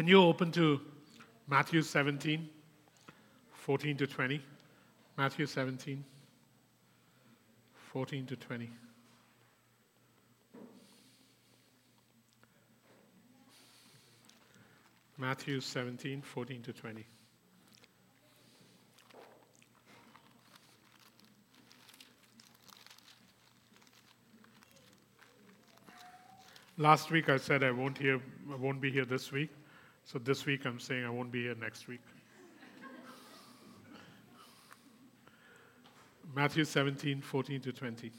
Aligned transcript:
Can 0.00 0.08
you 0.08 0.22
open 0.22 0.50
to 0.52 0.80
Matthew 1.46 1.82
17, 1.82 2.48
14 3.52 3.96
to 3.98 4.06
20? 4.06 4.40
Matthew 5.18 5.44
17, 5.44 6.02
14 7.92 8.24
to 8.24 8.34
20. 8.34 8.70
Matthew 15.18 15.60
17, 15.60 16.22
14 16.22 16.62
to 16.62 16.72
20. 16.72 17.04
Last 26.78 27.10
week 27.10 27.28
I 27.28 27.36
said 27.36 27.62
I 27.62 27.70
won't, 27.70 27.98
here, 27.98 28.18
I 28.50 28.56
won't 28.56 28.80
be 28.80 28.90
here 28.90 29.04
this 29.04 29.30
week. 29.30 29.50
So 30.12 30.18
this 30.18 30.44
week 30.44 30.64
I'm 30.66 30.80
saying 30.80 31.04
I 31.04 31.10
won't 31.10 31.30
be 31.30 31.44
here 31.44 31.54
next 31.54 31.86
week. 31.86 32.00
Matthew 36.34 36.64
17, 36.64 37.20
14 37.20 37.60
to 37.60 37.72
20. 37.72 38.10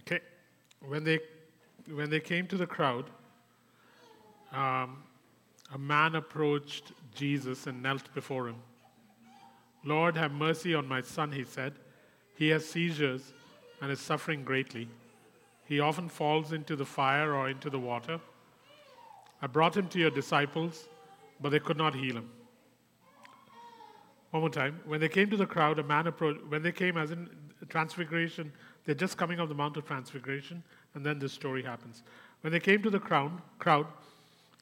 Okay. 0.00 0.20
When 0.86 1.04
they, 1.04 1.20
when 1.90 2.10
they 2.10 2.20
came 2.20 2.46
to 2.48 2.58
the 2.58 2.66
crowd, 2.66 3.06
um, 4.52 5.04
a 5.72 5.78
man 5.78 6.14
approached 6.14 6.92
Jesus 7.14 7.66
and 7.66 7.82
knelt 7.82 8.12
before 8.12 8.46
him. 8.46 8.56
Lord, 9.84 10.18
have 10.18 10.32
mercy 10.32 10.74
on 10.74 10.86
my 10.86 11.00
son, 11.00 11.32
he 11.32 11.44
said. 11.44 11.72
He 12.36 12.48
has 12.48 12.68
seizures 12.68 13.32
and 13.80 13.90
is 13.90 14.00
suffering 14.00 14.44
greatly. 14.44 14.86
He 15.64 15.80
often 15.80 16.10
falls 16.10 16.52
into 16.52 16.76
the 16.76 16.84
fire 16.84 17.32
or 17.32 17.48
into 17.48 17.70
the 17.70 17.78
water. 17.78 18.20
I 19.42 19.46
brought 19.46 19.76
him 19.76 19.88
to 19.88 19.98
your 19.98 20.10
disciples, 20.10 20.88
but 21.40 21.50
they 21.50 21.60
could 21.60 21.76
not 21.76 21.94
heal 21.94 22.16
him. 22.16 22.30
One 24.30 24.40
more 24.40 24.50
time. 24.50 24.80
When 24.84 25.00
they 25.00 25.08
came 25.08 25.30
to 25.30 25.36
the 25.36 25.46
crowd, 25.46 25.78
a 25.78 25.82
man 25.82 26.06
approached. 26.06 26.44
When 26.48 26.62
they 26.62 26.72
came, 26.72 26.96
as 26.96 27.10
in 27.10 27.28
transfiguration, 27.68 28.52
they're 28.84 28.94
just 28.94 29.16
coming 29.16 29.40
off 29.40 29.48
the 29.48 29.54
Mount 29.54 29.76
of 29.76 29.86
Transfiguration, 29.86 30.62
and 30.94 31.04
then 31.04 31.18
this 31.18 31.32
story 31.32 31.62
happens. 31.62 32.02
When 32.40 32.52
they 32.52 32.60
came 32.60 32.82
to 32.82 32.90
the 32.90 32.98
crowd, 32.98 33.32
crowd, 33.58 33.86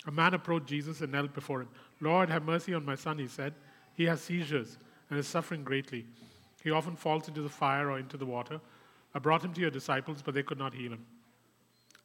a 0.06 0.10
man 0.10 0.34
approached 0.34 0.66
Jesus 0.66 1.00
and 1.00 1.12
knelt 1.12 1.34
before 1.34 1.62
him. 1.62 1.68
Lord, 2.00 2.28
have 2.28 2.44
mercy 2.44 2.74
on 2.74 2.84
my 2.84 2.94
son, 2.94 3.18
he 3.18 3.28
said. 3.28 3.54
He 3.94 4.04
has 4.04 4.20
seizures 4.20 4.76
and 5.10 5.18
is 5.18 5.26
suffering 5.26 5.64
greatly. 5.64 6.04
He 6.62 6.70
often 6.70 6.96
falls 6.96 7.28
into 7.28 7.42
the 7.42 7.48
fire 7.48 7.90
or 7.90 7.98
into 7.98 8.16
the 8.16 8.26
water. 8.26 8.60
I 9.14 9.18
brought 9.18 9.44
him 9.44 9.52
to 9.54 9.60
your 9.60 9.70
disciples, 9.70 10.22
but 10.22 10.34
they 10.34 10.42
could 10.42 10.58
not 10.58 10.74
heal 10.74 10.92
him. 10.92 11.04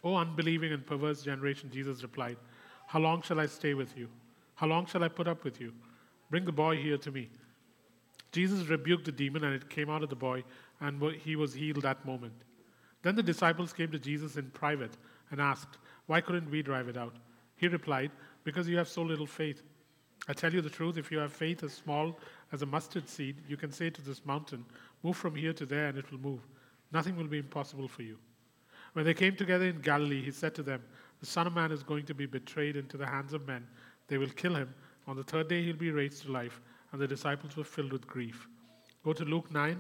O 0.04 0.16
unbelieving 0.16 0.72
and 0.72 0.86
perverse 0.86 1.24
generation, 1.24 1.70
Jesus 1.72 2.02
replied, 2.04 2.38
How 2.90 2.98
long 2.98 3.22
shall 3.22 3.40
I 3.40 3.46
stay 3.46 3.76
with 3.76 3.96
you? 3.96 4.08
How 4.56 4.66
long 4.66 4.88
shall 4.88 5.04
I 5.04 5.10
put 5.10 5.28
up 5.28 5.44
with 5.44 5.62
you? 5.62 5.74
Bring 6.32 6.44
the 6.44 6.52
boy 6.52 6.76
here 6.78 6.98
to 6.98 7.12
me. 7.12 7.30
Jesus 8.32 8.68
rebuked 8.68 9.06
the 9.06 9.12
demon, 9.12 9.44
and 9.44 9.54
it 9.54 9.70
came 9.70 9.92
out 9.92 10.02
of 10.02 10.10
the 10.10 10.16
boy, 10.16 10.44
and 10.82 11.00
he 11.24 11.36
was 11.36 11.54
healed 11.54 11.84
that 11.84 12.04
moment. 12.04 12.34
Then 13.04 13.16
the 13.16 13.22
disciples 13.22 13.74
came 13.74 13.92
to 13.92 14.00
Jesus 14.00 14.38
in 14.38 14.50
private 14.50 14.98
and 15.30 15.40
asked, 15.40 15.78
Why 16.08 16.20
couldn't 16.20 16.50
we 16.50 16.64
drive 16.64 16.88
it 16.88 16.98
out? 16.98 17.14
He 17.58 17.68
replied, 17.68 18.10
Because 18.44 18.68
you 18.68 18.78
have 18.78 18.88
so 18.88 19.04
little 19.04 19.28
faith. 19.28 19.62
I 20.28 20.34
tell 20.34 20.52
you 20.52 20.62
the 20.62 20.68
truth, 20.68 20.98
if 20.98 21.12
you 21.12 21.20
have 21.20 21.32
faith 21.32 21.62
as 21.62 21.74
small 21.74 22.18
as 22.52 22.64
a 22.64 22.66
mustard 22.66 23.08
seed, 23.08 23.36
you 23.48 23.56
can 23.56 23.72
say 23.72 23.92
to 23.92 24.02
this 24.02 24.26
mountain, 24.26 24.66
Move 25.04 25.16
from 25.16 25.36
here 25.36 25.54
to 25.54 25.66
there, 25.68 25.90
and 25.90 25.98
it 26.00 26.12
will 26.12 26.20
move. 26.20 26.42
Nothing 26.92 27.16
will 27.16 27.28
be 27.28 27.38
impossible 27.38 27.88
for 27.88 28.02
you. 28.02 28.18
When 28.94 29.06
they 29.06 29.14
came 29.14 29.36
together 29.36 29.66
in 29.66 29.80
Galilee, 29.82 30.24
he 30.24 30.32
said 30.32 30.56
to 30.56 30.64
them, 30.64 30.82
The 31.20 31.26
Son 31.26 31.48
of 31.48 31.54
Man 31.54 31.72
is 31.72 31.84
going 31.84 32.06
to 32.06 32.14
be 32.14 32.26
betrayed 32.26 32.76
into 32.76 32.98
the 32.98 33.06
hands 33.06 33.34
of 33.34 33.46
men. 33.48 33.68
They 34.08 34.18
will 34.18 34.30
kill 34.30 34.56
him. 34.56 34.74
On 35.08 35.16
the 35.16 35.24
third 35.24 35.48
day, 35.48 35.64
he'll 35.64 35.76
be 35.76 35.92
raised 35.92 36.24
to 36.24 36.32
life. 36.32 36.62
And 36.92 37.02
the 37.02 37.08
disciples 37.08 37.56
were 37.56 37.64
filled 37.64 37.92
with 37.92 38.08
grief. 38.08 38.48
Go 39.04 39.14
to 39.14 39.26
Luke 39.26 39.52
9, 39.52 39.80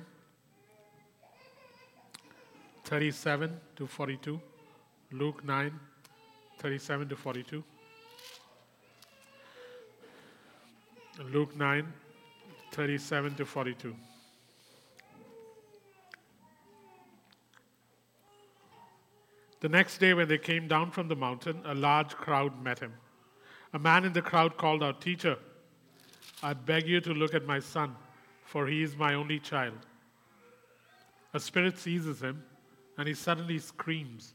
37 2.84 3.60
to 3.76 3.88
42. 3.88 4.40
Luke 5.12 5.44
9, 5.44 5.80
37 6.60 7.10
to 7.10 7.16
42. 7.16 7.64
Luke 11.32 11.56
9, 11.56 11.94
37 12.72 13.36
to 13.36 13.46
42. 13.46 13.96
The 19.62 19.70
next 19.70 19.97
day, 19.97 20.14
when 20.14 20.28
they 20.28 20.38
came 20.38 20.68
down 20.68 20.92
from 20.92 21.09
the 21.09 21.16
mountain, 21.16 21.62
a 21.66 21.75
large 21.75 22.16
crowd 22.16 22.64
met 22.64 22.80
him. 22.80 22.94
A 23.74 23.80
man 23.80 24.06
in 24.06 24.14
the 24.14 24.22
crowd 24.22 24.58
called 24.58 24.81
out, 24.81 25.02
Teacher, 25.02 25.38
I 26.42 26.53
beg 26.53 26.88
you 26.88 27.02
to 27.02 27.14
look 27.14 27.34
at 27.34 27.46
my 27.46 27.59
son, 27.59 27.96
for 28.46 28.68
he 28.68 28.81
is 28.81 28.96
my 28.96 29.14
only 29.14 29.40
child. 29.40 29.86
A 31.34 31.40
spirit 31.40 31.78
seizes 31.78 32.22
him, 32.22 32.44
and 32.98 33.08
he 33.08 33.14
suddenly 33.14 33.59
screams. 33.59 34.34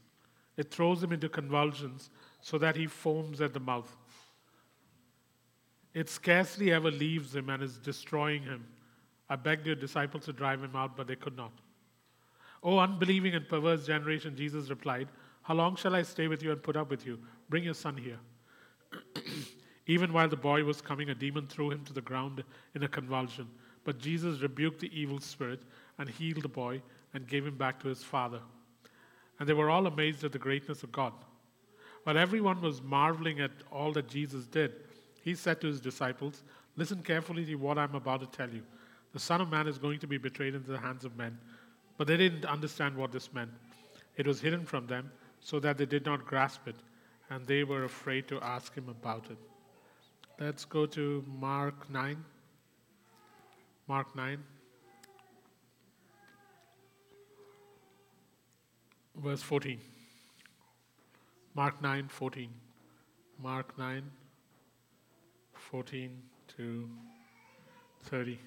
It 0.57 0.71
throws 0.71 1.03
him 1.03 1.11
into 1.11 1.27
convulsions 1.27 2.11
so 2.41 2.57
that 2.59 2.75
he 2.75 2.85
foams 2.85 3.41
at 3.41 3.53
the 3.53 3.59
mouth. 3.59 3.95
It 5.93 6.09
scarcely 6.09 6.71
ever 6.71 6.91
leaves 6.91 7.35
him 7.35 7.49
and 7.49 7.63
is 7.63 7.77
destroying 7.77 8.43
him. 8.43 8.65
I 9.29 9.35
begged 9.37 9.65
your 9.65 9.75
disciples 9.75 10.25
to 10.25 10.33
drive 10.33 10.63
him 10.63 10.75
out, 10.75 10.95
but 10.95 11.07
they 11.07 11.15
could 11.15 11.35
not. 11.35 11.51
O 12.65 12.79
unbelieving 12.79 13.35
and 13.35 13.47
perverse 13.47 13.85
generation, 13.85 14.35
Jesus 14.35 14.71
replied, 14.71 15.07
How 15.43 15.53
long 15.53 15.75
shall 15.75 15.95
I 15.95 16.01
stay 16.01 16.27
with 16.27 16.41
you 16.41 16.51
and 16.51 16.63
put 16.63 16.75
up 16.75 16.89
with 16.89 17.05
you? 17.05 17.19
Bring 17.47 17.63
your 17.63 17.75
son 17.75 17.95
here. 17.95 18.17
Even 19.85 20.11
while 20.11 20.27
the 20.27 20.35
boy 20.35 20.63
was 20.63 20.81
coming, 20.81 21.11
a 21.11 21.15
demon 21.15 21.45
threw 21.45 21.69
him 21.69 21.85
to 21.85 21.93
the 21.93 22.01
ground 22.01 22.43
in 22.73 22.81
a 22.81 22.87
convulsion. 22.87 23.47
But 23.83 23.99
Jesus 23.99 24.41
rebuked 24.41 24.79
the 24.79 24.99
evil 24.99 25.19
spirit 25.19 25.61
and 25.99 26.09
healed 26.09 26.41
the 26.41 26.49
boy 26.49 26.81
and 27.13 27.27
gave 27.27 27.45
him 27.45 27.55
back 27.55 27.79
to 27.81 27.87
his 27.87 28.03
father. 28.03 28.39
And 29.39 29.47
they 29.47 29.53
were 29.53 29.69
all 29.69 29.85
amazed 29.85 30.23
at 30.23 30.31
the 30.31 30.39
greatness 30.39 30.81
of 30.81 30.91
God. 30.91 31.13
While 32.03 32.17
everyone 32.17 32.61
was 32.61 32.81
marveling 32.81 33.41
at 33.41 33.51
all 33.71 33.91
that 33.93 34.09
Jesus 34.09 34.47
did, 34.47 34.73
he 35.23 35.35
said 35.35 35.61
to 35.61 35.67
his 35.67 35.79
disciples, 35.79 36.41
Listen 36.77 37.03
carefully 37.03 37.45
to 37.45 37.55
what 37.55 37.77
I'm 37.77 37.93
about 37.93 38.21
to 38.21 38.37
tell 38.37 38.49
you. 38.49 38.63
The 39.13 39.19
Son 39.19 39.39
of 39.39 39.51
Man 39.51 39.67
is 39.67 39.77
going 39.77 39.99
to 39.99 40.07
be 40.07 40.17
betrayed 40.17 40.55
into 40.55 40.71
the 40.71 40.79
hands 40.79 41.05
of 41.05 41.15
men. 41.15 41.37
But 41.97 42.07
they 42.07 42.17
didn't 42.17 42.45
understand 42.45 42.95
what 42.95 43.11
this 43.11 43.33
meant. 43.33 43.51
It 44.17 44.27
was 44.27 44.41
hidden 44.41 44.65
from 44.65 44.87
them 44.87 45.11
so 45.39 45.59
that 45.59 45.77
they 45.77 45.85
did 45.85 46.05
not 46.05 46.25
grasp 46.25 46.67
it, 46.67 46.75
and 47.29 47.45
they 47.45 47.63
were 47.63 47.83
afraid 47.83 48.27
to 48.29 48.39
ask 48.41 48.73
him 48.73 48.89
about 48.89 49.29
it. 49.29 49.37
Let's 50.39 50.65
go 50.65 50.85
to 50.87 51.23
Mark 51.39 51.89
9. 51.89 52.23
Mark 53.87 54.15
9. 54.15 54.43
Verse 59.15 59.41
14. 59.41 59.79
Mark 61.53 61.81
9, 61.81 62.07
14. 62.09 62.49
Mark 63.41 63.77
9, 63.77 64.03
14 65.53 66.21
to 66.57 66.89
30. 68.03 68.39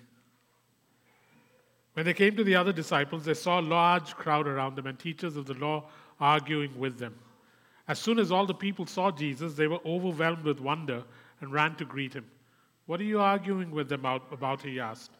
When 1.99 2.05
they 2.05 2.15
came 2.15 2.37
to 2.37 2.45
the 2.45 2.55
other 2.55 2.73
disciples, 2.73 3.25
they 3.25 3.35
saw 3.35 3.59
a 3.59 3.61
large 3.61 4.15
crowd 4.15 4.47
around 4.47 4.77
them 4.77 4.87
and 4.87 4.97
teachers 4.97 5.37
of 5.37 5.47
the 5.47 5.55
law 5.55 5.87
arguing 6.21 6.79
with 6.79 6.97
them. 6.97 7.17
As 7.89 7.99
soon 7.99 8.21
as 8.21 8.31
all 8.31 8.47
the 8.47 8.55
people 8.55 8.87
saw 8.87 9.11
Jesus, 9.11 9.55
they 9.55 9.67
were 9.67 9.81
overwhelmed 9.85 10.45
with 10.45 10.61
wonder 10.61 11.03
and 11.41 11.53
ran 11.53 11.75
to 11.75 11.85
greet 11.85 12.15
him. 12.15 12.25
What 12.87 13.01
are 13.01 13.05
you 13.05 13.19
arguing 13.19 13.73
with 13.73 13.89
them 13.89 14.05
about? 14.05 14.63
He 14.63 14.79
asked. 14.79 15.11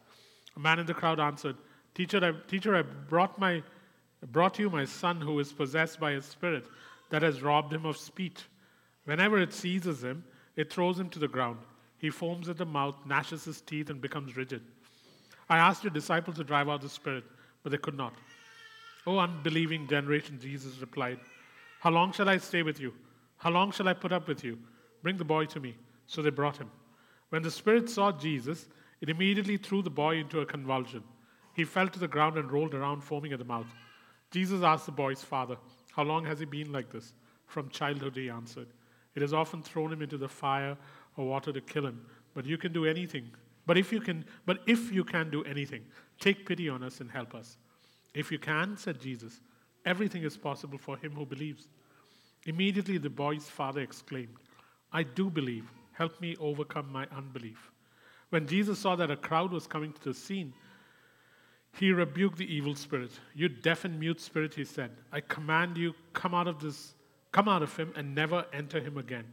A 0.55 0.59
man 0.61 0.79
in 0.79 0.85
the 0.85 0.93
crowd 0.93 1.19
answered, 1.19 1.57
Teacher, 1.95 2.23
I, 2.23 2.31
teacher, 2.49 2.73
I 2.77 2.83
brought, 2.83 3.37
my, 3.37 3.61
brought 4.31 4.57
you 4.57 4.69
my 4.69 4.85
son 4.85 5.19
who 5.19 5.37
is 5.41 5.51
possessed 5.51 5.99
by 5.99 6.11
a 6.11 6.21
spirit 6.21 6.65
that 7.09 7.23
has 7.23 7.41
robbed 7.41 7.73
him 7.73 7.85
of 7.85 7.97
speech. 7.97 8.43
Whenever 9.03 9.37
it 9.37 9.51
seizes 9.51 10.01
him, 10.01 10.23
it 10.55 10.71
throws 10.71 10.97
him 10.97 11.09
to 11.09 11.19
the 11.19 11.27
ground. 11.27 11.57
He 11.97 12.09
foams 12.09 12.47
at 12.47 12.55
the 12.55 12.65
mouth, 12.65 12.95
gnashes 13.05 13.43
his 13.43 13.59
teeth, 13.59 13.89
and 13.89 13.99
becomes 13.99 14.37
rigid. 14.37 14.61
I 15.49 15.57
asked 15.57 15.83
your 15.83 15.91
disciples 15.91 16.37
to 16.37 16.43
drive 16.43 16.69
out 16.69 16.81
the 16.81 16.89
spirit, 16.89 17.23
but 17.63 17.71
they 17.71 17.77
could 17.77 17.97
not. 17.97 18.13
O 19.07 19.17
unbelieving 19.17 19.87
generation, 19.87 20.39
Jesus 20.39 20.79
replied, 20.79 21.19
How 21.79 21.89
long 21.89 22.11
shall 22.11 22.29
I 22.29 22.37
stay 22.37 22.61
with 22.61 22.79
you? 22.79 22.93
How 23.37 23.49
long 23.49 23.71
shall 23.71 23.87
I 23.87 23.93
put 23.93 24.11
up 24.11 24.27
with 24.27 24.43
you? 24.43 24.59
Bring 25.01 25.17
the 25.17 25.25
boy 25.25 25.45
to 25.45 25.59
me. 25.59 25.75
So 26.05 26.21
they 26.21 26.29
brought 26.29 26.57
him. 26.57 26.69
When 27.29 27.41
the 27.41 27.51
spirit 27.51 27.89
saw 27.89 28.11
Jesus, 28.11 28.67
it 29.01 29.09
immediately 29.09 29.57
threw 29.57 29.81
the 29.81 29.89
boy 29.89 30.17
into 30.17 30.41
a 30.41 30.45
convulsion. 30.45 31.03
He 31.55 31.63
fell 31.63 31.87
to 31.87 31.99
the 31.99 32.07
ground 32.07 32.37
and 32.37 32.51
rolled 32.51 32.73
around, 32.73 33.01
foaming 33.01 33.33
at 33.33 33.39
the 33.39 33.45
mouth. 33.45 33.67
Jesus 34.31 34.61
asked 34.61 34.85
the 34.85 34.91
boy's 34.91 35.23
father, 35.23 35.57
How 35.91 36.03
long 36.03 36.25
has 36.25 36.39
he 36.39 36.45
been 36.45 36.71
like 36.71 36.91
this? 36.91 37.13
From 37.47 37.69
childhood, 37.69 38.15
he 38.15 38.29
answered. 38.29 38.67
It 39.15 39.21
has 39.21 39.33
often 39.33 39.63
thrown 39.63 39.91
him 39.91 40.01
into 40.01 40.17
the 40.17 40.29
fire 40.29 40.77
or 41.17 41.25
water 41.25 41.51
to 41.51 41.61
kill 41.61 41.85
him, 41.85 42.05
but 42.35 42.45
you 42.45 42.57
can 42.57 42.71
do 42.71 42.85
anything 42.85 43.31
but 43.69 43.77
if 43.77 43.91
you 43.93 44.01
can, 44.01 44.25
but 44.47 44.61
if 44.65 44.91
you 44.91 45.03
can 45.03 45.29
do 45.29 45.43
anything, 45.43 45.83
take 46.19 46.43
pity 46.43 46.69
on 46.69 46.81
us 46.81 47.01
and 47.01 47.11
help 47.11 47.35
us. 47.35 47.55
If 48.15 48.31
you 48.31 48.39
can, 48.39 48.75
said 48.75 48.99
Jesus, 48.99 49.41
everything 49.85 50.23
is 50.23 50.35
possible 50.35 50.79
for 50.79 50.97
him 50.97 51.11
who 51.11 51.23
believes. 51.23 51.67
Immediately 52.47 52.97
the 52.97 53.11
boy's 53.11 53.47
father 53.47 53.81
exclaimed, 53.81 54.37
I 54.91 55.03
do 55.03 55.29
believe. 55.29 55.65
Help 55.93 56.19
me 56.19 56.35
overcome 56.39 56.91
my 56.91 57.05
unbelief. 57.15 57.69
When 58.31 58.47
Jesus 58.47 58.79
saw 58.79 58.95
that 58.95 59.11
a 59.11 59.15
crowd 59.15 59.51
was 59.51 59.67
coming 59.67 59.93
to 59.93 60.03
the 60.03 60.15
scene, 60.15 60.51
he 61.73 61.91
rebuked 61.91 62.39
the 62.39 62.51
evil 62.51 62.73
spirit. 62.73 63.11
You 63.35 63.49
deaf 63.49 63.85
and 63.85 63.99
mute 63.99 64.19
spirit, 64.19 64.55
he 64.55 64.65
said, 64.65 64.89
I 65.11 65.21
command 65.21 65.77
you, 65.77 65.93
come 66.13 66.33
out 66.33 66.47
of 66.47 66.59
this, 66.59 66.95
come 67.31 67.47
out 67.47 67.61
of 67.61 67.77
him 67.77 67.93
and 67.95 68.15
never 68.15 68.47
enter 68.51 68.79
him 68.79 68.97
again. 68.97 69.31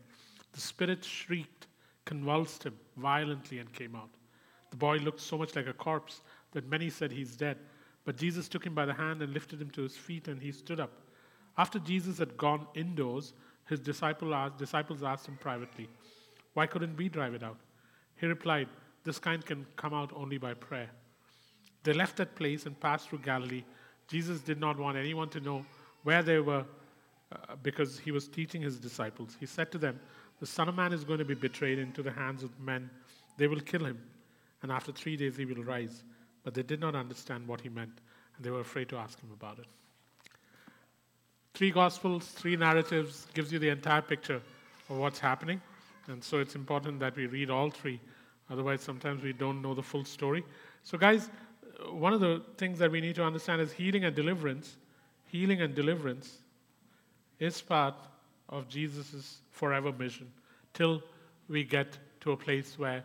The 0.52 0.60
spirit 0.60 1.02
shrieked, 1.02 1.68
convulsed 2.04 2.64
him 2.64 2.74
violently, 2.98 3.60
and 3.60 3.72
came 3.72 3.96
out. 3.96 4.10
The 4.76 4.80
boy 4.80 4.96
looked 4.98 5.22
so 5.22 5.38
much 5.38 5.56
like 5.56 5.68
a 5.68 5.72
corpse 5.72 6.20
that 6.52 6.68
many 6.68 6.90
said 6.90 7.10
he's 7.10 7.34
dead. 7.34 7.56
But 8.04 8.18
Jesus 8.18 8.46
took 8.46 8.66
him 8.66 8.74
by 8.74 8.84
the 8.84 8.92
hand 8.92 9.22
and 9.22 9.32
lifted 9.32 9.58
him 9.58 9.70
to 9.70 9.80
his 9.80 9.96
feet, 9.96 10.28
and 10.28 10.38
he 10.38 10.52
stood 10.52 10.80
up. 10.80 10.92
After 11.56 11.78
Jesus 11.78 12.18
had 12.18 12.36
gone 12.36 12.66
indoors, 12.74 13.32
his 13.70 13.80
disciple 13.80 14.34
asked, 14.34 14.58
disciples 14.58 15.02
asked 15.02 15.28
him 15.28 15.38
privately, 15.40 15.88
Why 16.52 16.66
couldn't 16.66 16.94
we 16.94 17.08
drive 17.08 17.32
it 17.32 17.42
out? 17.42 17.56
He 18.16 18.26
replied, 18.26 18.68
This 19.02 19.18
kind 19.18 19.42
can 19.46 19.64
come 19.76 19.94
out 19.94 20.12
only 20.14 20.36
by 20.36 20.52
prayer. 20.52 20.90
They 21.82 21.94
left 21.94 22.18
that 22.18 22.34
place 22.34 22.66
and 22.66 22.78
passed 22.78 23.08
through 23.08 23.20
Galilee. 23.20 23.64
Jesus 24.08 24.40
did 24.40 24.60
not 24.60 24.78
want 24.78 24.98
anyone 24.98 25.30
to 25.30 25.40
know 25.40 25.64
where 26.02 26.22
they 26.22 26.38
were 26.38 26.66
uh, 27.32 27.56
because 27.62 27.98
he 27.98 28.10
was 28.10 28.28
teaching 28.28 28.60
his 28.60 28.78
disciples. 28.78 29.38
He 29.40 29.46
said 29.46 29.72
to 29.72 29.78
them, 29.78 29.98
The 30.38 30.46
Son 30.46 30.68
of 30.68 30.74
Man 30.74 30.92
is 30.92 31.02
going 31.02 31.20
to 31.20 31.24
be 31.24 31.34
betrayed 31.34 31.78
into 31.78 32.02
the 32.02 32.12
hands 32.12 32.42
of 32.42 32.50
men. 32.60 32.90
They 33.38 33.46
will 33.46 33.60
kill 33.60 33.86
him, 33.86 34.02
and 34.66 34.72
after 34.72 34.90
three 34.90 35.16
days 35.16 35.36
he 35.36 35.44
will 35.44 35.62
rise. 35.62 36.02
But 36.42 36.54
they 36.54 36.64
did 36.64 36.80
not 36.80 36.96
understand 36.96 37.46
what 37.46 37.60
he 37.60 37.68
meant, 37.68 38.00
and 38.36 38.44
they 38.44 38.50
were 38.50 38.62
afraid 38.62 38.88
to 38.88 38.96
ask 38.96 39.20
him 39.20 39.30
about 39.32 39.60
it. 39.60 39.66
Three 41.54 41.70
Gospels, 41.70 42.26
three 42.26 42.56
narratives 42.56 43.28
gives 43.32 43.52
you 43.52 43.60
the 43.60 43.68
entire 43.68 44.02
picture 44.02 44.42
of 44.90 44.96
what's 44.96 45.20
happening. 45.20 45.60
And 46.08 46.22
so 46.22 46.38
it's 46.38 46.56
important 46.56 46.98
that 46.98 47.14
we 47.14 47.26
read 47.26 47.48
all 47.48 47.70
three. 47.70 48.00
Otherwise, 48.50 48.80
sometimes 48.80 49.22
we 49.22 49.32
don't 49.32 49.62
know 49.62 49.72
the 49.72 49.84
full 49.84 50.04
story. 50.04 50.44
So, 50.82 50.98
guys, 50.98 51.30
uh, 51.62 51.92
one 51.92 52.12
of 52.12 52.18
the 52.18 52.42
things 52.56 52.80
that 52.80 52.90
we 52.90 53.00
need 53.00 53.14
to 53.14 53.24
understand 53.24 53.60
is 53.60 53.70
healing 53.70 54.04
and 54.04 54.16
deliverance. 54.16 54.78
Healing 55.26 55.62
and 55.62 55.76
deliverance 55.76 56.38
is 57.38 57.60
part 57.60 57.94
of 58.48 58.68
Jesus' 58.68 59.38
forever 59.52 59.92
mission 59.92 60.28
till 60.74 61.04
we 61.48 61.62
get 61.62 61.98
to 62.22 62.32
a 62.32 62.36
place 62.36 62.76
where 62.76 63.04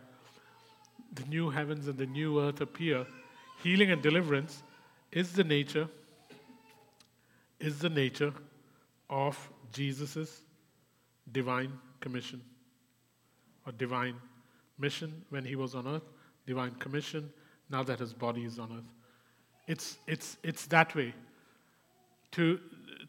the 1.12 1.24
new 1.24 1.50
heavens 1.50 1.88
and 1.88 1.98
the 1.98 2.06
new 2.06 2.40
earth 2.40 2.60
appear. 2.60 3.06
Healing 3.62 3.90
and 3.90 4.02
deliverance 4.02 4.62
is 5.10 5.32
the 5.32 5.44
nature 5.44 5.88
is 7.62 7.78
the 7.78 7.88
nature 7.88 8.34
of 9.08 9.50
Jesus' 9.72 10.42
divine 11.30 11.72
commission 12.00 12.42
or 13.64 13.72
divine 13.72 14.16
mission 14.78 15.22
when 15.30 15.44
he 15.44 15.54
was 15.54 15.74
on 15.76 15.86
earth, 15.86 16.02
divine 16.44 16.72
commission 16.72 17.32
now 17.70 17.82
that 17.84 18.00
his 18.00 18.12
body 18.12 18.44
is 18.44 18.58
on 18.58 18.72
earth. 18.72 18.90
It's, 19.68 19.98
it's, 20.08 20.36
it's 20.42 20.66
that 20.66 20.94
way. 20.94 21.14
To, 22.32 22.58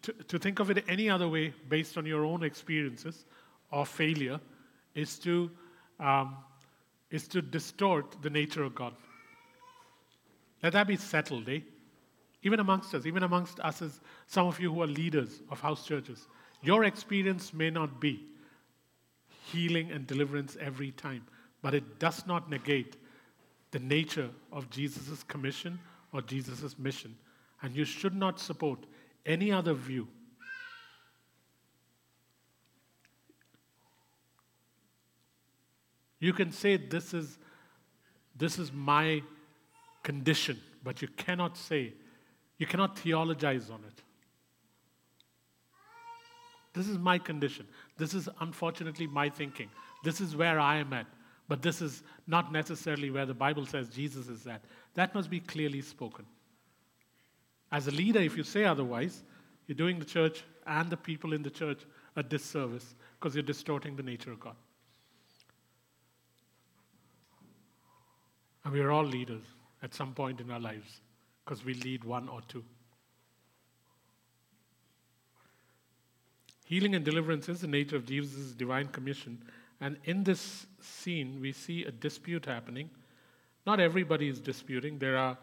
to, 0.04 0.14
to 0.14 0.38
think 0.38 0.60
of 0.60 0.70
it 0.70 0.86
any 0.88 1.10
other 1.10 1.28
way 1.28 1.54
based 1.68 1.98
on 1.98 2.06
your 2.06 2.24
own 2.24 2.44
experiences 2.44 3.26
of 3.72 3.90
failure 3.90 4.40
is 4.94 5.18
to, 5.20 5.50
um, 6.00 6.38
is 7.14 7.28
to 7.28 7.44
distort 7.44 8.22
the 8.24 8.30
nature 8.30 8.64
of 8.64 8.74
God. 8.74 8.94
Let 10.64 10.74
that 10.74 10.88
be 10.88 10.98
settled, 10.98 11.48
eh? 11.48 11.60
even 12.42 12.60
amongst 12.60 12.96
us, 12.96 13.06
even 13.06 13.22
amongst 13.22 13.60
us 13.60 13.84
as 13.84 14.02
some 14.26 14.48
of 14.48 14.60
you 14.60 14.74
who 14.74 14.82
are 14.82 14.88
leaders 14.88 15.44
of 15.52 15.60
house 15.60 15.86
churches, 15.86 16.28
your 16.64 16.86
experience 16.86 17.54
may 17.54 17.70
not 17.70 18.02
be 18.02 18.26
healing 19.46 19.92
and 19.92 20.08
deliverance 20.08 20.58
every 20.60 20.92
time, 20.92 21.24
but 21.62 21.76
it 21.76 22.00
does 22.00 22.26
not 22.26 22.50
negate 22.50 22.98
the 23.70 23.80
nature 23.80 24.30
of 24.52 24.70
Jesus' 24.72 25.24
commission 25.24 25.80
or 26.14 26.22
Jesus' 26.24 26.78
mission. 26.80 27.16
And 27.62 27.76
you 27.76 27.86
should 27.86 28.16
not 28.16 28.40
support 28.40 28.80
any 29.26 29.52
other 29.52 29.74
view. 29.74 30.08
You 36.24 36.32
can 36.32 36.54
say 36.54 36.78
this 36.78 37.14
is 37.14 37.38
this 38.34 38.58
is 38.58 38.72
my 38.72 39.22
condition, 40.04 40.58
but 40.82 41.02
you 41.02 41.10
cannot 41.18 41.58
say 41.58 41.92
you 42.58 42.66
cannot 42.66 42.98
theologize 42.98 43.70
on 43.70 43.84
it. 43.86 44.02
This 46.74 46.88
is 46.88 46.98
my 46.98 47.18
condition. 47.18 47.68
This 47.98 48.14
is 48.14 48.30
unfortunately 48.40 49.06
my 49.06 49.30
thinking. 49.30 49.70
This 50.06 50.22
is 50.22 50.34
where 50.34 50.62
I 50.62 50.78
am 50.78 50.94
at. 50.94 51.08
But 51.50 51.62
this 51.62 51.82
is 51.82 52.04
not 52.26 52.54
necessarily 52.54 53.12
where 53.12 53.26
the 53.26 53.34
Bible 53.34 53.66
says 53.66 53.90
Jesus 53.90 54.30
is 54.30 54.48
at. 54.48 54.64
That 54.94 55.14
must 55.14 55.30
be 55.30 55.42
clearly 55.42 55.82
spoken. 55.82 56.26
As 57.70 57.88
a 57.88 57.92
leader, 57.92 58.22
if 58.22 58.38
you 58.38 58.44
say 58.44 58.64
otherwise, 58.64 59.24
you're 59.68 59.76
doing 59.76 60.00
the 60.00 60.06
church 60.06 60.46
and 60.66 60.90
the 60.90 60.96
people 60.96 61.34
in 61.34 61.44
the 61.44 61.50
church 61.50 61.82
a 62.16 62.24
disservice 62.24 62.96
because 63.20 63.36
you're 63.36 63.44
distorting 63.44 63.98
the 63.98 64.04
nature 64.04 64.32
of 64.32 64.40
God. 64.40 64.56
And 68.64 68.74
we 68.74 68.80
are 68.82 68.92
all 68.92 69.04
leaders 69.04 69.44
at 69.82 69.94
some 69.94 70.14
point 70.14 70.40
in 70.40 70.50
our 70.52 70.60
lives 70.60 71.02
because 71.44 71.66
we 71.66 71.74
lead 71.74 72.04
one 72.04 72.30
or 72.30 72.42
two. 72.48 72.64
Healing 76.66 76.96
and 76.96 77.04
deliverance 77.04 77.50
is 77.50 77.62
the 77.62 77.68
nature 77.68 77.98
of 77.98 78.06
Jesus' 78.06 78.54
divine 78.54 78.88
commission. 78.88 79.38
And 79.82 79.98
in 80.06 80.24
this 80.24 80.66
scene, 80.80 81.40
we 81.42 81.52
see 81.52 81.84
a 81.84 81.92
dispute 81.92 82.46
happening. 82.46 82.90
Not 83.66 83.80
everybody 83.80 84.30
is 84.30 84.40
disputing. 84.40 84.98
There 84.98 85.18
are 85.18 85.38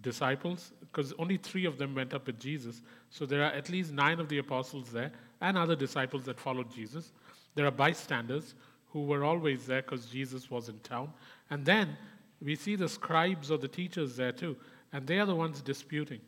disciples, 0.00 0.72
because 0.80 1.12
only 1.18 1.36
three 1.36 1.66
of 1.66 1.78
them 1.78 1.94
went 1.94 2.14
up 2.14 2.26
with 2.26 2.40
Jesus. 2.40 2.80
So 3.10 3.26
there 3.26 3.42
are 3.42 3.52
at 3.52 3.68
least 3.68 3.92
nine 3.92 4.18
of 4.20 4.28
the 4.28 4.38
apostles 4.38 4.90
there 4.90 5.12
and 5.40 5.56
other 5.56 5.76
disciples 5.76 6.24
that 6.24 6.40
followed 6.40 6.72
Jesus. 6.72 7.12
There 7.54 7.66
are 7.66 7.70
bystanders 7.70 8.54
who 8.88 9.04
were 9.04 9.24
always 9.24 9.66
there 9.66 9.82
because 9.82 10.06
Jesus 10.06 10.50
was 10.50 10.68
in 10.68 10.78
town. 10.80 11.12
And 11.50 11.64
then 11.64 11.96
we 12.42 12.56
see 12.56 12.76
the 12.76 12.88
scribes 12.88 13.50
or 13.50 13.58
the 13.58 13.68
teachers 13.68 14.16
there 14.16 14.32
too. 14.32 14.56
And 14.92 15.06
they 15.06 15.18
are 15.18 15.26
the 15.26 15.34
ones 15.34 15.60
disputing. 15.60 16.20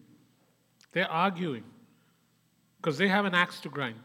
They're 0.93 1.11
arguing 1.11 1.65
because 2.79 2.99
they 2.99 3.09
have 3.09 3.25
an 3.25 3.35
axe 3.35 3.61
to 3.61 3.69
grind. 3.69 4.01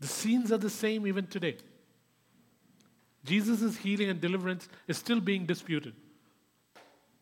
The 0.00 0.08
scenes 0.08 0.50
are 0.50 0.58
the 0.58 0.70
same 0.70 1.06
even 1.06 1.26
today. 1.26 1.56
Jesus' 3.24 3.76
healing 3.76 4.08
and 4.08 4.20
deliverance 4.20 4.68
is 4.88 4.98
still 4.98 5.20
being 5.20 5.46
disputed. 5.46 5.94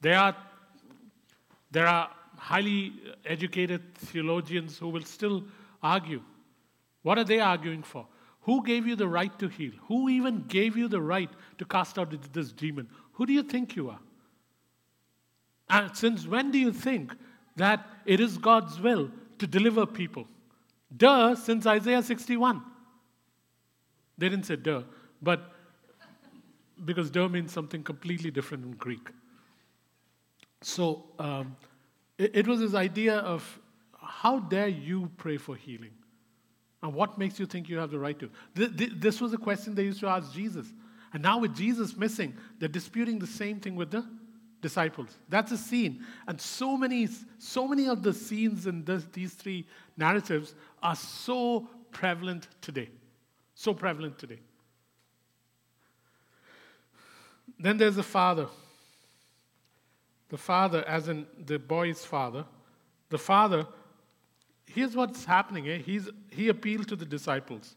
There 0.00 0.16
are, 0.16 0.34
there 1.70 1.86
are 1.86 2.10
highly 2.38 2.94
educated 3.26 3.94
theologians 3.94 4.78
who 4.78 4.88
will 4.88 5.02
still 5.02 5.44
argue. 5.82 6.22
What 7.02 7.18
are 7.18 7.24
they 7.24 7.38
arguing 7.38 7.82
for? 7.82 8.06
Who 8.42 8.64
gave 8.64 8.86
you 8.86 8.96
the 8.96 9.08
right 9.08 9.36
to 9.38 9.48
heal? 9.48 9.72
Who 9.88 10.08
even 10.08 10.44
gave 10.48 10.76
you 10.76 10.88
the 10.88 11.00
right 11.00 11.30
to 11.58 11.64
cast 11.64 11.98
out 11.98 12.14
this 12.32 12.52
demon? 12.52 12.88
Who 13.12 13.26
do 13.26 13.32
you 13.32 13.42
think 13.42 13.76
you 13.76 13.90
are? 13.90 14.00
And 15.68 15.96
since 15.96 16.26
when 16.26 16.50
do 16.50 16.58
you 16.58 16.72
think 16.72 17.14
that 17.56 17.86
it 18.06 18.18
is 18.18 18.38
God's 18.38 18.80
will 18.80 19.10
to 19.38 19.46
deliver 19.46 19.86
people? 19.86 20.26
Duh, 20.96 21.36
since 21.36 21.66
Isaiah 21.66 22.02
61. 22.02 22.62
They 24.18 24.28
didn't 24.28 24.46
say 24.46 24.56
duh, 24.56 24.82
but 25.22 25.52
because 26.84 27.10
duh 27.10 27.28
means 27.28 27.52
something 27.52 27.82
completely 27.82 28.30
different 28.30 28.64
in 28.64 28.72
Greek. 28.72 29.10
So 30.62 31.04
um, 31.18 31.56
it, 32.18 32.30
it 32.34 32.46
was 32.46 32.60
this 32.60 32.74
idea 32.74 33.16
of 33.18 33.58
how 34.02 34.40
dare 34.40 34.68
you 34.68 35.10
pray 35.16 35.36
for 35.36 35.56
healing? 35.56 35.92
And 36.82 36.94
what 36.94 37.18
makes 37.18 37.38
you 37.38 37.46
think 37.46 37.68
you 37.68 37.78
have 37.78 37.90
the 37.90 37.98
right 37.98 38.18
to? 38.18 38.30
This 38.54 39.20
was 39.20 39.32
a 39.32 39.38
question 39.38 39.74
they 39.74 39.84
used 39.84 40.00
to 40.00 40.06
ask 40.06 40.32
Jesus. 40.32 40.66
And 41.12 41.22
now, 41.22 41.38
with 41.38 41.54
Jesus 41.56 41.96
missing, 41.96 42.34
they're 42.58 42.68
disputing 42.68 43.18
the 43.18 43.26
same 43.26 43.60
thing 43.60 43.74
with 43.74 43.90
the 43.90 44.06
disciples. 44.62 45.18
That's 45.28 45.52
a 45.52 45.58
scene. 45.58 46.04
And 46.26 46.40
so 46.40 46.76
many, 46.76 47.08
so 47.38 47.66
many 47.66 47.88
of 47.88 48.02
the 48.02 48.12
scenes 48.12 48.66
in 48.66 48.84
this, 48.84 49.06
these 49.12 49.34
three 49.34 49.66
narratives 49.96 50.54
are 50.82 50.94
so 50.94 51.68
prevalent 51.90 52.48
today. 52.60 52.88
So 53.54 53.74
prevalent 53.74 54.18
today. 54.18 54.38
Then 57.58 57.76
there's 57.76 57.96
the 57.96 58.02
father. 58.02 58.46
The 60.28 60.38
father, 60.38 60.84
as 60.86 61.08
in 61.08 61.26
the 61.44 61.58
boy's 61.58 62.04
father. 62.04 62.44
The 63.08 63.18
father, 63.18 63.66
here's 64.74 64.96
what's 64.96 65.24
happening. 65.24 65.68
Eh? 65.68 65.78
He's, 65.78 66.08
he 66.30 66.48
appealed 66.48 66.88
to 66.88 66.96
the 66.96 67.04
disciples. 67.04 67.76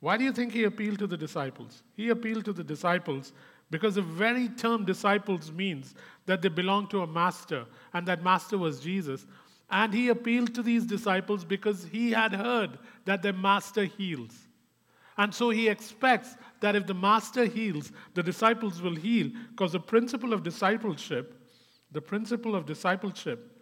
Why 0.00 0.16
do 0.16 0.24
you 0.24 0.32
think 0.32 0.52
he 0.52 0.64
appealed 0.64 0.98
to 1.00 1.06
the 1.06 1.16
disciples? 1.16 1.82
He 1.94 2.08
appealed 2.08 2.44
to 2.46 2.52
the 2.52 2.64
disciples 2.64 3.32
because 3.70 3.96
the 3.96 4.02
very 4.02 4.48
term 4.48 4.84
disciples 4.84 5.52
means 5.52 5.94
that 6.26 6.42
they 6.42 6.48
belong 6.48 6.88
to 6.88 7.02
a 7.02 7.06
master, 7.06 7.66
and 7.92 8.06
that 8.08 8.22
master 8.22 8.58
was 8.58 8.80
Jesus. 8.80 9.26
And 9.70 9.94
he 9.94 10.08
appealed 10.08 10.54
to 10.54 10.62
these 10.62 10.84
disciples 10.84 11.44
because 11.44 11.84
he 11.84 12.10
had 12.10 12.32
heard 12.32 12.78
that 13.04 13.22
their 13.22 13.32
master 13.32 13.84
heals. 13.84 14.36
And 15.16 15.32
so 15.32 15.50
he 15.50 15.68
expects 15.68 16.34
that 16.60 16.74
if 16.74 16.86
the 16.86 16.94
master 16.94 17.44
heals, 17.44 17.92
the 18.14 18.22
disciples 18.22 18.80
will 18.80 18.96
heal 18.96 19.30
because 19.50 19.72
the 19.72 19.80
principle 19.80 20.32
of 20.32 20.42
discipleship, 20.42 21.34
the 21.92 22.00
principle 22.00 22.56
of 22.56 22.66
discipleship 22.66 23.59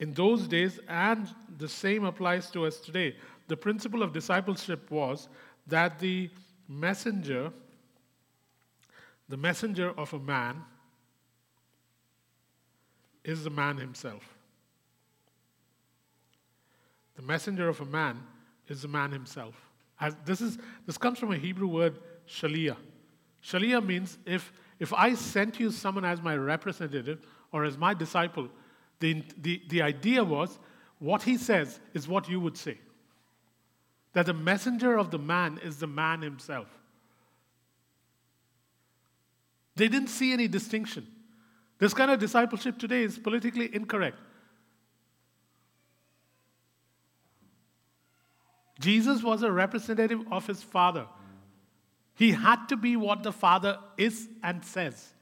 in 0.00 0.14
those 0.14 0.48
days, 0.48 0.80
and 0.88 1.28
the 1.58 1.68
same 1.68 2.04
applies 2.04 2.50
to 2.50 2.64
us 2.64 2.80
today, 2.80 3.14
the 3.48 3.56
principle 3.56 4.02
of 4.02 4.12
discipleship 4.12 4.90
was 4.90 5.28
that 5.66 5.98
the 5.98 6.30
messenger, 6.66 7.52
the 9.28 9.36
messenger 9.36 9.92
of 9.98 10.12
a 10.14 10.18
man, 10.18 10.64
is 13.24 13.44
the 13.44 13.50
man 13.50 13.76
himself. 13.76 14.22
The 17.16 17.22
messenger 17.22 17.68
of 17.68 17.78
a 17.82 17.84
man 17.84 18.22
is 18.68 18.80
the 18.80 18.88
man 18.88 19.12
himself. 19.12 19.54
As 20.00 20.16
this, 20.24 20.40
is, 20.40 20.56
this 20.86 20.96
comes 20.96 21.18
from 21.18 21.32
a 21.32 21.36
Hebrew 21.36 21.68
word, 21.68 21.98
shalia. 22.26 22.76
Shalia 23.44 23.84
means 23.84 24.16
if, 24.24 24.50
if 24.78 24.94
I 24.94 25.12
sent 25.12 25.60
you 25.60 25.70
someone 25.70 26.06
as 26.06 26.22
my 26.22 26.36
representative 26.36 27.20
or 27.52 27.64
as 27.64 27.76
my 27.76 27.92
disciple, 27.92 28.48
the, 29.00 29.24
the, 29.40 29.62
the 29.68 29.82
idea 29.82 30.22
was 30.22 30.58
what 30.98 31.22
he 31.22 31.36
says 31.36 31.80
is 31.94 32.06
what 32.06 32.28
you 32.28 32.38
would 32.38 32.56
say. 32.56 32.78
That 34.12 34.26
the 34.26 34.34
messenger 34.34 34.98
of 34.98 35.10
the 35.10 35.18
man 35.18 35.58
is 35.62 35.78
the 35.78 35.86
man 35.86 36.22
himself. 36.22 36.68
They 39.76 39.88
didn't 39.88 40.08
see 40.08 40.32
any 40.32 40.46
distinction. 40.46 41.06
This 41.78 41.94
kind 41.94 42.10
of 42.10 42.20
discipleship 42.20 42.78
today 42.78 43.02
is 43.02 43.18
politically 43.18 43.74
incorrect. 43.74 44.18
Jesus 48.78 49.22
was 49.22 49.42
a 49.42 49.50
representative 49.50 50.20
of 50.30 50.46
his 50.46 50.62
Father. 50.62 51.06
He 52.14 52.32
had 52.32 52.66
to 52.66 52.76
be 52.76 52.96
what 52.96 53.22
the 53.22 53.32
Father 53.32 53.78
is 53.96 54.28
and 54.42 54.62
says. 54.64 55.14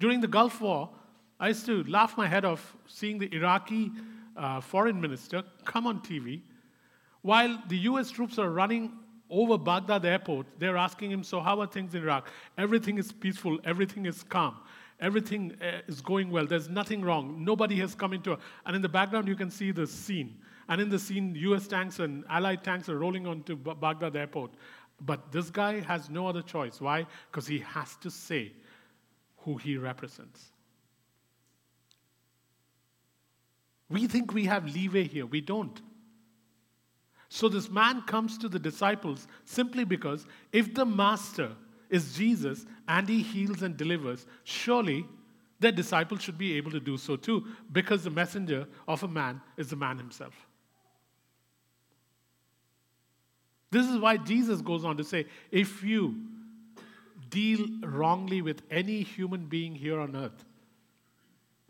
During 0.00 0.20
the 0.20 0.28
Gulf 0.28 0.60
War, 0.60 0.90
I 1.40 1.48
used 1.48 1.66
to 1.66 1.84
laugh 1.84 2.16
my 2.16 2.26
head 2.26 2.44
off 2.44 2.76
seeing 2.86 3.18
the 3.18 3.32
Iraqi 3.34 3.92
uh, 4.36 4.60
foreign 4.60 5.00
minister 5.00 5.44
come 5.64 5.86
on 5.86 6.00
TV 6.00 6.42
while 7.22 7.62
the 7.68 7.78
US 7.90 8.10
troops 8.10 8.38
are 8.38 8.50
running 8.50 8.92
over 9.30 9.58
Baghdad 9.58 10.04
airport. 10.04 10.46
They're 10.58 10.76
asking 10.76 11.10
him, 11.10 11.22
So, 11.22 11.40
how 11.40 11.60
are 11.60 11.66
things 11.66 11.94
in 11.94 12.02
Iraq? 12.02 12.28
Everything 12.56 12.98
is 12.98 13.12
peaceful, 13.12 13.58
everything 13.64 14.06
is 14.06 14.22
calm, 14.22 14.56
everything 15.00 15.56
uh, 15.60 15.80
is 15.86 16.00
going 16.00 16.30
well, 16.30 16.46
there's 16.46 16.68
nothing 16.68 17.02
wrong, 17.02 17.44
nobody 17.44 17.76
has 17.76 17.94
come 17.94 18.12
into. 18.12 18.32
A, 18.32 18.38
and 18.66 18.74
in 18.74 18.82
the 18.82 18.88
background, 18.88 19.28
you 19.28 19.36
can 19.36 19.50
see 19.50 19.70
the 19.70 19.86
scene. 19.86 20.38
And 20.68 20.80
in 20.80 20.88
the 20.88 20.98
scene, 20.98 21.34
US 21.34 21.66
tanks 21.66 21.98
and 21.98 22.24
Allied 22.28 22.62
tanks 22.64 22.88
are 22.88 22.98
rolling 22.98 23.26
onto 23.26 23.56
Baghdad 23.56 24.16
airport. 24.16 24.52
But 25.00 25.30
this 25.30 25.50
guy 25.50 25.80
has 25.80 26.10
no 26.10 26.26
other 26.26 26.42
choice. 26.42 26.80
Why? 26.80 27.06
Because 27.30 27.46
he 27.46 27.60
has 27.60 27.96
to 27.96 28.10
say 28.10 28.52
who 29.38 29.56
he 29.56 29.76
represents. 29.76 30.50
We 33.90 34.06
think 34.06 34.34
we 34.34 34.44
have 34.44 34.66
leeway 34.74 35.04
here. 35.04 35.26
We 35.26 35.40
don't. 35.40 35.80
So 37.28 37.48
this 37.48 37.70
man 37.70 38.02
comes 38.02 38.38
to 38.38 38.48
the 38.48 38.58
disciples 38.58 39.26
simply 39.44 39.84
because 39.84 40.26
if 40.52 40.74
the 40.74 40.84
master 40.84 41.52
is 41.90 42.14
Jesus 42.14 42.66
and 42.86 43.08
he 43.08 43.22
heals 43.22 43.62
and 43.62 43.76
delivers, 43.76 44.26
surely 44.44 45.06
the 45.60 45.72
disciples 45.72 46.22
should 46.22 46.38
be 46.38 46.54
able 46.54 46.70
to 46.70 46.80
do 46.80 46.96
so 46.96 47.16
too, 47.16 47.46
because 47.72 48.04
the 48.04 48.10
messenger 48.10 48.66
of 48.86 49.02
a 49.02 49.08
man 49.08 49.40
is 49.56 49.68
the 49.70 49.76
man 49.76 49.98
himself. 49.98 50.34
This 53.70 53.86
is 53.86 53.98
why 53.98 54.16
Jesus 54.16 54.62
goes 54.62 54.84
on 54.84 54.96
to 54.96 55.04
say 55.04 55.26
if 55.50 55.82
you 55.82 56.14
deal 57.28 57.66
wrongly 57.82 58.40
with 58.40 58.62
any 58.70 59.02
human 59.02 59.46
being 59.46 59.74
here 59.74 60.00
on 60.00 60.16
earth, 60.16 60.44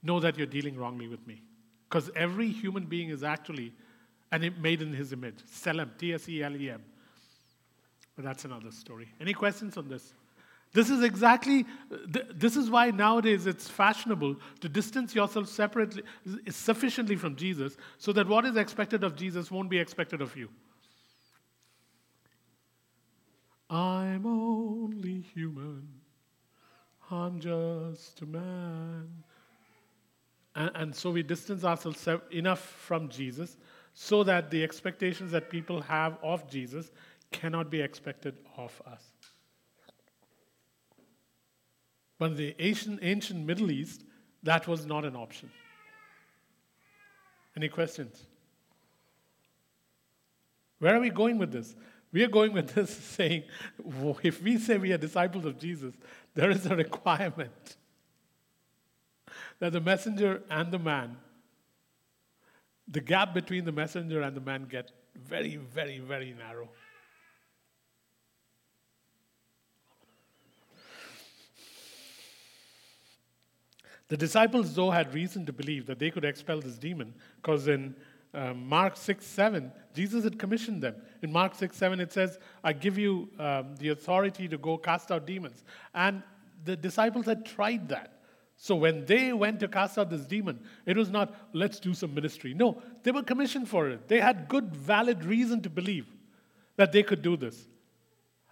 know 0.02 0.20
that 0.20 0.36
you're 0.36 0.46
dealing 0.46 0.76
wrongly 0.76 1.08
with 1.08 1.26
me. 1.26 1.42
Because 1.88 2.10
every 2.14 2.50
human 2.50 2.84
being 2.84 3.08
is 3.10 3.22
actually 3.22 3.72
and 4.30 4.60
made 4.60 4.82
in 4.82 4.92
his 4.92 5.12
image. 5.12 5.36
Tselem, 5.50 5.96
T 5.96 6.12
S 6.12 6.28
E 6.28 6.42
L 6.42 6.54
E 6.54 6.70
M. 6.70 6.82
But 8.14 8.24
that's 8.24 8.44
another 8.44 8.70
story. 8.70 9.08
Any 9.20 9.32
questions 9.32 9.76
on 9.76 9.88
this? 9.88 10.12
This 10.72 10.90
is 10.90 11.02
exactly, 11.02 11.64
this 12.34 12.54
is 12.56 12.68
why 12.68 12.90
nowadays 12.90 13.46
it's 13.46 13.68
fashionable 13.68 14.36
to 14.60 14.68
distance 14.68 15.14
yourself 15.14 15.48
separately, 15.48 16.02
sufficiently 16.50 17.16
from 17.16 17.36
Jesus, 17.36 17.78
so 17.96 18.12
that 18.12 18.28
what 18.28 18.44
is 18.44 18.56
expected 18.56 19.02
of 19.02 19.16
Jesus 19.16 19.50
won't 19.50 19.70
be 19.70 19.78
expected 19.78 20.20
of 20.20 20.36
you. 20.36 20.50
I'm 23.70 24.26
only 24.26 25.20
human. 25.20 25.88
I'm 27.10 27.40
just 27.40 28.20
a 28.20 28.26
man. 28.26 29.24
And, 30.58 30.70
and 30.74 30.94
so 30.94 31.12
we 31.12 31.22
distance 31.22 31.64
ourselves 31.64 32.08
enough 32.32 32.58
from 32.58 33.08
Jesus 33.08 33.56
so 33.94 34.24
that 34.24 34.50
the 34.50 34.64
expectations 34.64 35.30
that 35.30 35.48
people 35.48 35.80
have 35.82 36.18
of 36.20 36.50
Jesus 36.50 36.90
cannot 37.30 37.70
be 37.70 37.80
expected 37.80 38.36
of 38.56 38.82
us. 38.84 39.04
But 42.18 42.32
in 42.32 42.36
the 42.36 42.56
ancient, 42.58 42.98
ancient 43.02 43.46
Middle 43.46 43.70
East, 43.70 44.02
that 44.42 44.66
was 44.66 44.84
not 44.84 45.04
an 45.04 45.14
option. 45.14 45.50
Any 47.56 47.68
questions? 47.68 48.26
Where 50.80 50.96
are 50.96 51.00
we 51.00 51.10
going 51.10 51.38
with 51.38 51.52
this? 51.52 51.76
We 52.10 52.24
are 52.24 52.28
going 52.28 52.52
with 52.52 52.74
this 52.74 52.90
saying 53.16 53.44
if 54.24 54.42
we 54.42 54.58
say 54.58 54.76
we 54.76 54.92
are 54.92 54.98
disciples 54.98 55.44
of 55.44 55.56
Jesus, 55.56 55.94
there 56.34 56.50
is 56.50 56.66
a 56.66 56.74
requirement 56.74 57.76
that 59.60 59.72
the 59.72 59.80
messenger 59.80 60.42
and 60.50 60.70
the 60.70 60.78
man, 60.78 61.16
the 62.86 63.00
gap 63.00 63.34
between 63.34 63.64
the 63.64 63.72
messenger 63.72 64.22
and 64.22 64.36
the 64.36 64.40
man 64.40 64.64
get 64.64 64.92
very, 65.14 65.56
very, 65.56 65.98
very 65.98 66.34
narrow. 66.38 66.68
The 74.08 74.16
disciples, 74.16 74.74
though, 74.74 74.90
had 74.90 75.12
reason 75.12 75.44
to 75.46 75.52
believe 75.52 75.86
that 75.86 75.98
they 75.98 76.10
could 76.10 76.24
expel 76.24 76.60
this 76.60 76.78
demon 76.78 77.14
because 77.36 77.68
in 77.68 77.94
um, 78.32 78.66
Mark 78.66 78.96
6 78.96 79.24
7, 79.24 79.70
Jesus 79.94 80.24
had 80.24 80.38
commissioned 80.38 80.82
them. 80.82 80.96
In 81.22 81.30
Mark 81.30 81.54
6 81.54 81.76
7, 81.76 82.00
it 82.00 82.12
says, 82.12 82.38
I 82.64 82.72
give 82.72 82.96
you 82.96 83.28
um, 83.38 83.74
the 83.76 83.90
authority 83.90 84.48
to 84.48 84.56
go 84.56 84.78
cast 84.78 85.10
out 85.10 85.26
demons. 85.26 85.64
And 85.94 86.22
the 86.64 86.76
disciples 86.76 87.26
had 87.26 87.44
tried 87.44 87.88
that. 87.90 88.17
So 88.60 88.74
when 88.74 89.06
they 89.06 89.32
went 89.32 89.60
to 89.60 89.68
cast 89.68 89.98
out 89.98 90.10
this 90.10 90.26
demon, 90.26 90.58
it 90.84 90.96
was 90.96 91.10
not, 91.10 91.32
let's 91.52 91.78
do 91.78 91.94
some 91.94 92.12
ministry. 92.12 92.54
No, 92.54 92.82
they 93.04 93.12
were 93.12 93.22
commissioned 93.22 93.68
for 93.68 93.88
it. 93.88 94.08
They 94.08 94.20
had 94.20 94.48
good, 94.48 94.74
valid 94.74 95.24
reason 95.24 95.62
to 95.62 95.70
believe 95.70 96.06
that 96.74 96.90
they 96.90 97.04
could 97.04 97.22
do 97.22 97.36
this. 97.36 97.68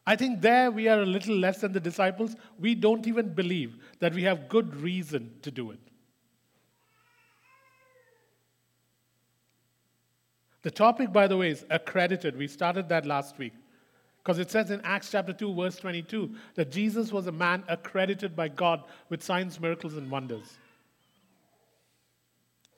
I 0.07 0.15
think 0.15 0.41
there 0.41 0.71
we 0.71 0.87
are 0.87 1.03
a 1.03 1.07
little 1.07 1.35
less 1.35 1.61
than 1.61 1.73
the 1.73 1.81
disciples. 1.81 2.37
We 2.57 2.77
don't 2.77 3.09
even 3.09 3.35
believe 3.35 3.79
that 3.99 4.15
we 4.15 4.23
have 4.23 4.49
good 4.49 4.77
reason 4.77 5.33
to 5.43 5.51
do 5.51 5.73
it. 5.73 5.81
The 10.63 10.71
topic, 10.71 11.13
by 11.13 11.27
the 11.27 11.37
way, 11.37 11.51
is 11.51 11.67
accredited. 11.69 12.37
We 12.37 12.47
started 12.47 12.89
that 12.91 13.07
last 13.07 13.39
week. 13.39 13.55
Because 14.27 14.41
it 14.41 14.51
says 14.51 14.73
in 14.73 14.81
Acts 14.83 15.13
chapter 15.13 15.33
2, 15.33 15.55
verse 15.55 15.77
22, 15.77 16.35
that 16.57 16.73
Jesus 16.73 17.13
was 17.13 17.29
a 17.29 17.33
man 17.33 17.63
accredited 17.69 18.35
by 18.35 18.49
God 18.49 18.83
with 19.09 19.23
signs, 19.23 19.61
miracles, 19.61 19.97
and 19.97 20.11
wonders. 20.11 20.57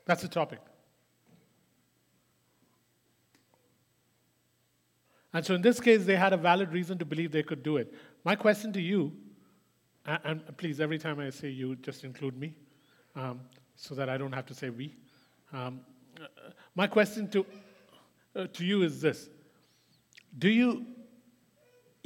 That's 0.05 0.21
the 0.21 0.29
topic. 0.29 0.59
And 5.33 5.43
so 5.43 5.55
in 5.55 5.63
this 5.63 5.81
case, 5.81 6.05
they 6.05 6.17
had 6.17 6.35
a 6.35 6.37
valid 6.37 6.71
reason 6.71 6.99
to 6.99 7.07
believe 7.07 7.33
they 7.33 7.43
could 7.43 7.63
do 7.63 7.79
it. 7.79 7.95
My 8.25 8.37
question 8.37 8.71
to 8.75 8.81
you, 8.83 9.11
and 10.05 10.43
please, 10.59 10.83
every 10.83 10.99
time 10.99 11.19
I 11.19 11.31
say 11.31 11.49
you, 11.49 11.77
just 11.77 12.05
include 12.05 12.39
me, 12.39 12.53
um, 13.17 13.41
so 13.75 13.95
that 13.95 14.11
I 14.11 14.19
don't 14.19 14.33
have 14.33 14.45
to 14.47 14.55
say 14.55 14.69
we. 14.69 14.95
Um, 15.55 15.81
my 16.75 16.87
question 16.87 17.27
to, 17.31 17.47
uh, 18.37 18.49
to 18.49 18.67
you 18.67 18.83
is 18.83 19.01
this 19.01 19.31
Do 20.39 20.51
you 20.51 20.85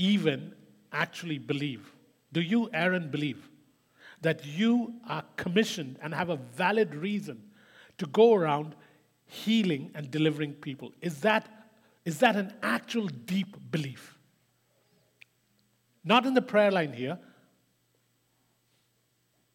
even 0.02 0.52
actually 0.92 1.38
believe? 1.38 1.92
Do 2.32 2.40
you, 2.40 2.68
Aaron, 2.72 3.10
believe 3.10 3.48
that 4.20 4.44
you 4.44 4.94
are 5.08 5.24
commissioned 5.36 5.98
and 6.02 6.12
have 6.14 6.28
a 6.28 6.36
valid 6.36 6.94
reason 6.94 7.42
to 7.98 8.06
go 8.06 8.34
around 8.34 8.74
healing 9.26 9.90
and 9.94 10.10
delivering 10.10 10.54
people? 10.54 10.92
Is 11.00 11.20
that, 11.20 11.48
is 12.04 12.18
that 12.18 12.34
an 12.36 12.52
actual 12.62 13.06
deep 13.06 13.56
belief? 13.70 14.18
Not 16.04 16.26
in 16.26 16.34
the 16.34 16.42
prayer 16.42 16.72
line 16.72 16.92
here, 16.92 17.18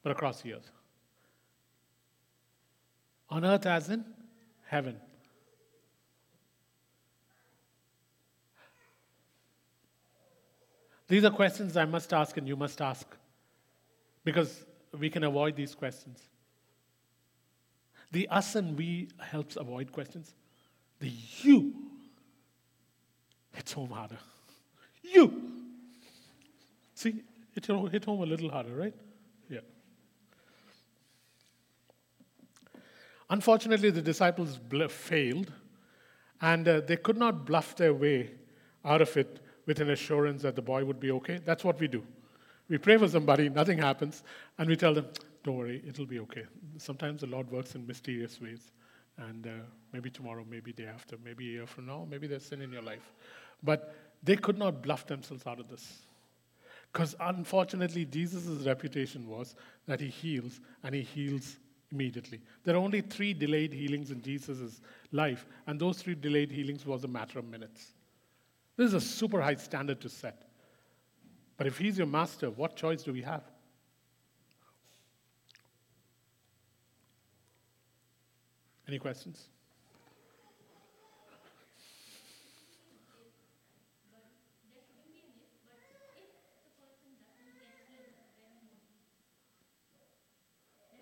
but 0.02 0.12
across 0.12 0.42
the 0.42 0.54
earth. 0.54 0.72
on 3.30 3.44
earth 3.44 3.66
as 3.66 3.90
in 3.90 4.06
heaven. 4.68 5.00
These 11.08 11.24
are 11.24 11.32
questions 11.32 11.78
I 11.78 11.86
must 11.86 12.14
ask 12.14 12.36
and 12.38 12.48
you 12.48 12.56
must 12.56 12.82
ask 12.82 13.08
because 14.24 14.66
we 14.98 15.10
can 15.10 15.24
avoid 15.24 15.56
these 15.56 15.74
questions. 15.74 16.22
The 18.12 18.28
us 18.30 18.56
and 18.56 18.78
we 18.78 19.10
helps 19.20 19.56
avoid 19.56 19.92
questions. 19.92 20.34
The 21.00 21.12
you 21.42 21.74
hits 23.54 23.74
home 23.74 23.90
harder. 23.90 24.18
You. 25.02 25.42
See, 26.94 27.24
it 27.56 27.66
hit 27.66 28.06
home 28.06 28.22
a 28.22 28.26
little 28.26 28.50
harder, 28.50 28.76
right? 28.76 28.94
Yeah. 29.50 29.60
Unfortunately, 33.30 33.92
the 33.92 34.02
disciples 34.02 34.58
failed, 34.92 35.52
and 36.42 36.68
uh, 36.68 36.82
they 36.82 36.98
could 36.98 37.18
not 37.18 37.46
bluff 37.46 37.76
their 37.76 37.94
way 37.94 38.32
out 38.84 39.02
of 39.02 39.16
it 39.18 39.40
with 39.68 39.80
an 39.80 39.92
assurance 39.92 40.42
that 40.42 40.56
the 40.56 40.62
boy 40.62 40.84
would 40.84 41.00
be 41.00 41.12
okay. 41.12 41.40
That's 41.46 41.64
what 41.64 41.80
we 41.80 41.88
do. 41.88 42.04
We 42.70 42.80
pray 42.80 42.98
for 42.98 43.08
somebody, 43.08 43.50
nothing 43.50 43.78
happens, 43.78 44.24
and 44.58 44.68
we 44.68 44.76
tell 44.76 44.94
them, 44.94 45.08
don't 45.44 45.58
worry, 45.58 45.84
it'll 45.88 46.06
be 46.06 46.20
okay. 46.20 46.46
Sometimes 46.78 47.22
the 47.22 47.28
Lord 47.28 47.52
works 47.52 47.76
in 47.76 47.86
mysterious 47.86 48.42
ways. 48.42 48.72
And 49.18 49.48
uh, 49.48 49.50
maybe 49.94 50.10
tomorrow, 50.10 50.46
maybe 50.50 50.74
day 50.74 50.86
after, 50.86 51.18
maybe 51.24 51.48
a 51.48 51.52
year 51.52 51.68
from 51.68 51.86
now, 51.86 52.08
maybe 52.10 52.28
there's 52.28 52.46
sin 52.46 52.62
in 52.62 52.72
your 52.72 52.82
life. 52.82 53.14
But 53.64 53.96
they 54.24 54.36
could 54.36 54.58
not 54.58 54.82
bluff 54.82 55.06
themselves 55.08 55.46
out 55.46 55.60
of 55.60 55.70
this. 55.70 56.06
Because 56.92 57.16
unfortunately, 57.20 58.06
Jesus' 58.06 58.66
reputation 58.66 59.28
was 59.28 59.56
that 59.86 60.00
he 60.00 60.08
heals, 60.08 60.60
and 60.84 60.94
he 60.94 61.02
heals 61.02 61.58
immediately. 61.92 62.42
There 62.64 62.76
are 62.76 62.80
only 62.80 63.02
three 63.02 63.34
delayed 63.34 63.74
healings 63.74 64.12
in 64.12 64.22
Jesus' 64.22 64.82
life, 65.12 65.46
and 65.68 65.80
those 65.80 66.02
three 66.02 66.16
delayed 66.16 66.52
healings 66.52 66.86
was 66.86 67.04
a 67.04 67.08
matter 67.08 67.40
of 67.40 67.46
minutes. 67.46 67.94
This 68.78 68.90
is 68.90 68.94
a 68.94 69.02
super 69.02 69.42
high 69.42 69.56
standard 69.56 70.00
to 70.02 70.10
set. 70.10 70.44
But 71.58 71.66
if 71.66 71.80
he's 71.80 71.98
your 71.98 72.06
master, 72.06 72.52
what 72.52 72.76
choice 72.76 73.02
do 73.02 73.12
we 73.12 73.24
have? 73.24 73.42
Any 78.88 79.00
questions? 79.00 79.50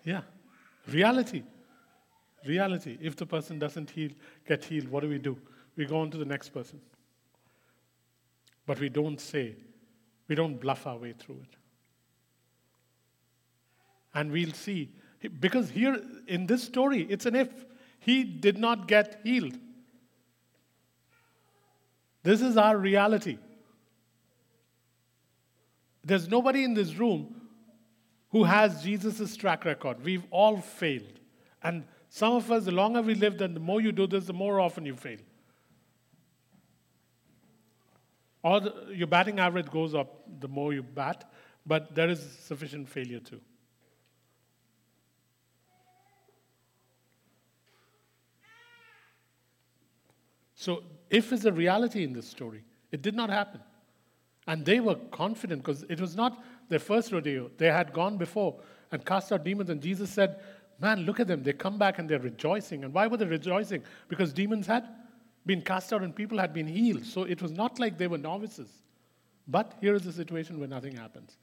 Yeah, 0.02 0.22
reality. 0.88 1.42
Reality. 2.46 2.96
If 3.00 3.16
the 3.16 3.26
person 3.26 3.58
doesn't 3.58 3.90
heal, 3.90 4.10
get 4.46 4.64
healed, 4.64 4.88
what 4.88 5.00
do 5.00 5.08
we 5.08 5.18
do? 5.18 5.36
We 5.76 5.84
go 5.84 5.98
on 5.98 6.10
to 6.12 6.16
the 6.16 6.24
next 6.24 6.50
person. 6.50 6.80
But 8.66 8.80
we 8.80 8.88
don't 8.88 9.20
say, 9.20 9.54
we 10.28 10.34
don't 10.34 10.60
bluff 10.60 10.86
our 10.86 10.98
way 10.98 11.14
through 11.16 11.40
it. 11.42 11.56
And 14.12 14.32
we'll 14.32 14.52
see, 14.52 14.90
because 15.40 15.70
here 15.70 16.00
in 16.26 16.46
this 16.46 16.64
story, 16.64 17.06
it's 17.08 17.26
an 17.26 17.36
if. 17.36 17.48
He 18.00 18.24
did 18.24 18.58
not 18.58 18.88
get 18.88 19.20
healed. 19.24 19.58
This 22.22 22.42
is 22.42 22.56
our 22.56 22.76
reality. 22.76 23.38
There's 26.04 26.28
nobody 26.28 26.64
in 26.64 26.74
this 26.74 26.94
room 26.94 27.40
who 28.30 28.44
has 28.44 28.82
Jesus' 28.82 29.36
track 29.36 29.64
record. 29.64 30.02
We've 30.04 30.24
all 30.30 30.58
failed. 30.58 31.20
And 31.62 31.84
some 32.08 32.34
of 32.34 32.50
us, 32.50 32.64
the 32.64 32.72
longer 32.72 33.02
we 33.02 33.14
live, 33.14 33.38
then 33.38 33.54
the 33.54 33.60
more 33.60 33.80
you 33.80 33.92
do 33.92 34.06
this, 34.06 34.26
the 34.26 34.32
more 34.32 34.60
often 34.60 34.86
you 34.86 34.96
fail. 34.96 35.18
Or 38.46 38.60
the, 38.60 38.72
your 38.94 39.08
batting 39.08 39.40
average 39.40 39.68
goes 39.72 39.92
up 39.92 40.22
the 40.38 40.46
more 40.46 40.72
you 40.72 40.84
bat, 40.84 41.28
but 41.66 41.96
there 41.96 42.08
is 42.08 42.20
sufficient 42.20 42.88
failure 42.88 43.18
too. 43.18 43.40
So, 50.54 50.84
if 51.10 51.32
is 51.32 51.44
a 51.44 51.50
reality 51.50 52.04
in 52.04 52.12
this 52.12 52.28
story, 52.28 52.62
it 52.92 53.02
did 53.02 53.16
not 53.16 53.30
happen. 53.30 53.60
And 54.46 54.64
they 54.64 54.78
were 54.78 54.94
confident 55.10 55.64
because 55.64 55.82
it 55.88 56.00
was 56.00 56.14
not 56.14 56.40
their 56.68 56.78
first 56.78 57.10
rodeo. 57.10 57.50
They 57.58 57.66
had 57.66 57.92
gone 57.92 58.16
before 58.16 58.60
and 58.92 59.04
cast 59.04 59.32
out 59.32 59.42
demons, 59.42 59.70
and 59.70 59.82
Jesus 59.82 60.08
said, 60.08 60.38
Man, 60.78 61.00
look 61.00 61.18
at 61.18 61.26
them. 61.26 61.42
They 61.42 61.52
come 61.52 61.78
back 61.78 61.98
and 61.98 62.08
they're 62.08 62.20
rejoicing. 62.20 62.84
And 62.84 62.94
why 62.94 63.08
were 63.08 63.16
they 63.16 63.24
rejoicing? 63.24 63.82
Because 64.08 64.32
demons 64.32 64.68
had 64.68 64.86
been 65.46 65.62
cast 65.62 65.92
out 65.92 66.02
and 66.02 66.14
people 66.14 66.38
had 66.38 66.52
been 66.52 66.66
healed. 66.66 67.06
So 67.06 67.22
it 67.22 67.40
was 67.40 67.52
not 67.52 67.78
like 67.78 67.96
they 67.96 68.08
were 68.08 68.18
novices. 68.18 68.68
But 69.48 69.74
here 69.80 69.94
is 69.94 70.04
a 70.06 70.12
situation 70.12 70.58
where 70.58 70.68
nothing 70.68 70.96
happens. 70.96 71.36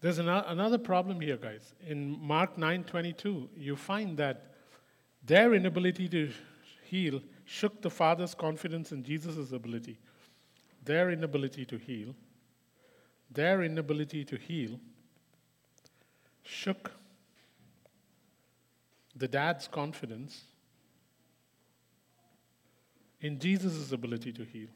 There's 0.00 0.18
another 0.18 0.78
problem 0.78 1.20
here, 1.20 1.36
guys. 1.36 1.74
In 1.84 2.16
Mark 2.20 2.56
9:22, 2.56 3.48
you 3.56 3.74
find 3.74 4.16
that 4.16 4.54
their 5.24 5.54
inability 5.54 6.08
to 6.10 6.30
heal 6.84 7.20
shook 7.44 7.82
the 7.82 7.90
father's 7.90 8.32
confidence 8.32 8.92
in 8.92 9.02
Jesus' 9.02 9.50
ability. 9.50 9.98
Their 10.84 11.10
inability 11.10 11.64
to 11.64 11.76
heal, 11.76 12.14
their 13.28 13.64
inability 13.64 14.24
to 14.26 14.36
heal 14.36 14.78
shook 16.48 16.92
the 19.14 19.28
dad's 19.28 19.68
confidence 19.68 20.44
in 23.20 23.38
Jesus' 23.38 23.92
ability 23.92 24.32
to 24.32 24.44
heal. 24.44 24.68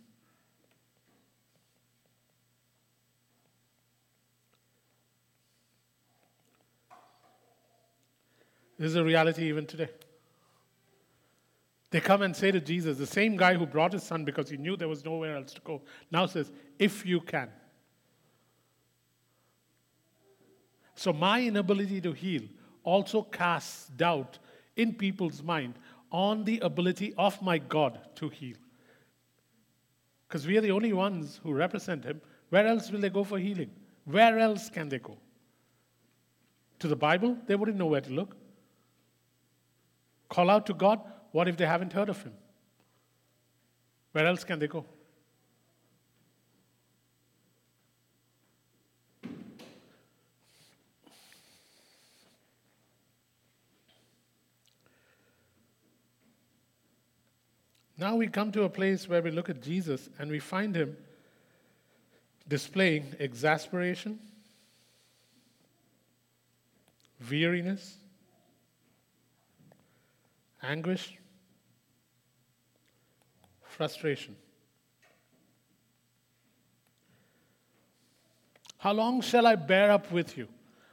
This 8.79 8.91
is 8.91 8.97
a 8.97 9.05
reality 9.05 9.45
even 9.45 9.65
today. 9.65 9.89
They 11.91 12.01
come 12.01 12.23
and 12.23 12.35
say 12.35 12.51
to 12.51 12.61
Jesus, 12.61 12.99
the 12.99 13.07
same 13.07 13.37
guy 13.37 13.55
who 13.55 13.65
brought 13.65 13.93
his 13.93 14.03
son 14.03 14.25
because 14.25 14.51
he 14.51 14.57
knew 14.57 14.77
there 14.77 14.89
was 14.89 15.05
nowhere 15.05 15.37
else 15.37 15.53
to 15.55 15.61
go, 15.63 15.83
now 16.11 16.27
says, 16.27 16.51
If 16.79 17.07
you 17.07 17.21
can. 17.21 17.49
So, 20.95 21.13
my 21.13 21.43
inability 21.43 22.01
to 22.03 22.13
heal 22.13 22.43
also 22.85 23.23
casts 23.23 23.89
doubt 23.89 24.39
in 24.77 24.95
people's 24.95 25.43
mind 25.43 25.75
on 26.11 26.45
the 26.45 26.59
ability 26.61 27.15
of 27.17 27.41
my 27.41 27.59
God 27.59 27.99
to 28.17 28.29
heal. 28.29 28.57
Because 30.29 30.47
we 30.47 30.57
are 30.57 30.61
the 30.61 30.71
only 30.71 30.93
ones 30.93 31.41
who 31.43 31.53
represent 31.53 32.05
Him. 32.05 32.21
Where 32.51 32.67
else 32.67 32.91
will 32.91 33.01
they 33.01 33.11
go 33.11 33.25
for 33.25 33.39
healing? 33.39 33.71
Where 34.05 34.39
else 34.39 34.69
can 34.69 34.89
they 34.89 34.99
go? 34.99 35.17
To 36.81 36.89
the 36.89 36.97
Bible? 36.97 37.37
They 37.47 37.55
wouldn't 37.55 37.79
know 37.79 37.87
where 37.87 38.01
to 38.01 38.11
look. 38.11 38.37
Call 40.29 40.51
out 40.51 40.67
to 40.67 40.75
God? 40.75 41.01
What 41.31 41.49
if 41.49 41.57
they 41.57 41.67
haven't 41.67 41.93
heard 41.93 42.09
of 42.09 42.23
Him? 42.23 42.35
Where 44.13 44.27
else 44.27 44.45
can 44.45 44.59
they 44.59 44.69
go? 44.69 44.85
Now 58.03 58.17
we 58.17 58.27
come 58.27 58.51
to 58.51 58.65
a 58.65 58.69
place 58.69 59.09
where 59.09 59.23
we 59.23 59.31
look 59.31 59.49
at 59.49 59.63
Jesus 59.63 60.09
and 60.19 60.29
we 60.29 60.41
find 60.41 60.75
him 60.75 60.97
displaying 62.49 63.15
exasperation, 63.21 64.19
weariness, 67.31 67.99
anguish, 70.65 71.17
frustration. 73.63 74.35
How 78.79 78.95
long 78.95 79.21
shall 79.21 79.47
I 79.47 79.55
bear 79.55 79.93
up 79.93 80.11
with 80.11 80.37
you? 80.37 80.49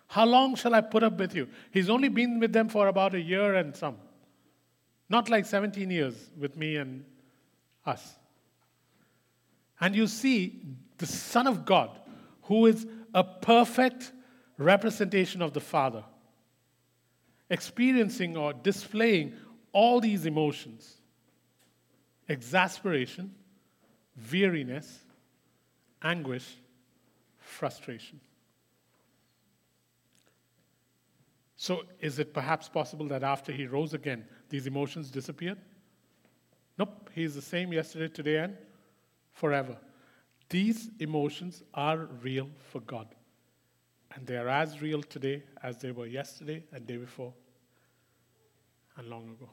How 0.10 0.28
long 0.28 0.54
shall 0.54 0.76
I 0.76 0.82
put 0.82 1.02
up 1.02 1.18
with 1.18 1.34
you? 1.34 1.48
He's 1.72 1.90
only 1.90 2.10
been 2.10 2.40
with 2.40 2.54
them 2.54 2.70
for 2.70 2.88
about 2.88 3.16
a 3.16 3.20
year 3.20 3.56
and 3.56 3.76
some. 3.76 3.98
Not 5.10 5.30
like 5.30 5.46
17 5.46 5.90
years 5.90 6.16
with 6.38 6.56
me 6.56 6.76
and 6.76 7.04
us. 7.86 8.16
And 9.82 9.96
you 9.96 10.08
see 10.08 10.62
the 10.98 11.08
Son 11.08 11.48
of 11.48 11.66
God, 11.66 11.90
who 12.44 12.68
is 12.68 12.86
a 13.14 13.24
perfect 13.24 14.12
representation 14.58 15.42
of 15.42 15.54
the 15.54 15.60
Father, 15.60 16.04
experiencing 17.50 18.38
or 18.38 18.54
displaying 18.54 19.34
all 19.72 20.00
these 20.00 20.26
emotions 20.26 20.96
exasperation, 22.28 23.34
weariness, 24.32 25.00
anguish, 26.04 26.46
frustration. 27.40 28.20
So, 31.56 31.84
is 32.00 32.20
it 32.20 32.34
perhaps 32.34 32.70
possible 32.70 33.08
that 33.08 33.24
after 33.24 33.52
he 33.52 33.66
rose 33.66 33.96
again, 33.96 34.26
these 34.50 34.68
emotions 34.68 35.10
disappeared? 35.10 35.58
Nope, 36.78 37.10
he 37.14 37.24
is 37.24 37.36
the 37.36 37.42
same 37.42 37.74
yesterday, 37.74 38.08
today, 38.08 38.38
and 38.38 38.58
forever. 39.34 39.78
These 40.50 40.90
emotions 41.00 41.64
are 41.74 41.98
real 42.22 42.50
for 42.72 42.82
God. 42.82 43.08
And 44.16 44.26
they 44.26 44.38
are 44.38 44.48
as 44.48 44.82
real 44.82 45.04
today 45.04 45.44
as 45.62 45.78
they 45.78 45.92
were 45.92 46.08
yesterday 46.08 46.64
and 46.72 46.88
day 46.88 46.98
before 46.98 47.34
and 48.98 49.08
long 49.08 49.30
ago. 49.30 49.50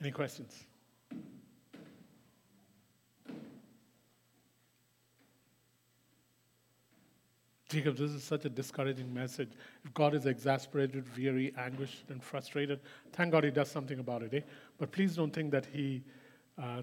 Any 0.00 0.10
questions? 0.10 0.66
Jacob, 7.72 7.96
this 7.96 8.10
is 8.10 8.22
such 8.22 8.44
a 8.44 8.50
discouraging 8.50 9.12
message. 9.14 9.48
If 9.82 9.94
God 9.94 10.14
is 10.14 10.26
exasperated, 10.26 11.06
weary, 11.16 11.54
anguished, 11.56 12.10
and 12.10 12.22
frustrated, 12.22 12.80
thank 13.14 13.32
God 13.32 13.44
He 13.44 13.50
does 13.50 13.70
something 13.70 13.98
about 13.98 14.22
it. 14.22 14.34
Eh? 14.34 14.40
But 14.76 14.92
please 14.92 15.16
don't 15.16 15.32
think 15.32 15.50
that 15.52 15.64
He, 15.64 16.04
uh, 16.62 16.82